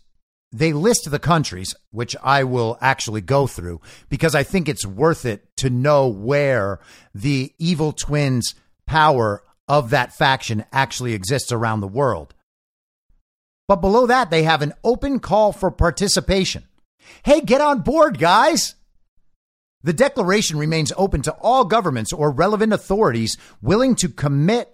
they 0.54 0.72
list 0.72 1.10
the 1.10 1.18
countries, 1.18 1.74
which 1.90 2.14
I 2.22 2.44
will 2.44 2.78
actually 2.80 3.20
go 3.20 3.48
through 3.48 3.80
because 4.08 4.36
I 4.36 4.44
think 4.44 4.68
it's 4.68 4.86
worth 4.86 5.26
it 5.26 5.44
to 5.56 5.68
know 5.68 6.06
where 6.06 6.78
the 7.12 7.52
evil 7.58 7.92
twins 7.92 8.54
power 8.86 9.42
of 9.66 9.90
that 9.90 10.14
faction 10.14 10.64
actually 10.72 11.12
exists 11.12 11.50
around 11.50 11.80
the 11.80 11.88
world. 11.88 12.34
But 13.66 13.80
below 13.80 14.06
that, 14.06 14.30
they 14.30 14.44
have 14.44 14.62
an 14.62 14.74
open 14.84 15.18
call 15.18 15.52
for 15.52 15.72
participation. 15.72 16.64
Hey, 17.24 17.40
get 17.40 17.60
on 17.60 17.80
board, 17.80 18.18
guys. 18.20 18.76
The 19.82 19.92
declaration 19.92 20.56
remains 20.56 20.92
open 20.96 21.22
to 21.22 21.32
all 21.40 21.64
governments 21.64 22.12
or 22.12 22.30
relevant 22.30 22.72
authorities 22.72 23.36
willing 23.60 23.96
to 23.96 24.08
commit 24.08 24.70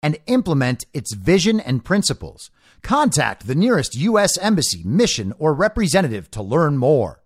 and 0.00 0.16
implement 0.26 0.84
its 0.94 1.12
vision 1.12 1.58
and 1.58 1.84
principles. 1.84 2.50
Contact 2.84 3.46
the 3.46 3.54
nearest 3.54 3.96
U.S. 3.96 4.36
embassy, 4.36 4.82
mission, 4.84 5.32
or 5.38 5.54
representative 5.54 6.30
to 6.32 6.42
learn 6.42 6.76
more. 6.76 7.22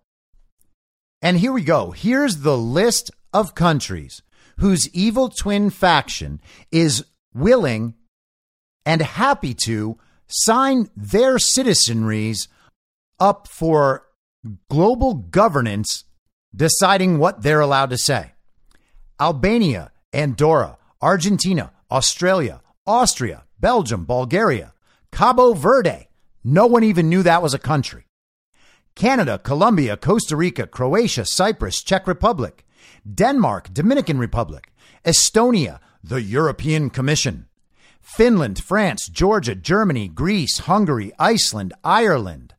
And 1.21 1.37
here 1.37 1.51
we 1.51 1.63
go. 1.63 1.91
Here's 1.91 2.37
the 2.37 2.57
list 2.57 3.11
of 3.33 3.55
countries 3.55 4.21
whose 4.59 4.89
evil 4.95 5.27
twin 5.29 5.69
faction 5.69 6.39
is 6.71 7.05
willing 7.33 7.95
and 8.85 9.01
happy 9.01 9.53
to 9.65 9.97
sign 10.27 10.89
their 10.95 11.37
citizenries 11.37 12.47
up 13.19 13.47
for 13.49 14.05
global 14.69 15.13
governance, 15.13 16.05
deciding 16.55 17.19
what 17.19 17.41
they're 17.41 17.59
allowed 17.59 17.89
to 17.89 17.97
say. 17.97 18.31
Albania, 19.19 19.91
Andorra, 20.13 20.77
Argentina, 21.01 21.73
Australia, 21.91 22.61
Austria, 22.87 23.43
Belgium, 23.59 24.05
Bulgaria, 24.05 24.73
Cabo 25.11 25.53
Verde. 25.53 26.07
No 26.43 26.67
one 26.67 26.83
even 26.83 27.09
knew 27.09 27.23
that 27.23 27.41
was 27.41 27.53
a 27.53 27.59
country. 27.59 28.05
Canada, 28.95 29.39
Colombia, 29.39 29.97
Costa 29.97 30.35
Rica, 30.35 30.67
Croatia, 30.67 31.25
Cyprus, 31.25 31.83
Czech 31.83 32.07
Republic, 32.07 32.65
Denmark, 33.05 33.73
Dominican 33.73 34.17
Republic, 34.17 34.71
Estonia, 35.05 35.79
the 36.03 36.21
European 36.21 36.89
Commission, 36.89 37.47
Finland, 38.01 38.61
France, 38.63 39.07
Georgia, 39.07 39.55
Germany, 39.55 40.07
Greece, 40.07 40.59
Hungary, 40.59 41.11
Iceland, 41.19 41.73
Ireland, 41.83 42.55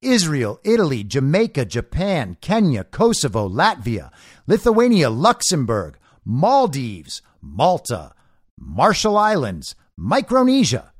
Israel, 0.00 0.60
Italy, 0.64 1.04
Jamaica, 1.04 1.64
Japan, 1.64 2.36
Kenya, 2.40 2.84
Kosovo, 2.84 3.48
Latvia, 3.48 4.10
Lithuania, 4.46 5.10
Luxembourg, 5.10 5.98
Maldives, 6.24 7.22
Malta, 7.42 8.14
Marshall 8.58 9.16
Islands, 9.16 9.74
Micronesia, 9.96 10.92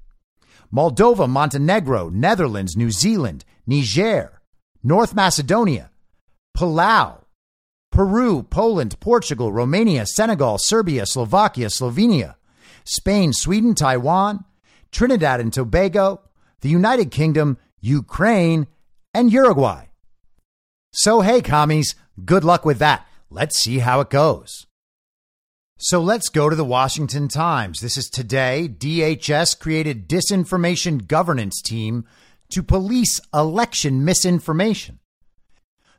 Moldova, 0.75 1.29
Montenegro, 1.29 2.09
Netherlands, 2.09 2.77
New 2.77 2.91
Zealand, 2.91 3.45
Niger, 3.65 4.41
North 4.83 5.15
Macedonia, 5.15 5.91
Palau, 6.57 7.25
Peru, 7.93 8.43
Poland, 8.43 8.99
Portugal, 8.99 9.53
Romania, 9.53 10.05
Senegal, 10.05 10.59
Serbia, 10.59 11.07
Slovakia, 11.07 11.69
Slovenia, 11.69 12.35
Spain, 12.85 13.33
Sweden, 13.33 13.77
Taiwan, 13.77 14.45
Trinidad 14.91 15.39
and 15.39 15.53
Tobago, 15.53 16.21
the 16.61 16.69
United 16.69 17.13
Kingdom, 17.13 17.57
Ukraine, 17.81 18.67
and 19.15 19.33
Uruguay. 19.33 19.87
So, 20.93 21.21
hey, 21.21 21.41
commies, 21.41 21.95
good 22.25 22.43
luck 22.43 22.65
with 22.65 22.81
that. 22.81 23.07
Let's 23.31 23.61
see 23.61 23.79
how 23.79 24.01
it 24.01 24.11
goes. 24.11 24.67
So 25.87 26.01
let's 26.01 26.31
go 26.31 26.49
to 26.49 26.57
the 26.57 26.65
Washington 26.65 27.29
Times. 27.29 27.81
This 27.81 27.99
is 27.99 28.09
today. 28.09 28.71
DHS 28.75 29.59
created 29.59 30.09
disinformation 30.09 31.07
governance 31.07 31.61
team 31.61 32.07
to 32.53 32.63
police 32.63 33.21
election 33.35 34.03
misinformation. 34.03 34.99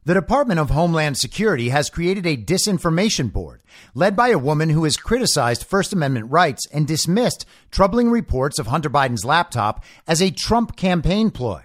The 0.03 0.15
Department 0.15 0.59
of 0.59 0.71
Homeland 0.71 1.19
Security 1.19 1.69
has 1.69 1.91
created 1.91 2.25
a 2.25 2.35
disinformation 2.35 3.31
board 3.31 3.61
led 3.93 4.15
by 4.15 4.29
a 4.29 4.39
woman 4.39 4.69
who 4.71 4.85
has 4.85 4.97
criticized 4.97 5.63
First 5.63 5.93
Amendment 5.93 6.31
rights 6.31 6.65
and 6.73 6.87
dismissed 6.87 7.45
troubling 7.69 8.09
reports 8.09 8.57
of 8.57 8.65
Hunter 8.65 8.89
Biden's 8.89 9.23
laptop 9.23 9.83
as 10.07 10.19
a 10.19 10.31
Trump 10.31 10.75
campaign 10.75 11.29
ploy. 11.29 11.61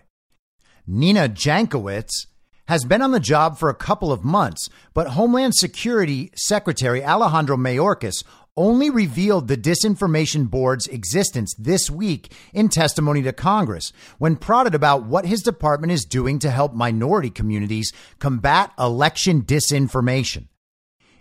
Nina 0.86 1.26
Jankowicz 1.26 2.26
has 2.70 2.84
been 2.84 3.02
on 3.02 3.10
the 3.10 3.18
job 3.18 3.58
for 3.58 3.68
a 3.68 3.74
couple 3.74 4.12
of 4.12 4.22
months, 4.22 4.68
but 4.94 5.08
Homeland 5.08 5.56
Security 5.56 6.30
Secretary 6.36 7.04
Alejandro 7.04 7.56
Mayorkas 7.56 8.22
only 8.56 8.88
revealed 8.88 9.48
the 9.48 9.56
disinformation 9.56 10.48
board's 10.48 10.86
existence 10.86 11.52
this 11.58 11.90
week 11.90 12.32
in 12.54 12.68
testimony 12.68 13.22
to 13.22 13.32
Congress 13.32 13.92
when 14.18 14.36
prodded 14.36 14.72
about 14.72 15.04
what 15.04 15.26
his 15.26 15.42
department 15.42 15.92
is 15.92 16.04
doing 16.04 16.38
to 16.38 16.48
help 16.48 16.72
minority 16.72 17.28
communities 17.28 17.92
combat 18.20 18.70
election 18.78 19.42
disinformation. 19.42 20.46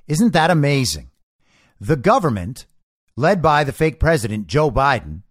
Isn't 0.08 0.34
that 0.34 0.52
amazing? 0.52 1.10
The 1.82 1.95
government, 1.95 2.68
led 3.16 3.41
by 3.41 3.64
the 3.64 3.74
fake 3.74 4.00
president 4.00 4.45
Joe 4.45 4.70
Biden, 4.70 5.24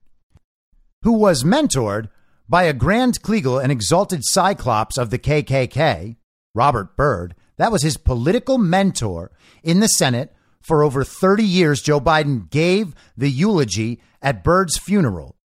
who 1.02 1.12
was 1.12 1.44
mentored 1.44 2.08
by 2.48 2.64
a 2.64 2.72
Grand 2.72 3.22
Kleagle 3.22 3.62
and 3.62 3.70
exalted 3.70 4.22
cyclops 4.24 4.96
of 4.96 5.10
the 5.10 5.18
KKK, 5.18 6.16
Robert 6.54 6.96
Byrd. 6.96 7.34
That 7.56 7.72
was 7.72 7.82
his 7.82 7.96
political 7.96 8.58
mentor 8.58 9.30
in 9.62 9.80
the 9.80 9.88
Senate 9.88 10.34
for 10.60 10.82
over 10.82 11.04
30 11.04 11.44
years. 11.44 11.82
Joe 11.82 12.00
Biden 12.00 12.50
gave 12.50 12.94
the 13.16 13.30
eulogy 13.30 14.00
at 14.22 14.44
Byrd's 14.44 14.78
funeral. 14.78 15.36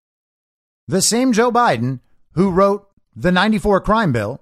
The 0.87 1.03
same 1.03 1.33
Joe 1.33 1.51
Biden 1.51 2.01
who 2.35 2.51
wrote 2.51 2.89
the 3.15 3.33
94 3.33 3.81
crime 3.81 4.13
bill, 4.13 4.41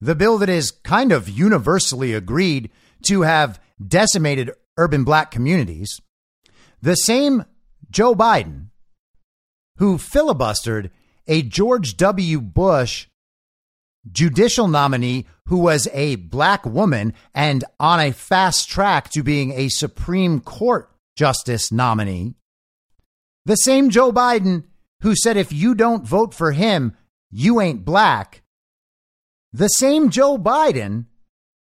the 0.00 0.14
bill 0.14 0.38
that 0.38 0.48
is 0.48 0.70
kind 0.70 1.12
of 1.12 1.28
universally 1.28 2.14
agreed 2.14 2.70
to 3.06 3.22
have 3.22 3.60
decimated 3.84 4.50
urban 4.76 5.04
black 5.04 5.30
communities, 5.30 6.00
the 6.80 6.94
same 6.94 7.44
Joe 7.90 8.14
Biden 8.14 8.68
who 9.76 9.96
filibustered 9.96 10.90
a 11.28 11.42
George 11.42 11.96
W. 11.96 12.40
Bush 12.40 13.06
judicial 14.10 14.68
nominee 14.68 15.26
who 15.46 15.58
was 15.58 15.88
a 15.92 16.16
black 16.16 16.64
woman 16.64 17.12
and 17.34 17.64
on 17.78 18.00
a 18.00 18.12
fast 18.12 18.68
track 18.68 19.10
to 19.10 19.22
being 19.22 19.52
a 19.52 19.68
Supreme 19.68 20.40
Court 20.40 20.90
justice 21.16 21.70
nominee. 21.70 22.34
The 23.44 23.56
same 23.56 23.90
Joe 23.90 24.12
Biden 24.12 24.64
who 25.02 25.14
said 25.14 25.36
if 25.36 25.52
you 25.52 25.74
don't 25.74 26.06
vote 26.06 26.34
for 26.34 26.52
him, 26.52 26.96
you 27.30 27.60
ain't 27.60 27.84
black. 27.84 28.42
The 29.52 29.68
same 29.68 30.10
Joe 30.10 30.38
Biden 30.38 31.06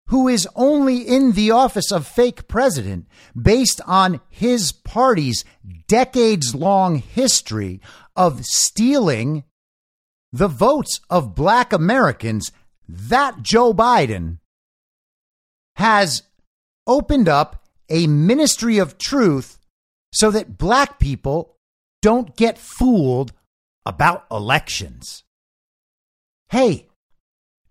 who 0.08 0.28
is 0.28 0.48
only 0.54 0.98
in 0.98 1.32
the 1.32 1.50
office 1.50 1.90
of 1.90 2.06
fake 2.06 2.46
president 2.46 3.06
based 3.40 3.80
on 3.86 4.20
his 4.28 4.72
party's 4.72 5.44
decades 5.86 6.54
long 6.54 6.96
history 6.96 7.80
of 8.14 8.44
stealing 8.44 9.44
the 10.32 10.48
votes 10.48 11.00
of 11.10 11.34
black 11.34 11.72
Americans, 11.72 12.50
that 12.88 13.42
Joe 13.42 13.72
Biden 13.74 14.38
has 15.76 16.22
opened 16.86 17.28
up 17.28 17.64
a 17.88 18.06
ministry 18.06 18.78
of 18.78 18.98
truth 18.98 19.58
so 20.12 20.30
that 20.30 20.58
black 20.58 20.98
people 20.98 21.56
don't 22.00 22.36
get 22.36 22.58
fooled 22.58 23.32
about 23.84 24.26
elections. 24.30 25.24
Hey, 26.50 26.88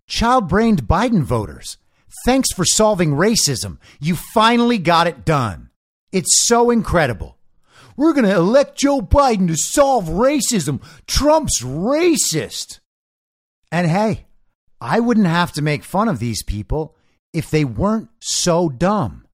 child 0.08 0.48
brained 0.48 0.84
Biden 0.84 1.24
voters, 1.24 1.78
thanks 2.26 2.52
for 2.54 2.66
solving 2.66 3.12
racism. 3.12 3.78
You 4.00 4.16
finally 4.16 4.78
got 4.78 5.08
it 5.08 5.26
done. 5.26 5.70
It's 6.12 6.48
so 6.48 6.70
incredible. 6.70 7.38
We're 7.98 8.14
going 8.14 8.26
to 8.26 8.36
elect 8.36 8.78
Joe 8.78 9.02
Biden 9.02 9.48
to 9.48 9.56
solve 9.58 10.06
racism. 10.06 10.82
Trump's 11.08 11.62
racist. 11.62 12.80
And 13.72 13.88
hey, 13.88 14.26
I 14.80 15.00
wouldn't 15.00 15.28
have 15.28 15.52
to 15.54 15.62
make 15.62 15.84
fun 15.84 16.10
of 16.10 16.20
these 16.20 16.44
people 16.44 16.96
if 17.34 17.50
they 17.50 17.64
weren't 17.64 18.10
so 18.20 18.70
dumb 18.70 19.26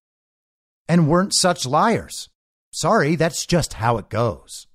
and 0.87 1.07
weren't 1.07 1.33
such 1.33 1.65
liars. 1.65 2.29
Sorry, 2.71 3.15
that's 3.15 3.45
just 3.45 3.73
how 3.73 3.97
it 3.97 4.09
goes. 4.09 4.67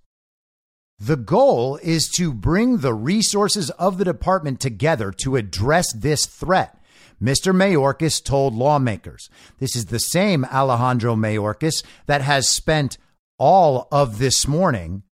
The 0.99 1.17
goal 1.17 1.79
is 1.83 2.09
to 2.17 2.33
bring 2.33 2.79
the 2.79 2.95
resources 2.95 3.71
of 3.71 3.99
the 3.99 4.05
department 4.05 4.61
together 4.61 5.13
to 5.23 5.37
address 5.37 5.93
this 5.93 6.27
threat. 6.27 6.79
Mr. 7.21 7.55
Mayorkas 7.55 8.23
told 8.23 8.55
lawmakers. 8.55 9.29
This 9.59 9.77
is 9.77 9.87
the 9.87 9.99
same 9.99 10.45
Alejandro 10.45 11.15
Mayorkas 11.15 11.85
that 12.07 12.23
has 12.23 12.49
spent 12.49 12.99
all 13.39 13.89
of 13.91 14.19
this 14.19 14.47
morning 14.47 15.03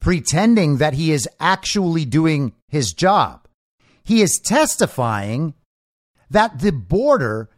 pretending 0.00 0.78
that 0.78 0.94
he 0.94 1.12
is 1.12 1.28
actually 1.38 2.04
doing 2.04 2.54
his 2.68 2.92
job. 2.92 3.46
He 4.02 4.22
is 4.22 4.40
testifying 4.44 5.54
that 6.30 6.60
the 6.60 6.72
border 6.72 7.50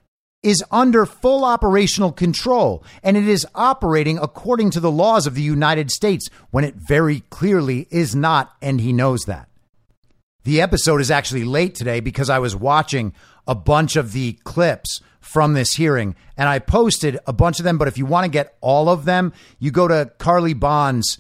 is 0.43 0.65
under 0.73 1.07
full 1.07 1.45
operational 1.45 2.11
control 2.11 2.85
and 3.03 3.17
it 3.17 3.29
is 3.29 3.47
operating 3.55 4.19
according 4.19 4.71
to 4.71 4.81
the 4.81 4.91
laws 4.91 5.27
of 5.27 5.35
the 5.35 5.43
United 5.43 5.91
States 5.91 6.29
when 6.51 6.65
it 6.65 6.75
very 6.75 7.21
clearly 7.31 7.87
is 7.91 8.15
not, 8.15 8.53
and 8.61 8.81
he 8.81 8.93
knows 8.93 9.23
that. 9.27 9.49
The 10.45 10.61
episode 10.61 11.01
is 11.01 11.11
actually 11.13 11.45
late 11.45 11.77
today 11.77 12.01
because 12.01 12.29
I 12.29 12.41
was 12.41 12.57
watching 12.57 13.15
a 13.47 13.55
bunch 13.55 13.95
of 13.95 14.13
the 14.13 14.33
clips 14.45 15.01
from 15.23 15.55
this 15.55 15.73
hearing 15.73 16.15
and 16.37 16.49
I 16.49 16.59
posted 16.59 17.19
a 17.27 17.33
bunch 17.33 17.59
of 17.59 17.65
them. 17.65 17.79
But 17.79 17.89
if 17.89 17.97
you 17.97 18.05
want 18.05 18.25
to 18.25 18.31
get 18.31 18.57
all 18.61 18.89
of 18.89 19.05
them, 19.07 19.33
you 19.59 19.71
go 19.71 19.89
to 19.89 20.13
Carly 20.19 20.53
Bond's 20.53 21.19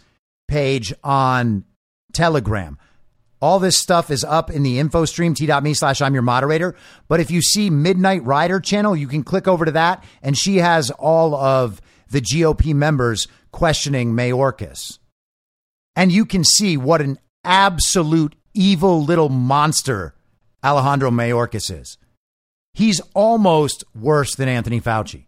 page 0.48 0.92
on 1.02 1.64
Telegram. 2.12 2.78
All 3.40 3.58
this 3.58 3.78
stuff 3.78 4.10
is 4.10 4.22
up 4.22 4.50
in 4.50 4.62
the 4.62 4.78
info 4.78 5.04
stream, 5.04 5.34
t.me 5.34 5.74
slash 5.74 6.00
I'm 6.00 6.14
your 6.14 6.22
moderator. 6.22 6.76
But 7.08 7.20
if 7.20 7.30
you 7.30 7.40
see 7.40 7.70
Midnight 7.70 8.24
Rider 8.24 8.60
channel, 8.60 8.94
you 8.94 9.08
can 9.08 9.24
click 9.24 9.48
over 9.48 9.64
to 9.64 9.72
that. 9.72 10.04
And 10.22 10.36
she 10.36 10.58
has 10.58 10.90
all 10.92 11.34
of 11.34 11.80
the 12.10 12.20
GOP 12.20 12.74
members 12.74 13.26
questioning 13.50 14.12
Mayorkas. 14.12 14.98
And 15.96 16.12
you 16.12 16.24
can 16.24 16.44
see 16.44 16.76
what 16.76 17.00
an 17.00 17.18
absolute 17.44 18.34
evil 18.54 19.02
little 19.02 19.28
monster 19.28 20.14
Alejandro 20.62 21.10
Mayorkas 21.10 21.70
is. 21.70 21.98
He's 22.74 23.00
almost 23.14 23.84
worse 23.94 24.34
than 24.34 24.48
Anthony 24.48 24.80
Fauci. 24.80 25.26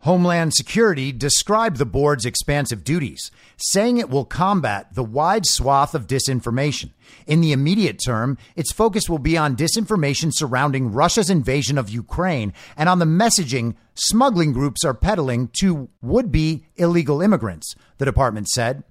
Homeland 0.00 0.54
Security 0.54 1.10
described 1.10 1.78
the 1.78 1.84
board's 1.84 2.24
expansive 2.24 2.84
duties, 2.84 3.30
saying 3.56 3.98
it 3.98 4.08
will 4.08 4.24
combat 4.24 4.94
the 4.94 5.02
wide 5.02 5.44
swath 5.46 5.96
of 5.96 6.06
disinformation. 6.06 6.90
In 7.26 7.40
the 7.40 7.50
immediate 7.50 7.98
term, 8.04 8.38
its 8.54 8.72
focus 8.72 9.08
will 9.08 9.18
be 9.18 9.36
on 9.36 9.56
disinformation 9.56 10.32
surrounding 10.32 10.92
Russia's 10.92 11.28
invasion 11.28 11.76
of 11.76 11.90
Ukraine 11.90 12.52
and 12.76 12.88
on 12.88 13.00
the 13.00 13.04
messaging 13.04 13.74
smuggling 13.94 14.52
groups 14.52 14.84
are 14.84 14.94
peddling 14.94 15.50
to 15.60 15.88
would 16.02 16.30
be 16.30 16.66
illegal 16.76 17.20
immigrants, 17.20 17.74
the 17.98 18.04
department 18.04 18.48
said. 18.48 18.84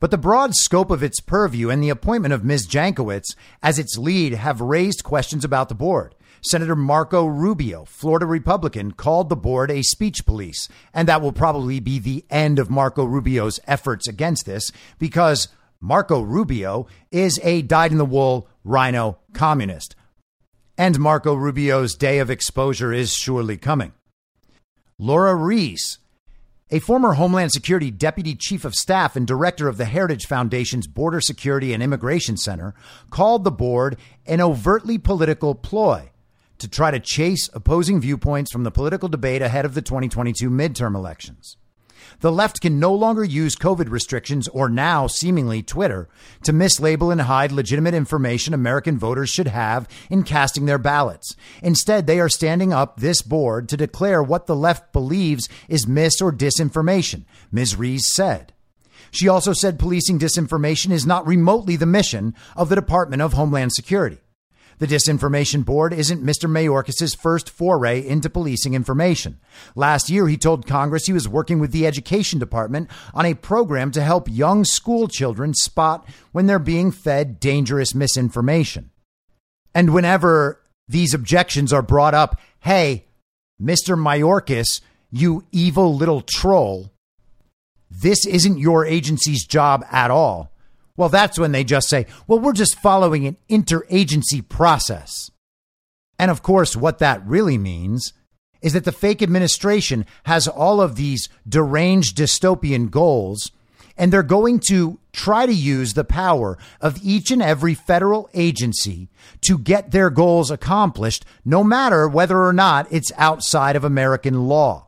But 0.00 0.10
the 0.10 0.18
broad 0.18 0.54
scope 0.54 0.90
of 0.90 1.02
its 1.02 1.20
purview 1.20 1.70
and 1.70 1.82
the 1.82 1.88
appointment 1.88 2.34
of 2.34 2.44
Ms. 2.44 2.66
Jankowicz 2.66 3.34
as 3.62 3.78
its 3.78 3.96
lead 3.96 4.34
have 4.34 4.60
raised 4.60 5.02
questions 5.02 5.44
about 5.44 5.70
the 5.70 5.74
board. 5.74 6.14
Senator 6.42 6.76
Marco 6.76 7.26
Rubio, 7.26 7.84
Florida 7.84 8.26
Republican, 8.26 8.92
called 8.92 9.28
the 9.28 9.36
board 9.36 9.70
a 9.70 9.82
speech 9.82 10.26
police. 10.26 10.68
And 10.94 11.08
that 11.08 11.20
will 11.20 11.32
probably 11.32 11.80
be 11.80 11.98
the 11.98 12.24
end 12.30 12.58
of 12.58 12.70
Marco 12.70 13.04
Rubio's 13.04 13.60
efforts 13.66 14.06
against 14.08 14.46
this 14.46 14.70
because 14.98 15.48
Marco 15.80 16.20
Rubio 16.20 16.86
is 17.10 17.40
a 17.42 17.62
dyed 17.62 17.92
in 17.92 17.98
the 17.98 18.04
wool 18.04 18.48
rhino 18.64 19.18
communist. 19.32 19.94
And 20.78 20.98
Marco 20.98 21.34
Rubio's 21.34 21.94
day 21.94 22.18
of 22.18 22.30
exposure 22.30 22.92
is 22.92 23.14
surely 23.14 23.56
coming. 23.56 23.92
Lora 24.98 25.34
Ries, 25.34 25.98
a 26.70 26.80
former 26.80 27.12
Homeland 27.12 27.52
Security 27.52 27.90
Deputy 27.90 28.34
Chief 28.34 28.64
of 28.64 28.74
Staff 28.74 29.14
and 29.14 29.26
Director 29.26 29.68
of 29.68 29.76
the 29.76 29.84
Heritage 29.84 30.26
Foundation's 30.26 30.86
Border 30.86 31.20
Security 31.20 31.72
and 31.72 31.82
Immigration 31.82 32.36
Center, 32.36 32.74
called 33.10 33.44
the 33.44 33.50
board 33.50 33.96
an 34.26 34.40
overtly 34.40 34.98
political 34.98 35.54
ploy 35.54 36.10
to 36.58 36.68
try 36.68 36.90
to 36.90 37.00
chase 37.00 37.48
opposing 37.52 38.00
viewpoints 38.00 38.50
from 38.50 38.64
the 38.64 38.70
political 38.70 39.08
debate 39.08 39.42
ahead 39.42 39.64
of 39.64 39.74
the 39.74 39.82
2022 39.82 40.50
midterm 40.50 40.94
elections. 40.94 41.56
The 42.20 42.32
left 42.32 42.60
can 42.60 42.78
no 42.78 42.94
longer 42.94 43.24
use 43.24 43.56
COVID 43.56 43.90
restrictions 43.90 44.48
or 44.48 44.68
now 44.68 45.06
seemingly 45.06 45.62
Twitter 45.62 46.08
to 46.44 46.52
mislabel 46.52 47.12
and 47.12 47.22
hide 47.22 47.52
legitimate 47.52 47.94
information 47.94 48.54
American 48.54 48.98
voters 48.98 49.28
should 49.28 49.48
have 49.48 49.88
in 50.08 50.22
casting 50.22 50.66
their 50.66 50.78
ballots. 50.78 51.36
Instead, 51.62 52.06
they 52.06 52.20
are 52.20 52.28
standing 52.28 52.72
up 52.72 53.00
this 53.00 53.22
board 53.22 53.68
to 53.68 53.76
declare 53.76 54.22
what 54.22 54.46
the 54.46 54.56
left 54.56 54.92
believes 54.92 55.48
is 55.68 55.86
mis 55.86 56.20
or 56.20 56.32
disinformation, 56.32 57.24
Ms. 57.52 57.76
Ries 57.76 58.12
said. 58.14 58.52
She 59.10 59.28
also 59.28 59.52
said 59.52 59.78
policing 59.78 60.18
disinformation 60.18 60.90
is 60.90 61.06
not 61.06 61.26
remotely 61.26 61.76
the 61.76 61.86
mission 61.86 62.34
of 62.56 62.68
the 62.68 62.74
Department 62.74 63.22
of 63.22 63.34
Homeland 63.34 63.72
Security. 63.72 64.18
The 64.78 64.86
Disinformation 64.86 65.64
Board 65.64 65.94
isn't 65.94 66.22
Mr. 66.22 66.50
Mayorkas' 66.50 67.16
first 67.16 67.48
foray 67.48 68.06
into 68.06 68.28
policing 68.28 68.74
information. 68.74 69.40
Last 69.74 70.10
year, 70.10 70.28
he 70.28 70.36
told 70.36 70.66
Congress 70.66 71.06
he 71.06 71.14
was 71.14 71.28
working 71.28 71.60
with 71.60 71.72
the 71.72 71.86
Education 71.86 72.38
Department 72.38 72.90
on 73.14 73.24
a 73.24 73.34
program 73.34 73.90
to 73.92 74.02
help 74.02 74.28
young 74.30 74.64
school 74.64 75.08
children 75.08 75.54
spot 75.54 76.06
when 76.32 76.46
they're 76.46 76.58
being 76.58 76.90
fed 76.92 77.40
dangerous 77.40 77.94
misinformation. 77.94 78.90
And 79.74 79.94
whenever 79.94 80.60
these 80.86 81.14
objections 81.14 81.72
are 81.72 81.82
brought 81.82 82.14
up, 82.14 82.38
hey, 82.60 83.06
Mr. 83.60 83.96
Mayorkas, 83.96 84.82
you 85.10 85.44
evil 85.52 85.94
little 85.94 86.20
troll, 86.20 86.92
this 87.90 88.26
isn't 88.26 88.58
your 88.58 88.84
agency's 88.84 89.46
job 89.46 89.84
at 89.90 90.10
all. 90.10 90.52
Well, 90.96 91.08
that's 91.08 91.38
when 91.38 91.52
they 91.52 91.64
just 91.64 91.88
say, 91.88 92.06
well, 92.26 92.38
we're 92.38 92.52
just 92.52 92.78
following 92.78 93.26
an 93.26 93.36
interagency 93.48 94.46
process. 94.46 95.30
And 96.18 96.30
of 96.30 96.42
course, 96.42 96.76
what 96.76 96.98
that 96.98 97.26
really 97.26 97.58
means 97.58 98.12
is 98.62 98.72
that 98.72 98.84
the 98.84 98.92
fake 98.92 99.22
administration 99.22 100.06
has 100.24 100.48
all 100.48 100.80
of 100.80 100.96
these 100.96 101.28
deranged 101.48 102.16
dystopian 102.16 102.90
goals, 102.90 103.50
and 103.98 104.12
they're 104.12 104.22
going 104.22 104.60
to 104.68 104.98
try 105.12 105.46
to 105.46 105.52
use 105.52 105.94
the 105.94 106.04
power 106.04 106.58
of 106.80 106.98
each 107.02 107.30
and 107.30 107.42
every 107.42 107.74
federal 107.74 108.28
agency 108.34 109.08
to 109.42 109.58
get 109.58 109.90
their 109.90 110.10
goals 110.10 110.50
accomplished, 110.50 111.24
no 111.44 111.62
matter 111.62 112.08
whether 112.08 112.42
or 112.42 112.52
not 112.52 112.86
it's 112.90 113.12
outside 113.16 113.76
of 113.76 113.84
American 113.84 114.48
law. 114.48 114.85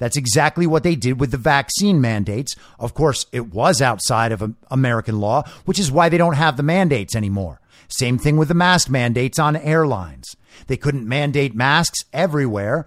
That's 0.00 0.16
exactly 0.16 0.66
what 0.66 0.82
they 0.82 0.96
did 0.96 1.20
with 1.20 1.30
the 1.30 1.36
vaccine 1.36 2.00
mandates. 2.00 2.56
Of 2.78 2.94
course, 2.94 3.26
it 3.32 3.52
was 3.52 3.82
outside 3.82 4.32
of 4.32 4.54
American 4.70 5.20
law, 5.20 5.44
which 5.66 5.78
is 5.78 5.92
why 5.92 6.08
they 6.08 6.16
don't 6.16 6.36
have 6.36 6.56
the 6.56 6.62
mandates 6.62 7.14
anymore. 7.14 7.60
Same 7.86 8.16
thing 8.18 8.38
with 8.38 8.48
the 8.48 8.54
mask 8.54 8.88
mandates 8.88 9.38
on 9.38 9.56
airlines. 9.56 10.36
They 10.68 10.78
couldn't 10.78 11.06
mandate 11.06 11.54
masks 11.54 11.98
everywhere. 12.14 12.86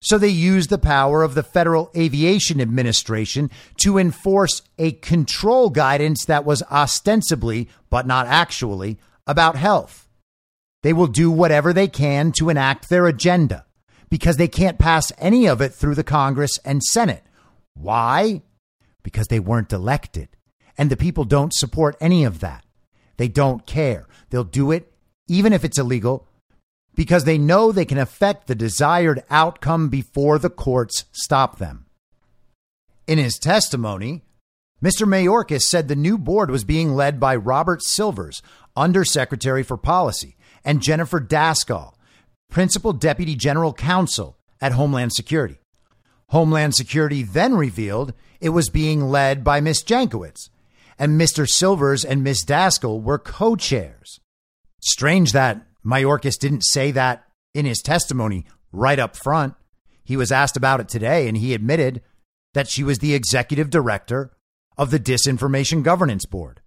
So 0.00 0.18
they 0.18 0.28
used 0.28 0.70
the 0.70 0.78
power 0.78 1.24
of 1.24 1.34
the 1.34 1.42
Federal 1.42 1.90
Aviation 1.96 2.60
Administration 2.60 3.50
to 3.78 3.98
enforce 3.98 4.62
a 4.78 4.92
control 4.92 5.68
guidance 5.68 6.24
that 6.26 6.44
was 6.44 6.62
ostensibly, 6.70 7.68
but 7.90 8.06
not 8.06 8.28
actually, 8.28 8.98
about 9.26 9.56
health. 9.56 10.06
They 10.84 10.92
will 10.92 11.08
do 11.08 11.28
whatever 11.28 11.72
they 11.72 11.88
can 11.88 12.30
to 12.38 12.50
enact 12.50 12.88
their 12.88 13.06
agenda 13.06 13.65
because 14.08 14.36
they 14.36 14.48
can't 14.48 14.78
pass 14.78 15.12
any 15.18 15.46
of 15.46 15.60
it 15.60 15.74
through 15.74 15.94
the 15.94 16.04
Congress 16.04 16.58
and 16.64 16.82
Senate. 16.82 17.24
Why? 17.74 18.42
Because 19.02 19.26
they 19.28 19.40
weren't 19.40 19.72
elected. 19.72 20.28
And 20.78 20.90
the 20.90 20.96
people 20.96 21.24
don't 21.24 21.54
support 21.54 21.96
any 22.00 22.24
of 22.24 22.40
that. 22.40 22.64
They 23.16 23.28
don't 23.28 23.66
care. 23.66 24.06
They'll 24.30 24.44
do 24.44 24.70
it 24.70 24.92
even 25.28 25.52
if 25.52 25.64
it's 25.64 25.78
illegal 25.78 26.26
because 26.94 27.24
they 27.24 27.38
know 27.38 27.72
they 27.72 27.84
can 27.84 27.98
affect 27.98 28.46
the 28.46 28.54
desired 28.54 29.22
outcome 29.30 29.88
before 29.88 30.38
the 30.38 30.50
courts 30.50 31.04
stop 31.12 31.58
them. 31.58 31.86
In 33.06 33.18
his 33.18 33.38
testimony, 33.38 34.22
Mr. 34.82 35.06
Mayorkas 35.06 35.62
said 35.62 35.88
the 35.88 35.96
new 35.96 36.18
board 36.18 36.50
was 36.50 36.64
being 36.64 36.94
led 36.94 37.20
by 37.20 37.36
Robert 37.36 37.82
Silvers, 37.82 38.42
Undersecretary 38.76 39.62
for 39.62 39.76
Policy, 39.76 40.36
and 40.64 40.82
Jennifer 40.82 41.20
Daskal, 41.20 41.92
Principal 42.50 42.92
Deputy 42.92 43.34
General 43.34 43.72
Counsel 43.72 44.36
at 44.60 44.72
Homeland 44.72 45.12
Security. 45.12 45.58
Homeland 46.28 46.74
Security 46.74 47.22
then 47.22 47.54
revealed 47.54 48.12
it 48.40 48.50
was 48.50 48.68
being 48.68 49.08
led 49.08 49.44
by 49.44 49.60
Ms. 49.60 49.84
Jankowicz, 49.84 50.48
and 50.98 51.20
Mr. 51.20 51.46
Silvers 51.46 52.04
and 52.04 52.24
Ms. 52.24 52.44
Daskal 52.44 53.02
were 53.02 53.18
co 53.18 53.56
chairs. 53.56 54.20
Strange 54.80 55.32
that 55.32 55.66
Mayorkas 55.84 56.38
didn't 56.38 56.62
say 56.62 56.90
that 56.90 57.24
in 57.54 57.66
his 57.66 57.80
testimony 57.80 58.46
right 58.72 58.98
up 58.98 59.16
front. 59.16 59.54
He 60.04 60.16
was 60.16 60.32
asked 60.32 60.56
about 60.56 60.80
it 60.80 60.88
today, 60.88 61.28
and 61.28 61.36
he 61.36 61.54
admitted 61.54 62.02
that 62.54 62.68
she 62.68 62.82
was 62.82 62.98
the 62.98 63.14
executive 63.14 63.70
director 63.70 64.32
of 64.78 64.90
the 64.90 65.00
Disinformation 65.00 65.82
Governance 65.82 66.24
Board. 66.26 66.60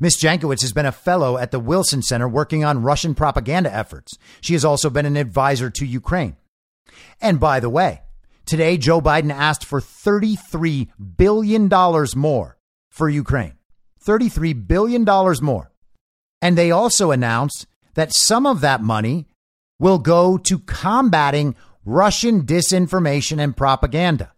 Ms. 0.00 0.16
Jankowicz 0.18 0.60
has 0.60 0.72
been 0.72 0.86
a 0.86 0.92
fellow 0.92 1.38
at 1.38 1.50
the 1.50 1.58
Wilson 1.58 2.02
Center 2.02 2.28
working 2.28 2.64
on 2.64 2.82
Russian 2.82 3.14
propaganda 3.14 3.74
efforts. 3.74 4.16
She 4.40 4.52
has 4.52 4.64
also 4.64 4.90
been 4.90 5.06
an 5.06 5.16
advisor 5.16 5.70
to 5.70 5.86
Ukraine. 5.86 6.36
And 7.20 7.40
by 7.40 7.58
the 7.58 7.68
way, 7.68 8.02
today 8.46 8.76
Joe 8.76 9.00
Biden 9.00 9.32
asked 9.32 9.64
for 9.64 9.80
$33 9.80 10.88
billion 11.16 11.68
more 12.16 12.58
for 12.90 13.08
Ukraine. 13.08 13.54
$33 14.04 14.66
billion 14.66 15.04
more. 15.42 15.72
And 16.40 16.56
they 16.56 16.70
also 16.70 17.10
announced 17.10 17.66
that 17.94 18.14
some 18.14 18.46
of 18.46 18.60
that 18.60 18.80
money 18.80 19.26
will 19.80 19.98
go 19.98 20.38
to 20.38 20.60
combating 20.60 21.56
Russian 21.84 22.42
disinformation 22.42 23.40
and 23.40 23.56
propaganda. 23.56 24.32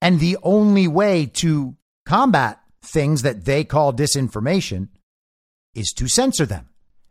And 0.00 0.20
the 0.20 0.36
only 0.42 0.86
way 0.86 1.26
to 1.34 1.76
combat 2.06 2.60
things 2.86 3.22
that 3.22 3.44
they 3.44 3.64
call 3.64 3.92
disinformation 3.92 4.88
is 5.74 5.92
to 5.96 6.08
censor 6.08 6.46
them 6.46 6.68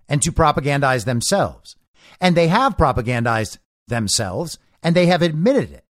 and 0.08 0.22
to 0.22 0.32
propagandize 0.32 1.06
themselves. 1.06 1.76
And 2.20 2.36
they 2.36 2.48
have 2.48 2.78
propagandized 2.78 3.58
themselves 3.88 4.58
and 4.82 4.96
they 4.96 5.08
have 5.08 5.22
admitted 5.22 5.72
it. 5.72 5.86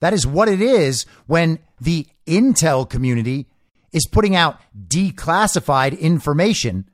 That 0.00 0.12
is 0.12 0.26
what 0.26 0.48
it 0.48 0.60
is 0.60 1.06
when 1.26 1.58
the 1.80 2.06
intel 2.26 2.88
community 2.88 3.46
is 3.92 4.06
putting 4.06 4.34
out 4.34 4.58
declassified 4.88 5.98
information 5.98 6.88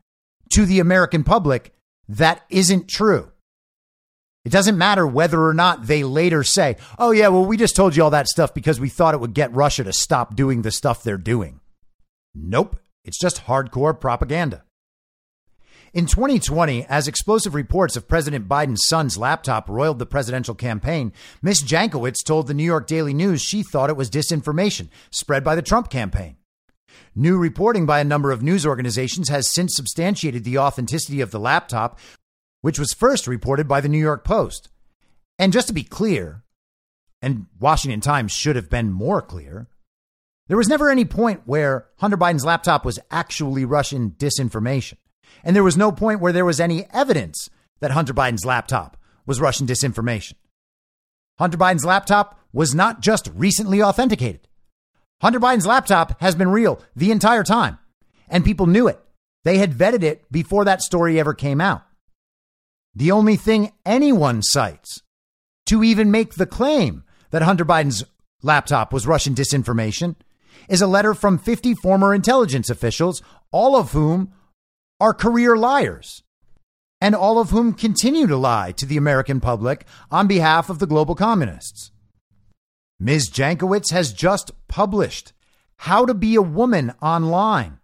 to 0.52 0.66
the 0.66 0.80
American 0.80 1.24
public 1.24 1.72
that 2.08 2.44
isn't 2.50 2.88
true. 2.88 3.30
It 4.44 4.52
doesn't 4.52 4.78
matter 4.78 5.06
whether 5.06 5.44
or 5.44 5.52
not 5.52 5.86
they 5.86 6.04
later 6.04 6.42
say, 6.42 6.76
oh, 6.98 7.10
yeah, 7.10 7.28
well, 7.28 7.44
we 7.44 7.56
just 7.56 7.76
told 7.76 7.94
you 7.94 8.02
all 8.02 8.10
that 8.10 8.28
stuff 8.28 8.54
because 8.54 8.80
we 8.80 8.88
thought 8.88 9.14
it 9.14 9.20
would 9.20 9.34
get 9.34 9.52
Russia 9.52 9.84
to 9.84 9.92
stop 9.92 10.34
doing 10.34 10.62
the 10.62 10.70
stuff 10.70 11.02
they're 11.02 11.18
doing. 11.18 11.60
Nope, 12.34 12.76
it's 13.04 13.18
just 13.18 13.44
hardcore 13.44 13.98
propaganda. 13.98 14.64
In 15.94 16.04
2020, 16.04 16.84
as 16.84 17.08
explosive 17.08 17.54
reports 17.54 17.96
of 17.96 18.08
President 18.08 18.46
Biden's 18.46 18.86
son's 18.86 19.16
laptop 19.16 19.70
roiled 19.70 19.98
the 19.98 20.06
presidential 20.06 20.54
campaign, 20.54 21.12
Ms. 21.40 21.62
Jankowicz 21.62 22.22
told 22.24 22.46
the 22.46 22.54
New 22.54 22.64
York 22.64 22.86
Daily 22.86 23.14
News 23.14 23.40
she 23.40 23.62
thought 23.62 23.88
it 23.88 23.96
was 23.96 24.10
disinformation 24.10 24.88
spread 25.10 25.42
by 25.42 25.54
the 25.54 25.62
Trump 25.62 25.88
campaign. 25.88 26.36
New 27.14 27.38
reporting 27.38 27.86
by 27.86 28.00
a 28.00 28.04
number 28.04 28.30
of 28.30 28.42
news 28.42 28.66
organizations 28.66 29.28
has 29.30 29.52
since 29.52 29.74
substantiated 29.74 30.44
the 30.44 30.58
authenticity 30.58 31.20
of 31.20 31.30
the 31.30 31.40
laptop, 31.40 31.98
which 32.60 32.78
was 32.78 32.92
first 32.92 33.26
reported 33.26 33.66
by 33.66 33.80
the 33.80 33.88
New 33.88 33.98
York 33.98 34.24
Post. 34.24 34.68
And 35.38 35.52
just 35.52 35.68
to 35.68 35.74
be 35.74 35.84
clear, 35.84 36.42
and 37.22 37.46
Washington 37.58 38.00
Times 38.00 38.32
should 38.32 38.56
have 38.56 38.68
been 38.68 38.92
more 38.92 39.22
clear, 39.22 39.68
there 40.48 40.56
was 40.56 40.68
never 40.68 40.90
any 40.90 41.04
point 41.04 41.42
where 41.44 41.86
Hunter 41.98 42.16
Biden's 42.16 42.44
laptop 42.44 42.84
was 42.84 42.98
actually 43.10 43.64
Russian 43.64 44.10
disinformation. 44.12 44.96
And 45.44 45.54
there 45.54 45.62
was 45.62 45.76
no 45.76 45.92
point 45.92 46.20
where 46.20 46.32
there 46.32 46.44
was 46.44 46.58
any 46.58 46.86
evidence 46.92 47.50
that 47.80 47.92
Hunter 47.92 48.14
Biden's 48.14 48.44
laptop 48.44 48.96
was 49.26 49.40
Russian 49.40 49.66
disinformation. 49.66 50.34
Hunter 51.38 51.58
Biden's 51.58 51.84
laptop 51.84 52.40
was 52.52 52.74
not 52.74 53.00
just 53.00 53.30
recently 53.34 53.82
authenticated. 53.82 54.48
Hunter 55.20 55.38
Biden's 55.38 55.66
laptop 55.66 56.20
has 56.20 56.34
been 56.34 56.48
real 56.48 56.82
the 56.96 57.10
entire 57.10 57.44
time, 57.44 57.78
and 58.28 58.44
people 58.44 58.66
knew 58.66 58.88
it. 58.88 58.98
They 59.44 59.58
had 59.58 59.74
vetted 59.74 60.02
it 60.02 60.30
before 60.32 60.64
that 60.64 60.82
story 60.82 61.20
ever 61.20 61.34
came 61.34 61.60
out. 61.60 61.82
The 62.94 63.12
only 63.12 63.36
thing 63.36 63.72
anyone 63.84 64.42
cites 64.42 65.02
to 65.66 65.84
even 65.84 66.10
make 66.10 66.34
the 66.34 66.46
claim 66.46 67.04
that 67.30 67.42
Hunter 67.42 67.64
Biden's 67.64 68.04
laptop 68.42 68.92
was 68.92 69.06
Russian 69.06 69.34
disinformation 69.34 70.16
is 70.68 70.82
a 70.82 70.86
letter 70.86 71.14
from 71.14 71.38
50 71.38 71.74
former 71.74 72.14
intelligence 72.14 72.70
officials, 72.70 73.22
all 73.50 73.76
of 73.76 73.92
whom 73.92 74.32
are 75.00 75.14
career 75.14 75.56
liars, 75.56 76.22
and 77.00 77.14
all 77.14 77.38
of 77.38 77.50
whom 77.50 77.72
continue 77.72 78.26
to 78.26 78.36
lie 78.36 78.72
to 78.72 78.86
the 78.86 78.96
American 78.96 79.40
public 79.40 79.86
on 80.10 80.26
behalf 80.26 80.68
of 80.68 80.78
the 80.78 80.86
global 80.86 81.14
communists. 81.14 81.92
Ms. 83.00 83.30
Jankowicz 83.30 83.92
has 83.92 84.12
just 84.12 84.50
published 84.66 85.32
How 85.76 86.04
to 86.04 86.14
Be 86.14 86.34
a 86.34 86.42
Woman 86.42 86.92
Online, 87.00 87.78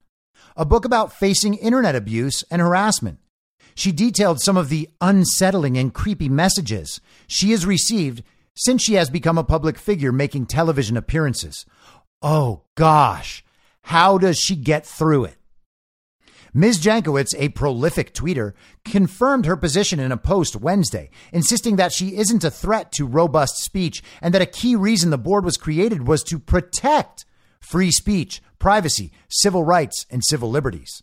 a 0.57 0.65
book 0.65 0.85
about 0.85 1.13
facing 1.13 1.55
internet 1.55 1.95
abuse 1.95 2.43
and 2.51 2.61
harassment. 2.61 3.19
She 3.77 3.93
detailed 3.93 4.41
some 4.41 4.57
of 4.57 4.69
the 4.69 4.89
unsettling 5.01 5.79
and 5.79 5.95
creepy 5.95 6.29
messages 6.29 7.01
she 7.27 7.53
has 7.53 7.67
received 7.67 8.23
since 8.57 8.83
she 8.83 8.95
has 8.95 9.11
become 9.11 9.39
a 9.39 9.45
public 9.45 9.79
figure 9.79 10.13
making 10.13 10.47
television 10.47 10.97
appearances. 10.97 11.65
Oh 12.23 12.63
gosh, 12.75 13.45
how 13.83 14.19
does 14.19 14.39
she 14.39 14.57
get 14.57 14.87
through 14.87 15.25
it? 15.25 15.37
Ms. 16.57 16.79
Jankowicz, 16.79 17.35
a 17.37 17.49
prolific 17.49 18.15
tweeter, 18.15 18.53
confirmed 18.85 19.45
her 19.45 19.57
position 19.57 19.99
in 19.99 20.13
a 20.13 20.17
post 20.17 20.55
Wednesday, 20.55 21.11
insisting 21.33 21.75
that 21.77 21.93
she 21.93 22.17
isn't 22.17 22.45
a 22.45 22.51
threat 22.51 22.93
to 22.93 23.07
robust 23.07 23.57
speech 23.57 24.05
and 24.23 24.33
that 24.33 24.43
a 24.43 24.47
key 24.47 24.77
reason 24.77 25.11
the 25.11 25.19
board 25.19 25.45
was 25.45 25.57
created 25.57 26.07
was 26.07 26.23
to 26.23 26.39
protect 26.39 27.25
free 27.61 27.91
speech, 27.91 28.41
privacy, 28.61 29.11
civil 29.29 29.65
rights, 29.65 30.07
and 30.11 30.23
civil 30.25 30.49
liberties. 30.49 31.03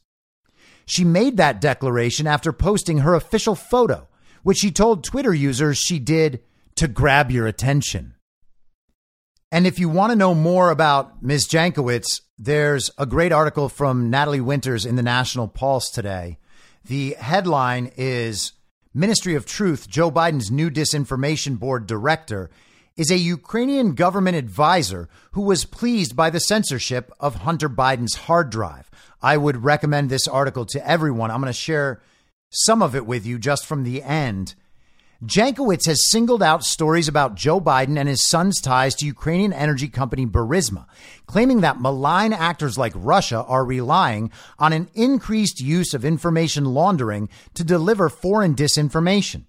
She 0.86 1.04
made 1.04 1.36
that 1.36 1.60
declaration 1.60 2.28
after 2.28 2.54
posting 2.54 3.00
her 3.00 3.14
official 3.14 3.56
photo, 3.56 4.08
which 4.44 4.60
she 4.60 4.72
told 4.72 5.04
Twitter 5.04 5.34
users 5.34 5.78
she 5.78 6.00
did 6.00 6.42
to 6.76 6.88
grab 6.88 7.30
your 7.30 7.46
attention. 7.46 8.16
And 9.54 9.68
if 9.68 9.80
you 9.80 9.90
want 9.90 10.12
to 10.12 10.16
know 10.16 10.34
more 10.34 10.72
about 10.72 11.22
Ms. 11.22 11.46
Jankowicz, 11.46 12.22
there's 12.38 12.90
a 12.98 13.06
great 13.06 13.34
article 13.34 13.68
from 13.68 14.10
Natalie 14.10 14.40
Winters 14.40 14.86
in 14.86 14.96
the 14.96 15.04
National 15.04 15.50
Pulse 15.50 15.90
today. 15.90 16.38
The 16.86 17.18
headline 17.20 17.92
is 17.98 18.54
Ministry 18.94 19.36
of 19.36 19.46
Truth, 19.46 19.90
Joe 19.90 20.10
Biden's 20.10 20.50
new 20.50 20.70
disinformation 20.70 21.60
board 21.60 21.86
director, 21.86 22.50
is 22.96 23.12
a 23.12 23.18
Ukrainian 23.18 23.94
government 23.94 24.38
advisor 24.38 25.10
who 25.34 25.42
was 25.42 25.66
pleased 25.66 26.16
by 26.16 26.30
the 26.30 26.40
censorship 26.40 27.12
of 27.20 27.36
Hunter 27.36 27.68
Biden's 27.68 28.16
hard 28.16 28.52
drive. 28.52 28.90
I 29.22 29.36
would 29.36 29.66
recommend 29.66 30.10
this 30.10 30.30
article 30.30 30.66
to 30.68 30.90
everyone. 30.90 31.30
I'm 31.30 31.42
going 31.42 31.52
to 31.52 31.54
share 31.54 32.02
some 32.52 32.82
of 32.82 32.96
it 32.96 33.06
with 33.06 33.26
you 33.26 33.38
just 33.38 33.66
from 33.66 33.84
the 33.84 34.02
end. 34.02 34.56
Jankowicz 35.24 35.86
has 35.86 36.10
singled 36.10 36.42
out 36.42 36.64
stories 36.64 37.08
about 37.08 37.36
Joe 37.36 37.62
Biden 37.62 38.00
and 38.00 38.10
his 38.10 38.28
son's 38.28 38.60
ties 38.60 38.96
to 38.96 39.06
Ukrainian 39.06 39.54
energy 39.54 39.88
company 39.88 40.26
Burisma, 40.26 40.88
claiming 41.28 41.62
that 41.62 41.80
malign 41.80 42.34
actors 42.34 42.76
like 42.76 42.92
Russia 42.96 43.44
are 43.44 43.64
relying 43.64 44.32
on 44.58 44.74
an 44.74 44.90
increased 44.96 45.62
use 45.62 45.94
of 45.94 46.04
information 46.04 46.66
laundering 46.66 47.30
to 47.54 47.64
deliver 47.64 48.10
foreign 48.10 48.56
disinformation. 48.56 49.46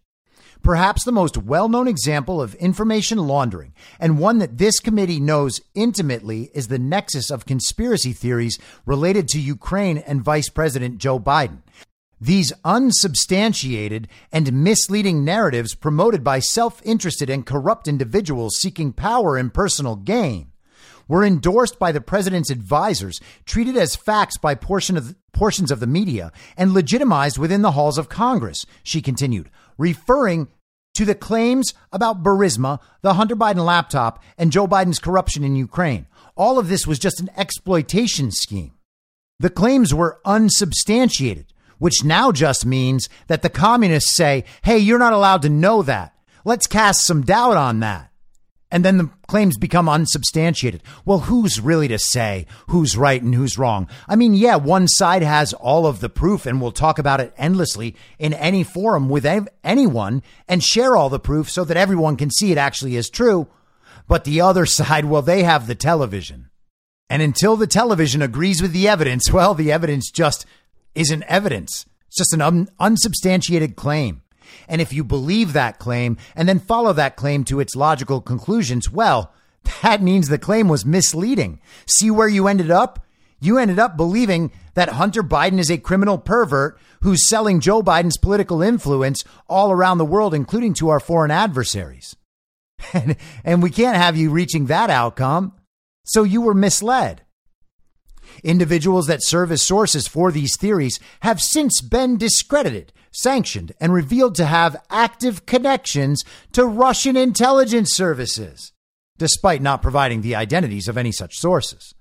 Perhaps 0.63 1.05
the 1.05 1.11
most 1.11 1.39
well 1.39 1.71
known 1.71 1.89
example 1.89 2.43
of 2.43 2.55
information 2.57 3.17
laundering, 3.17 3.73
and 3.99 4.19
one 4.19 4.41
that 4.41 4.59
this 4.59 4.79
committee 4.79 5.21
knows 5.21 5.63
intimately, 5.75 6.51
is 6.53 6.69
the 6.69 6.79
nexus 6.79 7.31
of 7.31 7.47
conspiracy 7.47 8.13
theories 8.13 8.59
related 8.85 9.27
to 9.29 9.41
Ukraine 9.41 9.97
and 9.97 10.23
Vice 10.23 10.51
President 10.51 10.99
Joe 10.99 11.19
Biden. 11.19 11.63
These 12.23 12.53
unsubstantiated 12.65 14.07
and 14.31 14.53
misleading 14.53 15.25
narratives 15.25 15.75
promoted 15.75 16.23
by 16.23 16.39
self 16.39 16.81
interested 16.85 17.29
and 17.29 17.45
corrupt 17.45 17.89
individuals 17.89 18.59
seeking 18.61 18.93
power 18.93 19.37
and 19.37 19.53
personal 19.53 19.97
gain 19.97 20.53
were 21.09 21.25
endorsed 21.25 21.81
by 21.81 21.91
the 21.91 22.01
president's 22.01 22.49
advisors, 22.49 23.21
treated 23.45 23.77
as 23.77 23.97
facts 23.97 24.39
by 24.39 24.55
portion 24.55 24.97
of, 24.97 25.17
portions 25.33 25.73
of 25.73 25.81
the 25.81 25.87
media 25.89 26.31
and 26.57 26.73
legitimized 26.73 27.39
within 27.39 27.63
the 27.63 27.73
halls 27.73 27.99
of 27.99 28.09
Congress, 28.09 28.65
she 28.85 29.03
continued, 29.03 29.51
referring 29.77 30.47
to 30.95 31.05
the 31.05 31.17
claims 31.17 31.75
about 31.91 32.23
Burisma, 32.23 32.79
the 33.01 33.15
Hunter 33.15 33.35
Biden 33.35 33.65
laptop, 33.67 34.23
and 34.39 34.53
Joe 34.53 34.69
Biden's 34.69 35.01
corruption 35.01 35.43
in 35.43 35.57
Ukraine. 35.57 36.07
All 36.37 36.61
of 36.61 36.69
this 36.69 36.87
was 36.87 37.01
just 37.01 37.19
an 37.19 37.31
exploitation 37.37 38.31
scheme. 38.31 38.75
The 39.41 39.51
claims 39.51 39.93
were 39.93 40.21
unsubstantiated, 40.25 41.52
which 41.83 42.05
now 42.05 42.31
just 42.31 42.65
means 42.65 43.09
that 43.27 43.43
the 43.43 43.51
communists 43.51 44.15
say, 44.15 44.45
hey, 44.63 44.79
you're 44.79 45.01
not 45.01 45.13
allowed 45.13 45.43
to 45.43 45.49
know 45.49 45.83
that. 45.83 46.15
Let's 46.45 46.69
cast 46.69 47.05
some 47.05 47.23
doubt 47.23 47.57
on 47.57 47.81
that. 47.81 48.13
And 48.71 48.85
then 48.85 48.99
the 48.99 49.11
claims 49.27 49.59
become 49.59 49.89
unsubstantiated. 49.89 50.85
Well, 51.05 51.19
who's 51.19 51.61
really 51.61 51.89
to 51.89 51.99
say 51.99 52.47
who's 52.69 52.97
right 52.97 53.21
and 53.21 53.35
who's 53.35 53.59
wrong? 53.59 53.89
I 54.07 54.15
mean, 54.15 54.33
yeah, 54.35 54.55
one 54.55 54.87
side 54.87 55.23
has 55.23 55.55
all 55.55 55.85
of 55.85 55.99
the 55.99 56.09
proof 56.09 56.47
and 56.47 56.61
we'll 56.61 56.71
talk 56.71 57.01
about 57.01 57.19
it 57.19 57.35
endlessly 57.37 57.97
in 58.17 58.33
any 58.33 58.63
forum 58.63 59.09
with 59.09 59.27
anyone 59.65 60.23
and 60.47 60.63
share 60.63 60.97
all 60.97 61.11
the 61.11 61.19
proof 61.19 61.51
so 61.51 61.65
that 61.65 61.77
everyone 61.77 62.17
can 62.17 62.31
see 62.31 62.53
it 62.53 62.59
actually 62.59 62.95
is 62.95 63.11
true. 63.11 63.49
But 64.07 64.23
the 64.23 64.41
other 64.41 64.67
side, 64.67 65.07
well, 65.07 65.23
they 65.23 65.43
have 65.43 65.67
the 65.67 65.75
television. 65.75 66.49
And 67.11 67.21
until 67.21 67.57
the 67.57 67.67
television 67.67 68.23
agrees 68.23 68.63
with 68.63 68.73
the 68.73 68.87
evidence, 68.87 69.31
well, 69.33 69.53
the 69.53 69.73
evidence 69.73 70.13
just 70.13 70.47
isn't 70.95 71.25
evidence. 71.25 71.87
It's 72.09 72.19
just 72.19 72.35
an 72.35 72.43
un- 72.43 72.69
unsubstantiated 72.79 73.77
claim. 73.77 74.23
And 74.69 74.81
if 74.81 74.93
you 74.93 75.05
believe 75.05 75.53
that 75.53 75.79
claim 75.79 76.17
and 76.37 76.49
then 76.49 76.59
follow 76.59 76.93
that 76.93 77.17
claim 77.17 77.45
to 77.45 77.61
its 77.61 77.75
logical 77.75 78.21
conclusions, 78.21 78.91
well, 78.91 79.33
that 79.83 80.03
means 80.03 80.29
the 80.29 80.39
claim 80.39 80.69
was 80.69 80.85
misleading. 80.85 81.61
See 81.87 82.11
where 82.11 82.29
you 82.29 82.49
ended 82.49 82.71
up? 82.71 83.05
You 83.41 83.59
ended 83.59 83.79
up 83.79 83.97
believing 83.97 84.53
that 84.75 84.91
Hunter 84.91 85.23
Biden 85.23 85.59
is 85.59 85.71
a 85.71 85.79
criminal 85.79 86.17
pervert 86.17 86.79
who's 87.01 87.29
selling 87.29 87.61
Joe 87.61 87.83
Biden's 87.83 88.17
political 88.17 88.63
influence 88.63 89.25
all 89.49 89.73
around 89.73 89.99
the 89.99 90.05
world, 90.05 90.33
including 90.33 90.75
to 90.75 90.91
our 90.91 91.01
foreign 91.01 91.31
adversaries. 91.31 92.17
And, 92.93 93.17
and 93.45 93.63
we 93.63 93.71
can't 93.71 93.97
have 93.97 94.17
you 94.17 94.31
reaching 94.31 94.67
that 94.67 94.91
outcome. 94.91 95.53
So 96.05 96.25
you 96.25 96.41
were 96.41 96.53
misled. 96.53 97.22
Individuals 98.43 99.07
that 99.07 99.23
serve 99.23 99.53
as 99.53 99.63
sources 99.63 100.09
for 100.09 100.33
these 100.33 100.57
theories 100.57 100.99
have 101.21 101.41
since 101.41 101.81
been 101.81 102.17
discredited 102.17 102.93
sanctioned, 103.13 103.73
and 103.81 103.93
revealed 103.93 104.35
to 104.35 104.47
have 104.47 104.83
active 104.91 105.47
connections 105.47 106.25
to 106.53 106.65
Russian 106.65 107.17
intelligence 107.17 107.95
services, 107.95 108.73
despite 109.19 109.63
not 109.63 109.83
providing 109.83 110.23
the 110.23 110.35
identities 110.35 110.89
of 110.89 110.97
any 110.99 111.13
such 111.13 111.39
sources. 111.39 111.95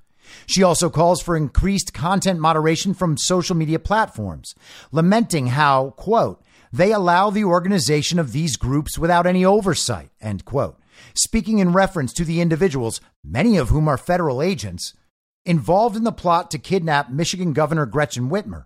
She 0.46 0.64
also 0.64 0.90
calls 0.90 1.22
for 1.22 1.36
increased 1.36 1.94
content 1.94 2.40
moderation 2.40 2.94
from 2.94 3.18
social 3.18 3.56
media 3.56 3.80
platforms, 3.80 4.56
lamenting 4.92 5.48
how, 5.48 5.92
quote, 5.92 6.42
they 6.72 6.94
allow 6.94 7.30
the 7.30 7.44
organization 7.44 8.18
of 8.18 8.32
these 8.32 8.56
groups 8.56 8.98
without 8.98 9.28
any 9.28 9.44
oversight, 9.44 10.10
end 10.22 10.46
quote. 10.46 10.80
Speaking 11.14 11.60
in 11.60 11.74
reference 11.74 12.14
to 12.14 12.24
the 12.24 12.40
individuals, 12.40 13.02
many 13.24 13.58
of 13.58 13.70
whom 13.70 13.90
are 13.90 13.98
federal 13.98 14.42
agents, 14.42 14.94
involved 15.46 15.96
in 15.96 16.04
the 16.04 16.12
plot 16.12 16.52
to 16.52 16.60
kidnap 16.60 17.10
Michigan 17.10 17.54
Governor 17.54 17.86
Gretchen 17.86 18.30
Whitmer, 18.30 18.66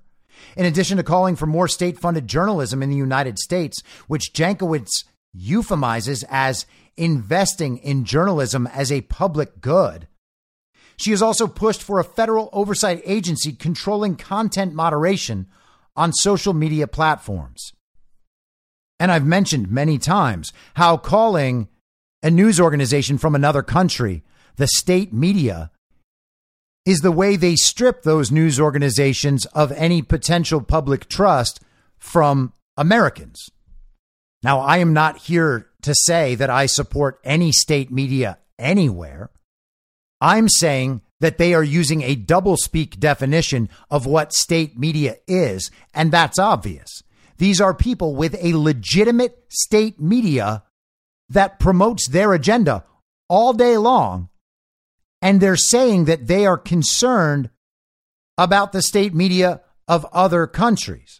in 0.55 0.65
addition 0.65 0.97
to 0.97 1.03
calling 1.03 1.36
for 1.36 1.45
more 1.45 1.67
state 1.67 1.99
funded 1.99 2.28
journalism 2.28 2.84
in 2.84 2.89
the 2.89 2.95
United 2.95 3.39
States, 3.39 3.82
which 4.07 4.34
Jankowicz 4.34 5.05
euphemizes 5.38 6.23
as 6.30 6.65
investing 6.97 7.78
in 7.78 8.05
journalism 8.05 8.67
as 8.67 8.91
a 8.91 9.01
public 9.01 9.61
good. 9.61 10.07
She 10.97 11.11
has 11.11 11.21
also 11.21 11.47
pushed 11.47 11.84
for 11.84 11.99
a 11.99 12.05
federal 12.05 12.49
oversight 12.53 13.01
agency 13.05 13.51
controlling 13.51 14.15
content 14.15 14.73
moderation 14.73 15.47
on 15.95 16.13
social 16.13 16.53
media 16.53 16.88
platforms. 16.88 17.73
And 18.99 19.11
I've 19.11 19.26
mentioned 19.26 19.69
many 19.69 19.97
times 19.97 20.53
how 20.76 20.95
calling 20.95 21.67
a 22.23 22.32
news 22.32 22.59
organization 22.59 23.17
from 23.17 23.36
another 23.36 23.61
country 23.61 24.23
the 24.55 24.67
state 24.67 25.11
media 25.11 25.69
is 26.86 26.99
the 26.99 27.11
way 27.11 27.36
they 27.36 27.55
strip 27.55 28.03
those 28.03 28.31
news 28.31 28.59
organizations 28.59 29.45
of 29.47 29.71
any 29.71 30.01
potential 30.01 30.61
public 30.61 31.09
trust 31.09 31.59
from 31.97 32.53
Americans. 32.77 33.49
Now, 34.43 34.59
I 34.59 34.77
am 34.77 34.93
not 34.93 35.17
here 35.17 35.67
to 35.81 35.95
say 35.95 36.36
that 36.36 36.49
I 36.49 36.67
support 36.67 37.19
any 37.23 37.51
state 37.51 37.91
media 37.91 38.38
anywhere. 38.59 39.31
I'm 40.21 40.47
saying 40.47 41.01
that 41.19 41.38
they 41.38 41.53
are 41.53 41.63
using 41.63 42.01
a 42.03 42.15
doublespeak 42.15 42.99
definition 42.99 43.69
of 43.89 44.05
what 44.05 44.33
state 44.33 44.77
media 44.77 45.15
is, 45.27 45.71
and 45.93 46.11
that's 46.11 46.38
obvious. 46.38 47.01
These 47.38 47.59
are 47.59 47.73
people 47.73 48.15
with 48.15 48.36
a 48.41 48.53
legitimate 48.53 49.45
state 49.49 49.99
media 49.99 50.63
that 51.29 51.59
promotes 51.59 52.07
their 52.07 52.33
agenda 52.33 52.86
all 53.27 53.53
day 53.53 53.77
long 53.77 54.29
and 55.26 55.41
they're 55.41 55.55
saying 55.55 56.05
that 56.05 56.28
they 56.28 56.45
are 56.45 56.55
concerned 56.55 57.49
about 58.38 58.71
the 58.71 58.82
state 58.84 59.11
media 59.11 59.59
of 59.88 60.05
other 60.13 60.45
countries, 60.45 61.19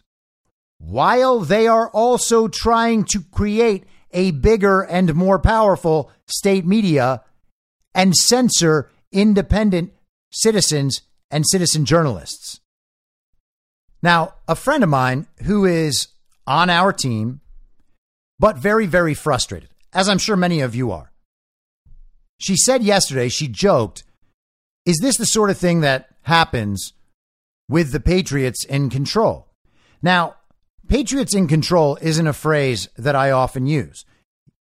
while 0.78 1.40
they 1.40 1.66
are 1.66 1.90
also 1.90 2.46
trying 2.46 3.02
to 3.02 3.20
create 3.32 3.82
a 4.12 4.30
bigger 4.30 4.82
and 4.82 5.12
more 5.16 5.40
powerful 5.40 6.08
state 6.28 6.64
media 6.64 7.20
and 7.96 8.14
censor 8.14 8.92
independent 9.10 9.92
citizens 10.30 11.00
and 11.32 11.44
citizen 11.44 11.84
journalists. 11.84 12.60
Now, 14.04 14.34
a 14.46 14.54
friend 14.54 14.84
of 14.84 14.88
mine 14.88 15.26
who 15.46 15.64
is 15.64 16.06
on 16.46 16.70
our 16.70 16.92
team, 16.92 17.40
but 18.38 18.56
very, 18.56 18.86
very 18.86 19.14
frustrated, 19.14 19.70
as 19.92 20.08
I'm 20.08 20.18
sure 20.18 20.36
many 20.36 20.60
of 20.60 20.76
you 20.76 20.92
are, 20.92 21.10
she 22.38 22.56
said 22.56 22.82
yesterday, 22.82 23.28
she 23.28 23.48
joked, 23.48 24.04
is 24.84 24.98
this 25.00 25.16
the 25.16 25.26
sort 25.26 25.50
of 25.50 25.58
thing 25.58 25.80
that 25.80 26.08
happens 26.22 26.92
with 27.68 27.92
the 27.92 28.00
Patriots 28.00 28.64
in 28.64 28.90
control? 28.90 29.48
Now, 30.02 30.36
Patriots 30.88 31.34
in 31.34 31.48
control 31.48 31.98
isn't 32.00 32.26
a 32.26 32.32
phrase 32.32 32.88
that 32.96 33.16
I 33.16 33.32
often 33.32 33.66
use. 33.66 34.04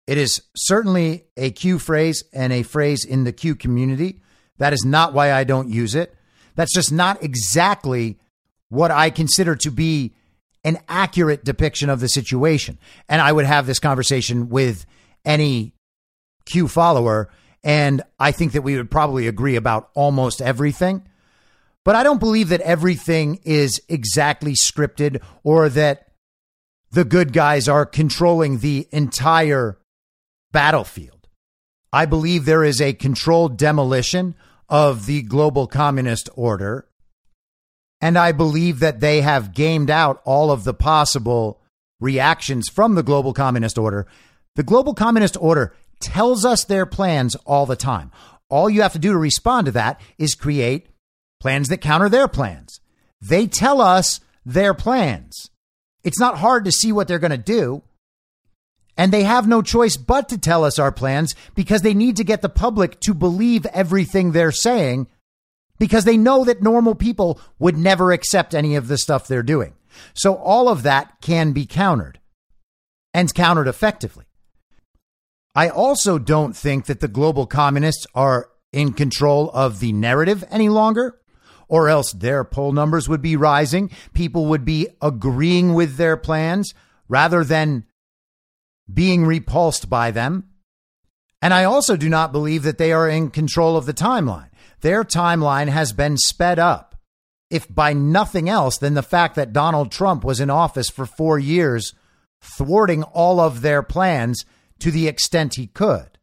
It 0.07 0.19
is 0.19 0.43
certainly 0.57 1.25
a 1.37 1.51
Q 1.51 1.79
phrase 1.79 2.23
and 2.33 2.53
a 2.53 2.63
phrase 2.63 3.05
in 3.05 3.25
the 3.25 3.33
Q 3.33 3.55
community. 3.55 4.21
That 4.59 4.73
is 4.73 4.85
not 4.85 5.15
why 5.15 5.33
I 5.33 5.45
don't 5.45 5.69
use 5.69 5.95
it. 5.95 6.15
That's 6.55 6.75
just 6.75 6.93
not 6.93 7.23
exactly 7.23 8.19
what 8.69 8.91
I 8.91 9.11
consider 9.11 9.57
to 9.57 9.71
be 9.71 10.15
an 10.65 10.79
accurate 10.89 11.45
depiction 11.45 11.91
of 11.91 12.01
the 12.01 12.09
situation. 12.09 12.79
And 13.09 13.21
I 13.21 13.33
would 13.33 13.47
have 13.47 13.67
this 13.67 13.81
conversation 13.81 14.49
with 14.49 14.87
any 15.25 15.75
Q 16.45 16.69
follower 16.69 17.29
and 17.65 18.03
I 18.19 18.33
think 18.33 18.53
that 18.53 18.63
we 18.63 18.77
would 18.77 18.91
probably 18.91 19.29
agree 19.29 19.57
about 19.57 19.91
almost 19.95 20.43
everything. 20.43 21.07
But 21.85 21.97
I 21.97 22.03
don't 22.03 22.21
believe 22.21 22.49
that 22.51 22.61
everything 22.61 23.41
is 23.45 23.81
exactly 23.89 24.55
scripted 24.55 25.23
or 25.43 25.69
that 25.71 26.09
the 26.91 27.05
good 27.05 27.33
guys 27.33 27.69
are 27.69 27.87
controlling 27.87 28.59
the 28.59 28.87
entire 28.93 29.79
battlefield. 30.53 31.29
I 31.93 32.07
believe 32.07 32.45
there 32.45 32.65
is 32.65 32.81
a 32.81 32.93
controlled 32.93 33.57
demolition 33.57 34.35
of 34.69 35.07
the 35.07 35.23
global 35.23 35.67
communist 35.67 36.29
order. 36.35 36.87
And 38.01 38.19
I 38.19 38.33
believe 38.33 38.81
that 38.81 39.01
they 39.01 39.21
have 39.21 39.55
gamed 39.55 39.91
out 39.91 40.21
all 40.25 40.51
of 40.51 40.65
the 40.65 40.75
possible 40.75 41.61
reactions 42.01 42.69
from 42.69 42.95
the 42.95 43.03
global 43.03 43.33
communist 43.33 43.79
order. 43.79 44.07
The 44.57 44.63
global 44.63 44.95
communist 44.95 45.37
order 45.41 45.75
tells 46.03 46.45
us 46.45 46.65
their 46.65 46.87
plans 46.87 47.35
all 47.47 47.67
the 47.67 47.77
time. 47.77 48.11
All 48.49 48.69
you 48.69 48.83
have 48.83 48.93
to 48.93 48.99
do 48.99 49.13
to 49.13 49.19
respond 49.19 49.67
to 49.67 49.73
that 49.73 50.01
is 50.19 50.35
create 50.35 50.89
plans 51.41 51.69
that 51.69 51.81
counter 51.81 52.09
their 52.09 52.29
plans. 52.29 52.81
They 53.21 53.47
tell 53.47 53.81
us 53.81 54.21
their 54.45 54.75
plans. 54.75 55.51
It's 56.05 56.21
not 56.21 56.39
hard 56.39 56.65
to 56.65 56.73
see 56.73 56.93
what 56.93 57.09
they're 57.09 57.19
going 57.19 57.31
to 57.31 57.39
do. 57.39 57.83
And 58.97 59.11
they 59.11 59.23
have 59.23 59.49
no 59.49 59.63
choice 59.63 59.97
but 59.97 60.29
to 60.29 60.39
tell 60.39 60.65
us 60.65 60.79
our 60.79 60.93
plans 60.93 61.35
because 61.55 61.81
they 61.81 61.95
need 61.95 62.17
to 62.17 62.25
get 62.25 62.43
the 62.43 62.51
public 62.51 63.01
to 63.01 63.15
believe 63.15 63.65
everything 63.67 64.33
they're 64.33 64.53
saying 64.53 65.07
because 65.79 66.05
they 66.05 66.17
know 66.17 66.45
that 66.45 66.63
normal 66.63 66.95
people 66.95 67.41
would 67.59 67.77
never 67.77 68.13
accept 68.13 68.55
any 68.55 68.77
of 68.77 68.89
the 68.89 68.99
stuff 68.99 69.27
they're 69.27 69.43
doing. 69.43 69.73
So 70.15 70.35
all 70.35 70.69
of 70.69 70.83
that 70.83 71.21
can 71.23 71.53
be 71.53 71.65
countered 71.65 72.21
and 73.15 73.33
countered 73.35 73.69
effectively. 73.69 74.27
I 75.55 75.69
also 75.69 76.19
don't 76.19 76.57
think 76.57 76.87
that 76.87 77.01
the 77.01 77.09
global 77.09 77.47
communists 77.47 78.07
are 78.15 78.49
in 78.73 78.93
control 78.95 79.51
of 79.51 79.81
the 79.81 79.93
narrative 79.93 80.43
any 80.51 80.69
longer, 80.71 81.21
or 81.69 81.89
else 81.89 82.13
their 82.13 82.43
poll 82.45 82.73
numbers 82.73 83.09
would 83.09 83.21
be 83.21 83.37
rising. 83.37 83.91
People 84.15 84.47
would 84.47 84.65
be 84.65 84.89
agreeing 85.01 85.75
with 85.75 85.97
their 85.97 86.17
plans 86.17 86.73
rather 87.09 87.45
than 87.45 87.85
being 88.93 89.27
repulsed 89.27 89.91
by 89.91 90.11
them. 90.11 90.49
And 91.43 91.53
I 91.53 91.65
also 91.65 91.97
do 91.97 92.09
not 92.09 92.33
believe 92.33 92.63
that 92.63 92.79
they 92.79 92.93
are 92.93 93.09
in 93.09 93.31
control 93.31 93.77
of 93.77 93.85
the 93.85 93.95
timeline. 93.95 94.49
Their 94.81 95.05
timeline 95.05 95.69
has 95.69 95.93
been 95.93 96.17
sped 96.17 96.59
up. 96.59 96.89
if 97.53 97.73
by 97.73 97.93
nothing 97.93 98.49
else 98.49 98.79
than 98.79 98.95
the 98.95 99.03
fact 99.03 99.35
that 99.35 99.53
Donald 99.53 99.93
Trump 99.93 100.25
was 100.25 100.41
in 100.41 100.49
office 100.49 100.89
for 100.89 101.05
four 101.05 101.39
years, 101.39 101.93
thwarting 102.41 103.03
all 103.03 103.39
of 103.39 103.61
their 103.61 103.83
plans 103.83 104.47
to 104.83 104.91
the 104.91 105.09
extent 105.09 105.55
he 105.55 105.69
could. 105.69 106.19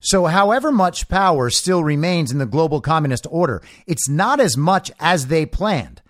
So, 0.00 0.26
however 0.26 0.72
much 0.72 1.08
power 1.08 1.50
still 1.50 1.84
remains 1.84 2.32
in 2.32 2.38
the 2.38 2.46
global 2.46 2.80
communist 2.80 3.26
order, 3.30 3.62
it's 3.86 4.08
not 4.08 4.40
as 4.40 4.56
much 4.56 4.90
as 4.98 5.26
they 5.26 5.44
planned. 5.44 6.00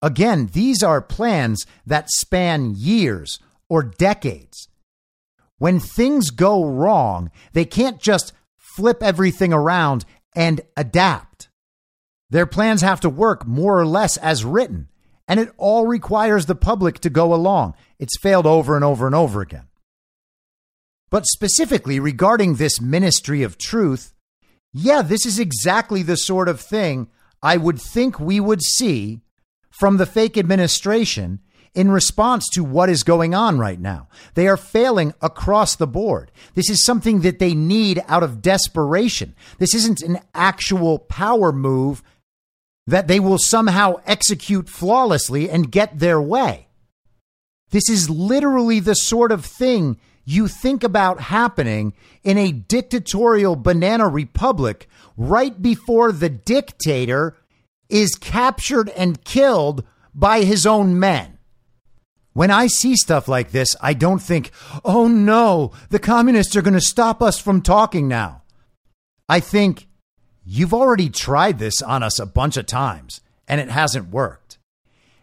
Again, 0.00 0.50
these 0.52 0.82
are 0.82 1.00
plans 1.00 1.66
that 1.86 2.10
span 2.10 2.74
years 2.76 3.40
or 3.68 3.82
decades. 3.82 4.68
When 5.58 5.80
things 5.80 6.30
go 6.30 6.64
wrong, 6.64 7.30
they 7.54 7.64
can't 7.64 8.00
just 8.00 8.32
flip 8.76 9.02
everything 9.02 9.52
around 9.52 10.04
and 10.36 10.60
adapt. 10.76 11.48
Their 12.30 12.46
plans 12.46 12.82
have 12.82 13.00
to 13.00 13.08
work 13.08 13.46
more 13.46 13.78
or 13.78 13.86
less 13.86 14.16
as 14.18 14.44
written, 14.44 14.88
and 15.26 15.40
it 15.40 15.52
all 15.56 15.86
requires 15.86 16.46
the 16.46 16.54
public 16.54 17.00
to 17.00 17.10
go 17.10 17.32
along. 17.32 17.74
It's 17.98 18.18
failed 18.20 18.46
over 18.46 18.76
and 18.76 18.84
over 18.84 19.06
and 19.06 19.14
over 19.14 19.40
again. 19.40 19.68
But 21.14 21.28
specifically 21.28 22.00
regarding 22.00 22.56
this 22.56 22.80
ministry 22.80 23.44
of 23.44 23.56
truth, 23.56 24.12
yeah, 24.72 25.00
this 25.00 25.24
is 25.24 25.38
exactly 25.38 26.02
the 26.02 26.16
sort 26.16 26.48
of 26.48 26.60
thing 26.60 27.06
I 27.40 27.56
would 27.56 27.80
think 27.80 28.18
we 28.18 28.40
would 28.40 28.60
see 28.60 29.20
from 29.70 29.98
the 29.98 30.06
fake 30.06 30.36
administration 30.36 31.38
in 31.72 31.92
response 31.92 32.48
to 32.54 32.64
what 32.64 32.88
is 32.88 33.04
going 33.04 33.32
on 33.32 33.60
right 33.60 33.78
now. 33.78 34.08
They 34.34 34.48
are 34.48 34.56
failing 34.56 35.14
across 35.22 35.76
the 35.76 35.86
board. 35.86 36.32
This 36.54 36.68
is 36.68 36.84
something 36.84 37.20
that 37.20 37.38
they 37.38 37.54
need 37.54 38.02
out 38.08 38.24
of 38.24 38.42
desperation. 38.42 39.36
This 39.58 39.72
isn't 39.72 40.02
an 40.02 40.18
actual 40.34 40.98
power 40.98 41.52
move 41.52 42.02
that 42.88 43.06
they 43.06 43.20
will 43.20 43.38
somehow 43.38 44.00
execute 44.04 44.68
flawlessly 44.68 45.48
and 45.48 45.70
get 45.70 46.00
their 46.00 46.20
way. 46.20 46.66
This 47.70 47.88
is 47.88 48.10
literally 48.10 48.80
the 48.80 48.94
sort 48.94 49.30
of 49.30 49.44
thing 49.44 50.00
you 50.24 50.48
think 50.48 50.82
about 50.82 51.20
happening 51.20 51.92
in 52.22 52.38
a 52.38 52.52
dictatorial 52.52 53.56
banana 53.56 54.08
republic 54.08 54.88
right 55.16 55.60
before 55.60 56.12
the 56.12 56.30
dictator 56.30 57.36
is 57.88 58.14
captured 58.14 58.88
and 58.90 59.24
killed 59.24 59.84
by 60.14 60.42
his 60.42 60.66
own 60.66 60.98
men. 60.98 61.38
When 62.32 62.50
I 62.50 62.66
see 62.66 62.96
stuff 62.96 63.28
like 63.28 63.52
this, 63.52 63.76
I 63.80 63.94
don't 63.94 64.18
think, 64.18 64.50
oh 64.84 65.06
no, 65.06 65.72
the 65.90 66.00
communists 66.00 66.56
are 66.56 66.62
going 66.62 66.74
to 66.74 66.80
stop 66.80 67.22
us 67.22 67.38
from 67.38 67.62
talking 67.62 68.08
now. 68.08 68.42
I 69.28 69.40
think, 69.40 69.86
you've 70.44 70.74
already 70.74 71.08
tried 71.08 71.58
this 71.58 71.80
on 71.80 72.02
us 72.02 72.18
a 72.18 72.26
bunch 72.26 72.56
of 72.56 72.66
times 72.66 73.20
and 73.46 73.60
it 73.60 73.68
hasn't 73.68 74.10
worked. 74.10 74.58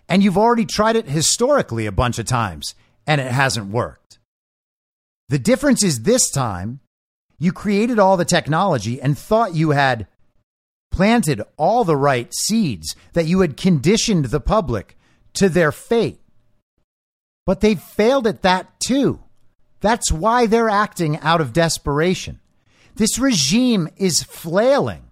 And 0.07 0.23
you've 0.23 0.37
already 0.37 0.65
tried 0.65 0.95
it 0.95 1.07
historically 1.07 1.85
a 1.85 1.91
bunch 1.91 2.17
of 2.17 2.25
times 2.25 2.75
and 3.05 3.19
it 3.19 3.31
hasn't 3.31 3.71
worked. 3.71 4.19
The 5.31 5.39
difference 5.39 5.81
is 5.81 6.01
this 6.01 6.29
time 6.29 6.81
you 7.39 7.53
created 7.53 7.99
all 7.99 8.17
the 8.17 8.25
technology 8.25 9.01
and 9.01 9.17
thought 9.17 9.55
you 9.55 9.69
had 9.69 10.07
planted 10.91 11.41
all 11.55 11.85
the 11.85 11.95
right 11.95 12.29
seeds, 12.33 12.97
that 13.13 13.27
you 13.27 13.39
had 13.39 13.55
conditioned 13.55 14.25
the 14.25 14.41
public 14.41 14.97
to 15.35 15.47
their 15.47 15.71
fate. 15.71 16.19
But 17.45 17.61
they 17.61 17.75
failed 17.75 18.27
at 18.27 18.41
that 18.41 18.77
too. 18.81 19.23
That's 19.79 20.11
why 20.11 20.47
they're 20.47 20.69
acting 20.69 21.17
out 21.19 21.39
of 21.39 21.53
desperation. 21.53 22.41
This 22.95 23.17
regime 23.17 23.87
is 23.95 24.23
flailing. 24.23 25.11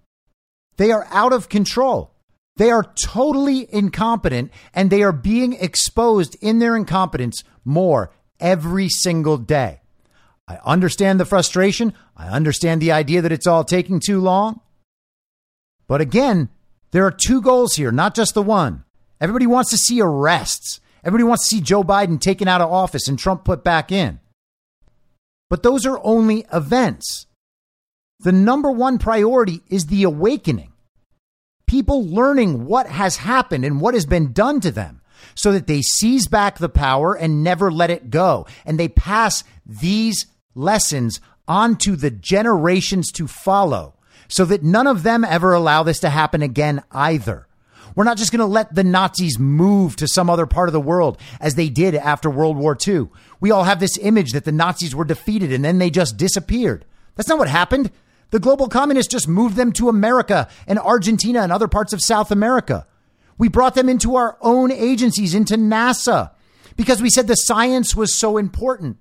They 0.75 0.91
are 0.91 1.07
out 1.11 1.31
of 1.31 1.47
control. 1.47 2.11
They 2.57 2.71
are 2.71 2.93
totally 3.05 3.73
incompetent 3.73 4.51
and 4.73 4.89
they 4.89 5.01
are 5.01 5.13
being 5.13 5.53
exposed 5.53 6.35
in 6.41 6.59
their 6.59 6.75
incompetence 6.75 7.41
more 7.63 8.11
every 8.41 8.89
single 8.89 9.37
day. 9.37 9.79
I 10.49 10.57
understand 10.65 11.19
the 11.19 11.25
frustration. 11.25 11.93
I 12.17 12.29
understand 12.29 12.81
the 12.81 12.91
idea 12.91 13.21
that 13.21 13.31
it's 13.31 13.45
all 13.45 13.63
taking 13.63 13.99
too 13.99 14.19
long. 14.19 14.61
But 15.87 16.01
again, 16.01 16.49
there 16.89 17.05
are 17.05 17.11
two 17.11 17.39
goals 17.39 17.75
here, 17.75 17.91
not 17.91 18.15
just 18.15 18.33
the 18.33 18.41
one. 18.41 18.83
Everybody 19.21 19.45
wants 19.45 19.69
to 19.69 19.77
see 19.77 20.01
arrests. 20.01 20.81
Everybody 21.03 21.25
wants 21.25 21.47
to 21.47 21.55
see 21.55 21.61
Joe 21.61 21.83
Biden 21.83 22.19
taken 22.19 22.47
out 22.47 22.61
of 22.61 22.71
office 22.71 23.07
and 23.07 23.19
Trump 23.19 23.45
put 23.45 23.63
back 23.63 23.91
in. 23.91 24.19
But 25.51 25.61
those 25.61 25.85
are 25.85 25.99
only 26.03 26.47
events. 26.51 27.27
The 28.19 28.31
number 28.31 28.71
one 28.71 28.97
priority 28.97 29.61
is 29.69 29.85
the 29.85 30.01
awakening. 30.01 30.73
People 31.67 32.07
learning 32.07 32.65
what 32.65 32.87
has 32.87 33.17
happened 33.17 33.65
and 33.65 33.79
what 33.79 33.93
has 33.93 34.07
been 34.07 34.33
done 34.33 34.61
to 34.61 34.71
them 34.71 35.01
so 35.35 35.51
that 35.51 35.67
they 35.67 35.83
seize 35.83 36.27
back 36.27 36.57
the 36.57 36.69
power 36.69 37.13
and 37.13 37.43
never 37.43 37.71
let 37.71 37.91
it 37.91 38.09
go. 38.09 38.47
And 38.65 38.79
they 38.79 38.87
pass 38.87 39.43
these 39.63 40.25
lessons 40.55 41.19
onto 41.47 41.95
the 41.95 42.11
generations 42.11 43.11
to 43.11 43.27
follow 43.27 43.95
so 44.27 44.45
that 44.45 44.63
none 44.63 44.87
of 44.87 45.03
them 45.03 45.25
ever 45.25 45.53
allow 45.53 45.83
this 45.83 45.99
to 45.99 46.09
happen 46.09 46.41
again 46.41 46.83
either. 46.91 47.47
We're 47.95 48.03
not 48.03 48.17
just 48.17 48.31
going 48.31 48.39
to 48.39 48.45
let 48.45 48.75
the 48.75 48.83
Nazis 48.83 49.39
move 49.39 49.95
to 49.97 50.07
some 50.07 50.29
other 50.29 50.45
part 50.45 50.69
of 50.69 50.73
the 50.73 50.79
world 50.79 51.19
as 51.41 51.55
they 51.55 51.69
did 51.69 51.95
after 51.95 52.29
World 52.29 52.55
War 52.55 52.77
II. 52.87 53.09
We 53.41 53.51
all 53.51 53.63
have 53.63 53.79
this 53.79 53.97
image 53.97 54.31
that 54.31 54.45
the 54.45 54.51
Nazis 54.51 54.95
were 54.95 55.05
defeated 55.05 55.51
and 55.51 55.65
then 55.65 55.79
they 55.79 55.89
just 55.89 56.15
disappeared. 56.15 56.85
That's 57.15 57.27
not 57.27 57.39
what 57.39 57.49
happened. 57.49 57.91
The 58.31 58.39
global 58.39 58.67
communists 58.67 59.11
just 59.11 59.27
moved 59.27 59.55
them 59.55 59.71
to 59.73 59.89
America 59.89 60.47
and 60.67 60.77
Argentina 60.77 61.41
and 61.41 61.51
other 61.51 61.67
parts 61.67 61.93
of 61.93 62.01
South 62.01 62.31
America. 62.31 62.85
We 63.37 63.49
brought 63.49 63.73
them 63.73 63.89
into 63.89 64.15
our 64.15 64.37
own 64.41 64.71
agencies, 64.71 65.33
into 65.33 65.55
NASA, 65.55 66.31
because 66.75 67.01
we 67.01 67.09
said 67.09 67.27
the 67.27 67.35
science 67.35 67.95
was 67.95 68.19
so 68.19 68.37
important. 68.37 68.97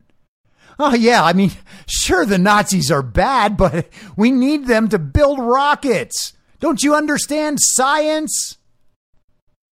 Oh, 0.78 0.94
yeah. 0.94 1.24
I 1.24 1.32
mean, 1.32 1.50
sure, 1.86 2.24
the 2.24 2.38
Nazis 2.38 2.90
are 2.90 3.02
bad, 3.02 3.56
but 3.56 3.88
we 4.16 4.30
need 4.30 4.66
them 4.66 4.88
to 4.88 4.98
build 4.98 5.38
rockets. 5.40 6.34
Don't 6.60 6.82
you 6.82 6.94
understand 6.94 7.58
science? 7.60 8.58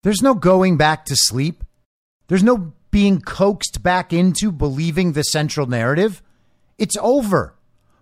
There's 0.03 0.23
no 0.23 0.35
going 0.35 0.77
back 0.77 1.05
to 1.07 1.17
sleep. 1.17 1.65
There's 2.29 2.43
no 2.43 2.73
being 2.91 3.21
coaxed 3.21 3.83
back 3.83 4.13
into 4.13 4.51
believing 4.51 5.13
the 5.13 5.23
central 5.23 5.67
narrative. 5.67 6.23
It's 6.79 6.97
over. 7.01 7.55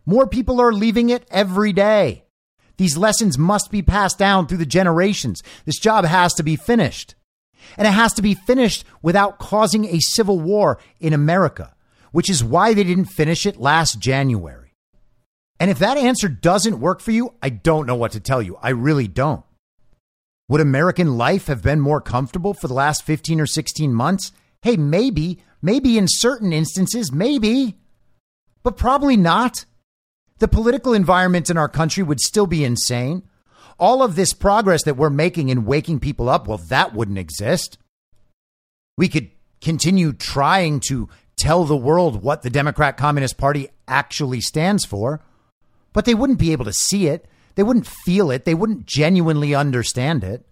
More 0.06 0.26
people 0.26 0.60
are 0.60 0.72
leaving 0.72 1.10
it 1.10 1.26
every 1.30 1.72
day. 1.72 2.24
These 2.76 2.96
lessons 2.96 3.38
must 3.38 3.70
be 3.70 3.82
passed 3.82 4.18
down 4.18 4.46
through 4.46 4.58
the 4.58 4.66
generations. 4.66 5.42
This 5.64 5.78
job 5.78 6.04
has 6.04 6.34
to 6.34 6.42
be 6.42 6.56
finished. 6.56 7.14
And 7.78 7.86
it 7.86 7.92
has 7.92 8.12
to 8.14 8.22
be 8.22 8.34
finished 8.34 8.84
without 9.00 9.38
causing 9.38 9.86
a 9.86 10.00
civil 10.00 10.38
war 10.38 10.78
in 11.00 11.12
America 11.12 11.74
which 12.14 12.30
is 12.30 12.44
why 12.44 12.72
they 12.72 12.84
didn't 12.84 13.06
finish 13.06 13.44
it 13.44 13.56
last 13.56 13.98
January. 13.98 14.72
And 15.58 15.68
if 15.68 15.80
that 15.80 15.96
answer 15.96 16.28
doesn't 16.28 16.78
work 16.78 17.00
for 17.00 17.10
you, 17.10 17.34
I 17.42 17.48
don't 17.48 17.86
know 17.86 17.96
what 17.96 18.12
to 18.12 18.20
tell 18.20 18.40
you. 18.40 18.56
I 18.62 18.68
really 18.68 19.08
don't. 19.08 19.42
Would 20.48 20.60
American 20.60 21.18
life 21.18 21.48
have 21.48 21.60
been 21.60 21.80
more 21.80 22.00
comfortable 22.00 22.54
for 22.54 22.68
the 22.68 22.74
last 22.74 23.02
15 23.02 23.40
or 23.40 23.46
16 23.46 23.92
months? 23.92 24.30
Hey, 24.62 24.76
maybe, 24.76 25.42
maybe 25.60 25.98
in 25.98 26.06
certain 26.08 26.52
instances, 26.52 27.10
maybe, 27.10 27.80
but 28.62 28.76
probably 28.76 29.16
not. 29.16 29.64
The 30.38 30.46
political 30.46 30.94
environment 30.94 31.50
in 31.50 31.58
our 31.58 31.68
country 31.68 32.04
would 32.04 32.20
still 32.20 32.46
be 32.46 32.64
insane. 32.64 33.24
All 33.76 34.04
of 34.04 34.14
this 34.14 34.32
progress 34.32 34.84
that 34.84 34.96
we're 34.96 35.10
making 35.10 35.48
in 35.48 35.64
waking 35.64 35.98
people 35.98 36.28
up, 36.28 36.46
well, 36.46 36.58
that 36.68 36.94
wouldn't 36.94 37.18
exist. 37.18 37.76
We 38.96 39.08
could 39.08 39.32
continue 39.60 40.12
trying 40.12 40.78
to 40.78 41.08
tell 41.44 41.64
the 41.64 41.76
world 41.76 42.22
what 42.22 42.40
the 42.40 42.48
Democrat 42.48 42.96
Communist 42.96 43.36
Party 43.36 43.68
actually 43.86 44.40
stands 44.40 44.86
for, 44.86 45.20
but 45.92 46.06
they 46.06 46.14
wouldn't 46.14 46.38
be 46.38 46.52
able 46.52 46.64
to 46.64 46.72
see 46.72 47.06
it. 47.06 47.26
They 47.54 47.62
wouldn't 47.62 47.86
feel 47.86 48.30
it. 48.30 48.46
They 48.46 48.54
wouldn't 48.54 48.86
genuinely 48.86 49.54
understand 49.54 50.24
it. 50.24 50.46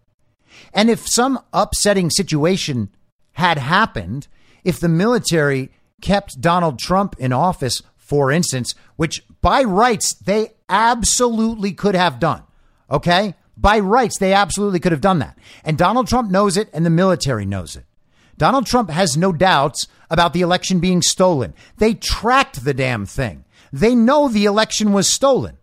And 0.74 0.90
if 0.90 1.09
some 1.09 1.40
upsetting 1.55 2.11
situation 2.11 2.90
had 3.32 3.57
happened, 3.57 4.28
if 4.64 4.78
the 4.78 4.88
military 4.90 5.70
kept 6.03 6.43
Donald 6.43 6.78
Trump 6.78 7.16
in 7.18 7.32
office, 7.32 7.82
for 7.97 8.30
instance, 8.30 8.74
which 8.97 9.24
by 9.40 9.62
rights 9.62 10.12
they 10.12 10.51
absolutely 10.68 11.72
could 11.72 11.95
have 11.95 12.20
done, 12.20 12.43
okay? 12.90 13.34
By 13.57 13.78
rights, 13.78 14.18
they 14.18 14.34
absolutely 14.34 14.78
could 14.78 14.93
have 14.93 15.01
done 15.01 15.20
that. 15.20 15.38
And 15.64 15.78
Donald 15.78 16.07
Trump 16.07 16.30
knows 16.30 16.59
it, 16.59 16.68
and 16.74 16.84
the 16.84 16.90
military 16.90 17.47
knows 17.47 17.76
it. 17.76 17.86
Donald 18.36 18.66
Trump 18.66 18.90
has 18.90 19.16
no 19.16 19.32
doubts 19.32 19.86
about 20.13 20.35
the 20.35 20.43
election 20.43 20.79
being 20.79 21.03
stolen. 21.03 21.55
They 21.79 21.95
tracked 21.95 22.65
the 22.65 22.75
damn 22.75 23.07
thing. 23.07 23.45
They 23.73 23.95
know 23.95 24.29
the 24.29 24.45
election 24.45 24.93
was 24.93 25.09
stolen. 25.09 25.57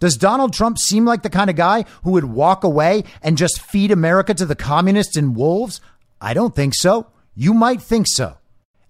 Does 0.00 0.16
Donald 0.16 0.52
Trump 0.52 0.76
seem 0.76 1.04
like 1.04 1.22
the 1.22 1.30
kind 1.30 1.48
of 1.48 1.56
guy 1.56 1.84
who 2.02 2.10
would 2.10 2.24
walk 2.24 2.64
away 2.64 3.04
and 3.22 3.38
just 3.38 3.62
feed 3.62 3.92
America 3.92 4.34
to 4.34 4.44
the 4.44 4.56
communists 4.56 5.16
and 5.16 5.36
wolves? 5.36 5.80
I 6.20 6.34
don't 6.34 6.54
think 6.54 6.74
so. 6.74 7.06
You 7.34 7.54
might 7.54 7.80
think 7.80 8.06
so. 8.08 8.38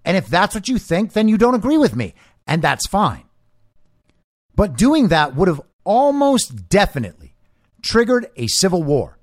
And 0.03 0.17
if 0.17 0.27
that's 0.27 0.55
what 0.55 0.67
you 0.67 0.79
think, 0.79 1.13
then 1.13 1.29
you 1.29 1.37
don't 1.37 1.55
agree 1.55 1.77
with 1.77 1.95
me. 1.95 2.15
And 2.47 2.61
that's 2.61 2.87
fine. 2.87 3.23
But 4.55 4.77
doing 4.77 5.09
that 5.09 5.35
would 5.35 5.47
have 5.47 5.61
almost 5.83 6.69
definitely 6.69 7.35
triggered 7.83 8.27
a 8.35 8.47
civil 8.47 8.81
war. 8.81 9.14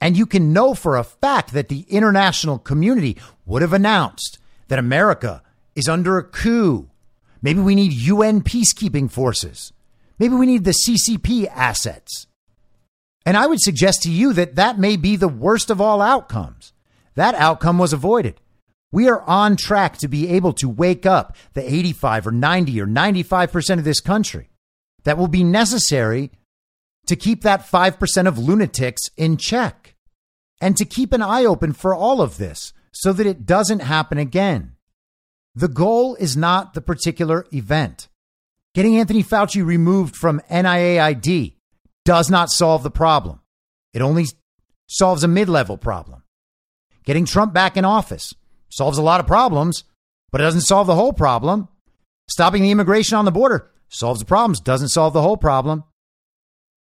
And 0.00 0.16
you 0.16 0.26
can 0.26 0.52
know 0.52 0.74
for 0.74 0.96
a 0.96 1.04
fact 1.04 1.52
that 1.52 1.68
the 1.68 1.84
international 1.88 2.58
community 2.58 3.16
would 3.46 3.62
have 3.62 3.72
announced 3.72 4.38
that 4.68 4.78
America 4.78 5.42
is 5.74 5.88
under 5.88 6.18
a 6.18 6.24
coup. 6.24 6.88
Maybe 7.42 7.60
we 7.60 7.74
need 7.74 7.92
UN 7.92 8.42
peacekeeping 8.42 9.10
forces. 9.10 9.72
Maybe 10.18 10.34
we 10.34 10.46
need 10.46 10.64
the 10.64 10.74
CCP 10.86 11.48
assets. 11.48 12.26
And 13.24 13.36
I 13.36 13.46
would 13.46 13.60
suggest 13.60 14.02
to 14.02 14.10
you 14.10 14.32
that 14.34 14.56
that 14.56 14.78
may 14.78 14.96
be 14.96 15.16
the 15.16 15.28
worst 15.28 15.70
of 15.70 15.80
all 15.80 16.00
outcomes. 16.00 16.72
That 17.14 17.34
outcome 17.34 17.78
was 17.78 17.92
avoided. 17.92 18.40
We 18.90 19.08
are 19.08 19.20
on 19.22 19.56
track 19.56 19.98
to 19.98 20.08
be 20.08 20.28
able 20.28 20.54
to 20.54 20.68
wake 20.68 21.04
up 21.04 21.36
the 21.52 21.62
85 21.62 22.28
or 22.28 22.32
90 22.32 22.80
or 22.80 22.86
95% 22.86 23.78
of 23.78 23.84
this 23.84 24.00
country 24.00 24.48
that 25.04 25.18
will 25.18 25.28
be 25.28 25.44
necessary 25.44 26.30
to 27.08 27.16
keep 27.16 27.42
that 27.42 27.66
5% 27.66 28.28
of 28.28 28.38
lunatics 28.38 29.02
in 29.16 29.36
check 29.36 29.94
and 30.60 30.76
to 30.76 30.84
keep 30.84 31.12
an 31.12 31.22
eye 31.22 31.44
open 31.44 31.72
for 31.72 31.94
all 31.94 32.20
of 32.20 32.36
this 32.36 32.72
so 32.92 33.12
that 33.12 33.26
it 33.26 33.46
doesn't 33.46 33.80
happen 33.80 34.18
again. 34.18 34.72
The 35.54 35.68
goal 35.68 36.14
is 36.16 36.36
not 36.36 36.74
the 36.74 36.80
particular 36.80 37.46
event. 37.52 38.08
Getting 38.74 38.96
Anthony 38.98 39.22
Fauci 39.22 39.64
removed 39.64 40.14
from 40.14 40.40
NIAID 40.50 41.54
does 42.04 42.30
not 42.30 42.50
solve 42.50 42.82
the 42.82 42.90
problem. 42.90 43.40
It 43.92 44.02
only 44.02 44.26
solves 44.86 45.24
a 45.24 45.28
mid 45.28 45.48
level 45.48 45.76
problem. 45.76 46.22
Getting 47.04 47.24
Trump 47.24 47.54
back 47.54 47.76
in 47.76 47.84
office 47.84 48.34
solves 48.68 48.98
a 48.98 49.02
lot 49.02 49.20
of 49.20 49.26
problems, 49.26 49.84
but 50.30 50.40
it 50.40 50.44
doesn't 50.44 50.60
solve 50.60 50.86
the 50.86 50.94
whole 50.94 51.12
problem. 51.14 51.68
Stopping 52.28 52.62
the 52.62 52.70
immigration 52.70 53.16
on 53.16 53.24
the 53.24 53.32
border 53.32 53.70
solves 53.88 54.20
the 54.20 54.26
problems, 54.26 54.60
doesn't 54.60 54.88
solve 54.88 55.14
the 55.14 55.22
whole 55.22 55.38
problem. 55.38 55.84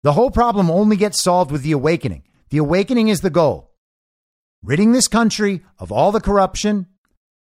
The 0.02 0.12
whole 0.12 0.30
problem 0.30 0.70
only 0.70 0.96
gets 0.96 1.22
solved 1.22 1.50
with 1.50 1.62
the 1.62 1.72
awakening. 1.72 2.24
The 2.50 2.58
awakening 2.58 3.08
is 3.08 3.20
the 3.20 3.30
goal. 3.30 3.70
Ridding 4.62 4.92
this 4.92 5.08
country 5.08 5.62
of 5.78 5.90
all 5.90 6.12
the 6.12 6.20
corruption 6.20 6.86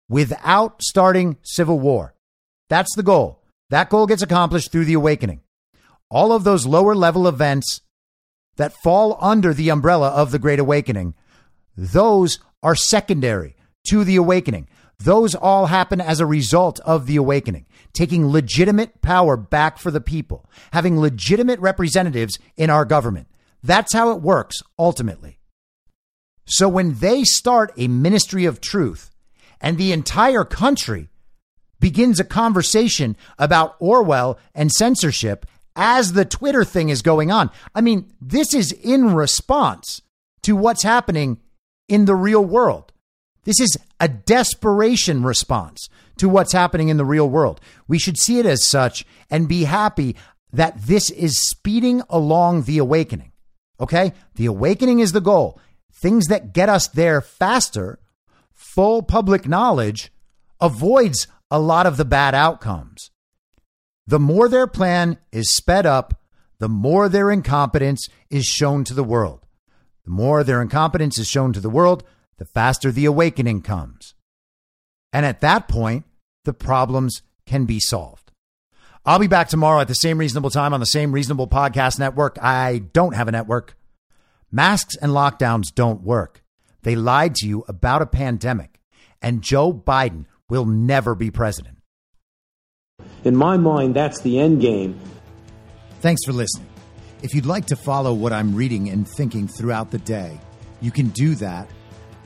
without 0.08 0.82
starting 0.82 1.36
civil 1.42 1.78
war. 1.78 2.14
That's 2.68 2.94
the 2.96 3.02
goal. 3.02 3.42
That 3.70 3.90
goal 3.90 4.06
gets 4.06 4.22
accomplished 4.22 4.72
through 4.72 4.86
the 4.86 4.94
awakening. 4.94 5.40
All 6.10 6.32
of 6.32 6.44
those 6.44 6.66
lower 6.66 6.94
level 6.94 7.28
events 7.28 7.80
that 8.56 8.72
fall 8.82 9.18
under 9.20 9.52
the 9.52 9.68
umbrella 9.68 10.08
of 10.08 10.30
the 10.30 10.38
Great 10.38 10.58
Awakening, 10.58 11.14
those 11.76 12.38
are 12.62 12.74
secondary 12.74 13.56
to 13.88 14.04
the 14.04 14.16
awakening. 14.16 14.68
Those 14.98 15.34
all 15.34 15.66
happen 15.66 16.00
as 16.00 16.18
a 16.18 16.26
result 16.26 16.80
of 16.80 17.06
the 17.06 17.16
awakening, 17.16 17.66
taking 17.92 18.28
legitimate 18.28 19.00
power 19.00 19.36
back 19.36 19.78
for 19.78 19.90
the 19.90 20.00
people, 20.00 20.44
having 20.72 21.00
legitimate 21.00 21.60
representatives 21.60 22.38
in 22.56 22.68
our 22.68 22.84
government. 22.84 23.28
That's 23.62 23.92
how 23.92 24.10
it 24.10 24.20
works 24.20 24.56
ultimately. 24.78 25.38
So 26.46 26.68
when 26.68 26.94
they 26.94 27.24
start 27.24 27.72
a 27.76 27.88
ministry 27.88 28.44
of 28.44 28.60
truth 28.60 29.10
and 29.60 29.76
the 29.76 29.92
entire 29.92 30.44
country 30.44 31.10
begins 31.78 32.18
a 32.18 32.24
conversation 32.24 33.16
about 33.38 33.76
Orwell 33.78 34.38
and 34.54 34.72
censorship 34.72 35.46
as 35.76 36.14
the 36.14 36.24
Twitter 36.24 36.64
thing 36.64 36.88
is 36.88 37.02
going 37.02 37.30
on, 37.30 37.50
I 37.74 37.82
mean, 37.82 38.10
this 38.20 38.52
is 38.52 38.72
in 38.72 39.14
response 39.14 40.02
to 40.42 40.56
what's 40.56 40.82
happening 40.82 41.38
in 41.88 42.06
the 42.06 42.16
real 42.16 42.44
world. 42.44 42.92
This 43.48 43.60
is 43.60 43.78
a 43.98 44.08
desperation 44.08 45.22
response 45.22 45.88
to 46.18 46.28
what's 46.28 46.52
happening 46.52 46.90
in 46.90 46.98
the 46.98 47.04
real 47.06 47.30
world. 47.30 47.62
We 47.86 47.98
should 47.98 48.18
see 48.18 48.38
it 48.38 48.44
as 48.44 48.68
such 48.68 49.06
and 49.30 49.48
be 49.48 49.64
happy 49.64 50.16
that 50.52 50.82
this 50.82 51.10
is 51.10 51.48
speeding 51.48 52.02
along 52.10 52.64
the 52.64 52.76
awakening. 52.76 53.32
Okay? 53.80 54.12
The 54.34 54.44
awakening 54.44 54.98
is 54.98 55.12
the 55.12 55.22
goal. 55.22 55.58
Things 55.90 56.26
that 56.26 56.52
get 56.52 56.68
us 56.68 56.88
there 56.88 57.22
faster, 57.22 57.98
full 58.52 59.02
public 59.02 59.48
knowledge 59.48 60.12
avoids 60.60 61.26
a 61.50 61.58
lot 61.58 61.86
of 61.86 61.96
the 61.96 62.04
bad 62.04 62.34
outcomes. 62.34 63.10
The 64.06 64.20
more 64.20 64.50
their 64.50 64.66
plan 64.66 65.16
is 65.32 65.54
sped 65.54 65.86
up, 65.86 66.20
the 66.58 66.68
more 66.68 67.08
their 67.08 67.30
incompetence 67.30 68.10
is 68.28 68.44
shown 68.44 68.84
to 68.84 68.92
the 68.92 69.02
world. 69.02 69.46
The 70.04 70.10
more 70.10 70.44
their 70.44 70.60
incompetence 70.60 71.18
is 71.18 71.28
shown 71.28 71.54
to 71.54 71.60
the 71.60 71.70
world, 71.70 72.04
the 72.38 72.44
faster 72.44 72.90
the 72.90 73.04
awakening 73.04 73.62
comes. 73.62 74.14
And 75.12 75.26
at 75.26 75.40
that 75.40 75.68
point, 75.68 76.04
the 76.44 76.52
problems 76.52 77.22
can 77.46 77.66
be 77.66 77.80
solved. 77.80 78.32
I'll 79.04 79.18
be 79.18 79.26
back 79.26 79.48
tomorrow 79.48 79.80
at 79.80 79.88
the 79.88 79.94
same 79.94 80.18
reasonable 80.18 80.50
time 80.50 80.74
on 80.74 80.80
the 80.80 80.86
same 80.86 81.12
reasonable 81.12 81.48
podcast 81.48 81.98
network. 81.98 82.38
I 82.40 82.78
don't 82.92 83.14
have 83.14 83.28
a 83.28 83.32
network. 83.32 83.76
Masks 84.50 84.96
and 84.96 85.12
lockdowns 85.12 85.74
don't 85.74 86.02
work. 86.02 86.42
They 86.82 86.94
lied 86.94 87.34
to 87.36 87.46
you 87.46 87.64
about 87.68 88.02
a 88.02 88.06
pandemic, 88.06 88.80
and 89.20 89.42
Joe 89.42 89.72
Biden 89.72 90.26
will 90.48 90.64
never 90.64 91.14
be 91.14 91.30
president. 91.30 91.78
In 93.24 93.36
my 93.36 93.56
mind, 93.56 93.94
that's 93.94 94.20
the 94.20 94.38
end 94.38 94.60
game. 94.60 94.98
Thanks 96.00 96.24
for 96.24 96.32
listening. 96.32 96.68
If 97.22 97.34
you'd 97.34 97.46
like 97.46 97.66
to 97.66 97.76
follow 97.76 98.14
what 98.14 98.32
I'm 98.32 98.54
reading 98.54 98.88
and 98.90 99.08
thinking 99.08 99.48
throughout 99.48 99.90
the 99.90 99.98
day, 99.98 100.38
you 100.80 100.90
can 100.90 101.08
do 101.08 101.34
that 101.36 101.68